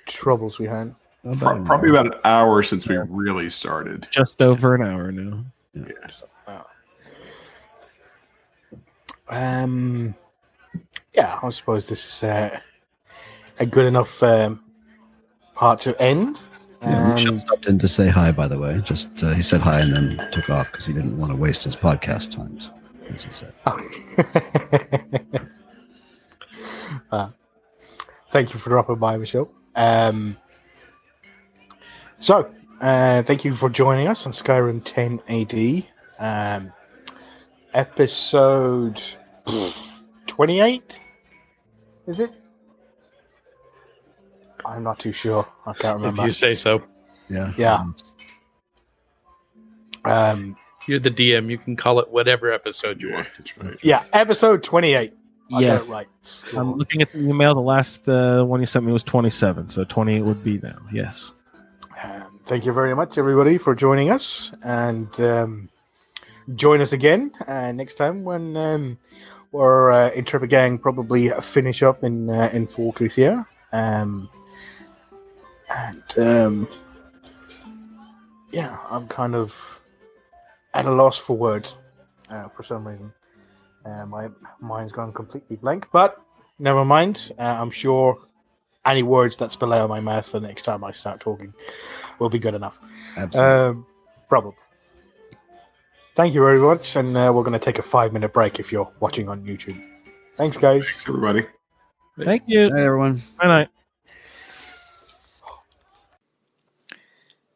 troubles 0.07 0.59
we 0.59 0.66
had? 0.66 0.92
Pro- 1.38 1.62
Probably 1.62 1.90
about 1.90 2.07
an 2.07 2.14
hour 2.24 2.64
since 2.64 2.88
we 2.88 2.97
really 2.97 3.49
started. 3.49 4.09
Just 4.11 4.42
over 4.42 4.74
an 4.74 4.82
hour 4.82 5.12
now. 5.12 5.45
Yeah. 5.72 6.62
Um. 9.28 10.16
Yeah, 11.14 11.38
I 11.40 11.51
suppose 11.51 11.86
this 11.86 12.05
is 12.05 12.24
uh, 12.24 12.59
a 13.61 13.66
good 13.66 13.86
enough 13.86 14.20
um, 14.24 14.64
part 15.55 15.78
to 15.82 16.03
end. 16.03 16.40
Yeah, 16.85 17.14
Michelle 17.14 17.39
stopped 17.41 17.66
in 17.66 17.78
to 17.78 17.89
say 17.89 18.09
hi, 18.09 18.30
by 18.30 18.47
the 18.47 18.59
way. 18.59 18.80
Just 18.85 19.09
uh, 19.22 19.32
he 19.32 19.43
said 19.43 19.61
hi 19.61 19.80
and 19.80 19.97
then 19.97 20.30
took 20.32 20.51
off 20.51 20.70
because 20.70 20.85
he 20.87 20.93
didn't 20.93 21.16
want 21.18 21.32
to 21.32 21.37
waste 21.37 21.64
his 21.64 21.76
podcast 21.76 22.30
times, 22.30 22.70
as 23.09 23.24
he 23.24 23.30
said. 23.32 23.55
Uh, 27.11 27.28
thank 28.30 28.53
you 28.53 28.59
for 28.59 28.70
dropping 28.70 28.97
by, 28.97 29.16
Michelle. 29.16 29.51
Um, 29.74 30.37
so, 32.18 32.51
uh, 32.80 33.22
thank 33.22 33.45
you 33.45 33.55
for 33.55 33.68
joining 33.68 34.09
us 34.09 34.26
on 34.26 34.32
Skyrim 34.32 34.82
10 34.85 35.20
AD. 35.28 35.85
Um, 36.18 36.72
episode 37.72 39.01
28? 40.26 41.01
Is 42.07 42.20
it? 42.20 42.32
I'm 44.67 44.83
not 44.83 44.99
too 44.99 45.12
sure. 45.12 45.47
I 45.67 45.73
can't 45.75 45.97
remember. 45.97 46.23
If 46.23 46.27
you 46.27 46.33
say 46.33 46.55
so. 46.55 46.83
Yeah. 47.29 47.53
Yeah. 47.57 47.83
um, 50.05 50.57
You're 50.87 50.99
the 50.99 51.11
DM. 51.11 51.51
You 51.51 51.59
can 51.59 51.77
call 51.77 51.99
it 52.01 52.11
whatever 52.11 52.53
episode 52.53 53.01
you 53.03 53.09
Yeah, 53.11 53.15
want. 53.17 53.29
that's 53.39 53.59
right. 53.59 53.79
yeah, 53.83 54.05
episode 54.12 54.62
28. 54.62 55.12
I 55.53 55.61
Yes. 55.61 55.81
got 55.83 55.89
it 55.89 55.91
right. 55.93 56.09
I'm 56.57 56.75
looking 56.77 57.03
at 57.03 57.12
the 57.12 57.21
email. 57.21 57.55
The 57.55 57.61
last 57.61 58.09
uh, 58.09 58.45
one 58.45 58.61
you 58.61 58.67
sent 58.67 58.85
me 58.85 58.93
was 58.93 59.03
27, 59.03 59.69
so 59.71 59.85
28 59.85 60.23
would 60.23 60.43
be 60.45 60.59
now. 60.62 60.77
Yes. 60.93 61.33
Um, 62.03 62.41
thank 62.47 62.67
you 62.67 62.73
very 62.73 62.95
much, 62.95 63.19
everybody, 63.19 63.57
for 63.59 63.75
joining 63.75 64.11
us, 64.11 64.53
and 64.62 65.09
um, 65.21 65.69
join 66.55 66.81
us 66.81 66.93
again 66.93 67.33
uh, 67.47 67.73
next 67.73 67.95
time 67.95 68.25
when 68.25 68.57
um, 68.57 68.99
our 69.55 69.91
uh, 69.91 70.11
Intrepid 70.11 70.51
Gang 70.51 70.79
probably 70.79 71.29
finish 71.41 71.83
up 71.83 72.03
in 72.05 72.29
uh, 72.31 72.51
in 72.53 72.67
Falkreath. 72.67 73.47
Um, 73.73 74.29
and 75.75 76.18
um, 76.18 76.68
yeah, 78.53 78.79
I'm 78.89 79.09
kind 79.09 79.35
of 79.35 79.83
at 80.75 80.87
a 80.87 80.91
loss 80.91 81.18
for 81.18 81.37
words 81.37 81.77
uh, 82.31 82.49
for 82.49 82.62
some 82.62 82.87
reason. 82.87 83.12
Uh, 83.85 84.07
my 84.07 84.29
mind's 84.61 84.93
gone 84.93 85.12
completely 85.12 85.57
blank, 85.57 85.87
but 85.93 86.20
never 86.59 86.85
mind. 86.85 87.33
Uh, 87.39 87.59
I'm 87.61 87.70
sure 87.70 88.18
any 88.87 89.03
words 89.03 89.37
that 89.39 89.53
spill 89.53 89.72
out 89.72 89.83
of 89.83 89.91
my 89.91 90.01
mouth 90.01 90.31
the 90.33 90.41
next 90.41 90.62
time 90.62 90.85
I 90.85 90.93
start 90.93 91.20
talking 91.20 91.53
will 92.18 92.31
be 92.31 92.39
good 92.39 92.55
enough. 92.55 92.79
Absolutely. 93.16 93.53
Um, 93.53 93.87
probably. 94.29 94.55
Thank 96.14 96.33
you 96.33 96.41
very 96.41 96.61
much, 96.61 96.95
and 96.95 97.16
uh, 97.16 97.33
we're 97.35 97.43
going 97.43 97.55
to 97.55 97.59
take 97.59 97.79
a 97.79 97.83
five 97.83 98.12
minute 98.12 98.33
break 98.33 98.61
if 98.61 98.70
you're 98.70 98.91
watching 99.01 99.29
on 99.29 99.45
YouTube. 99.45 99.83
Thanks, 100.37 100.57
guys. 100.57 100.87
Thanks, 100.87 101.09
everybody. 101.09 101.47
Thank 102.18 102.45
you. 102.47 102.70
Hi, 102.72 102.84
everyone. 102.84 103.21
Bye 103.37 103.46
night. 103.49 103.68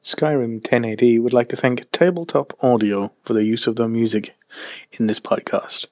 Skyrim 0.09 0.64
10 0.64 0.85
AD 0.86 1.02
would 1.22 1.35
like 1.35 1.48
to 1.48 1.56
thank 1.56 1.93
Tabletop 1.93 2.56
Audio 2.64 3.12
for 3.24 3.35
the 3.35 3.44
use 3.44 3.66
of 3.66 3.76
their 3.76 3.89
music 3.89 4.35
in 4.93 5.06
this 5.06 5.20
podcast. 5.20 5.85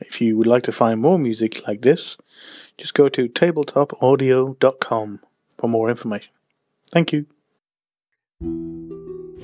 If 0.00 0.20
you 0.20 0.36
would 0.36 0.48
like 0.48 0.64
to 0.64 0.72
find 0.72 1.00
more 1.00 1.20
music 1.20 1.64
like 1.64 1.82
this, 1.82 2.16
just 2.78 2.94
go 2.94 3.08
to 3.08 3.28
tabletopaudio.com 3.28 5.20
for 5.56 5.68
more 5.68 5.88
information. 5.88 6.32
Thank 6.90 7.12
you. 7.12 7.26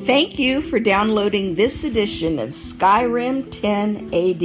Thank 0.04 0.40
you 0.40 0.60
for 0.62 0.80
downloading 0.80 1.54
this 1.54 1.84
edition 1.84 2.40
of 2.40 2.50
Skyrim 2.50 3.48
10 3.52 4.12
AD. 4.12 4.42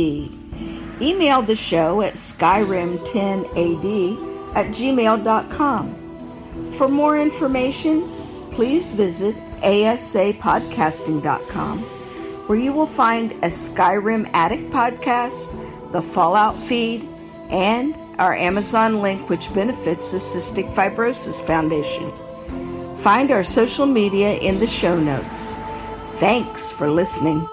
Email 1.02 1.42
the 1.42 1.56
show 1.56 2.04
at 2.04 2.14
skyrim10ad 2.14 4.56
at 4.56 4.68
gmail.com. 4.68 5.96
For 6.78 6.88
more 6.88 7.18
information, 7.18 8.08
please 8.60 8.90
visit 8.90 9.38
asapodcasting.com, 9.62 11.80
where 11.80 12.60
you 12.60 12.74
will 12.74 12.86
find 12.86 13.32
a 13.32 13.48
Skyrim 13.48 14.30
Attic 14.34 14.70
podcast, 14.70 15.48
the 15.94 16.02
Fallout 16.02 16.58
feed, 16.58 17.08
and 17.50 17.96
our 18.20 18.36
Amazon 18.36 19.02
link, 19.02 19.30
which 19.30 19.54
benefits 19.54 20.12
the 20.12 20.18
Cystic 20.18 20.76
Fibrosis 20.76 21.40
Foundation. 21.40 22.12
Find 22.98 23.32
our 23.32 23.46
social 23.46 23.86
media 23.86 24.38
in 24.40 24.60
the 24.60 24.68
show 24.68 25.00
notes. 25.00 25.56
Thanks 26.20 26.70
for 26.70 26.92
listening. 26.92 27.48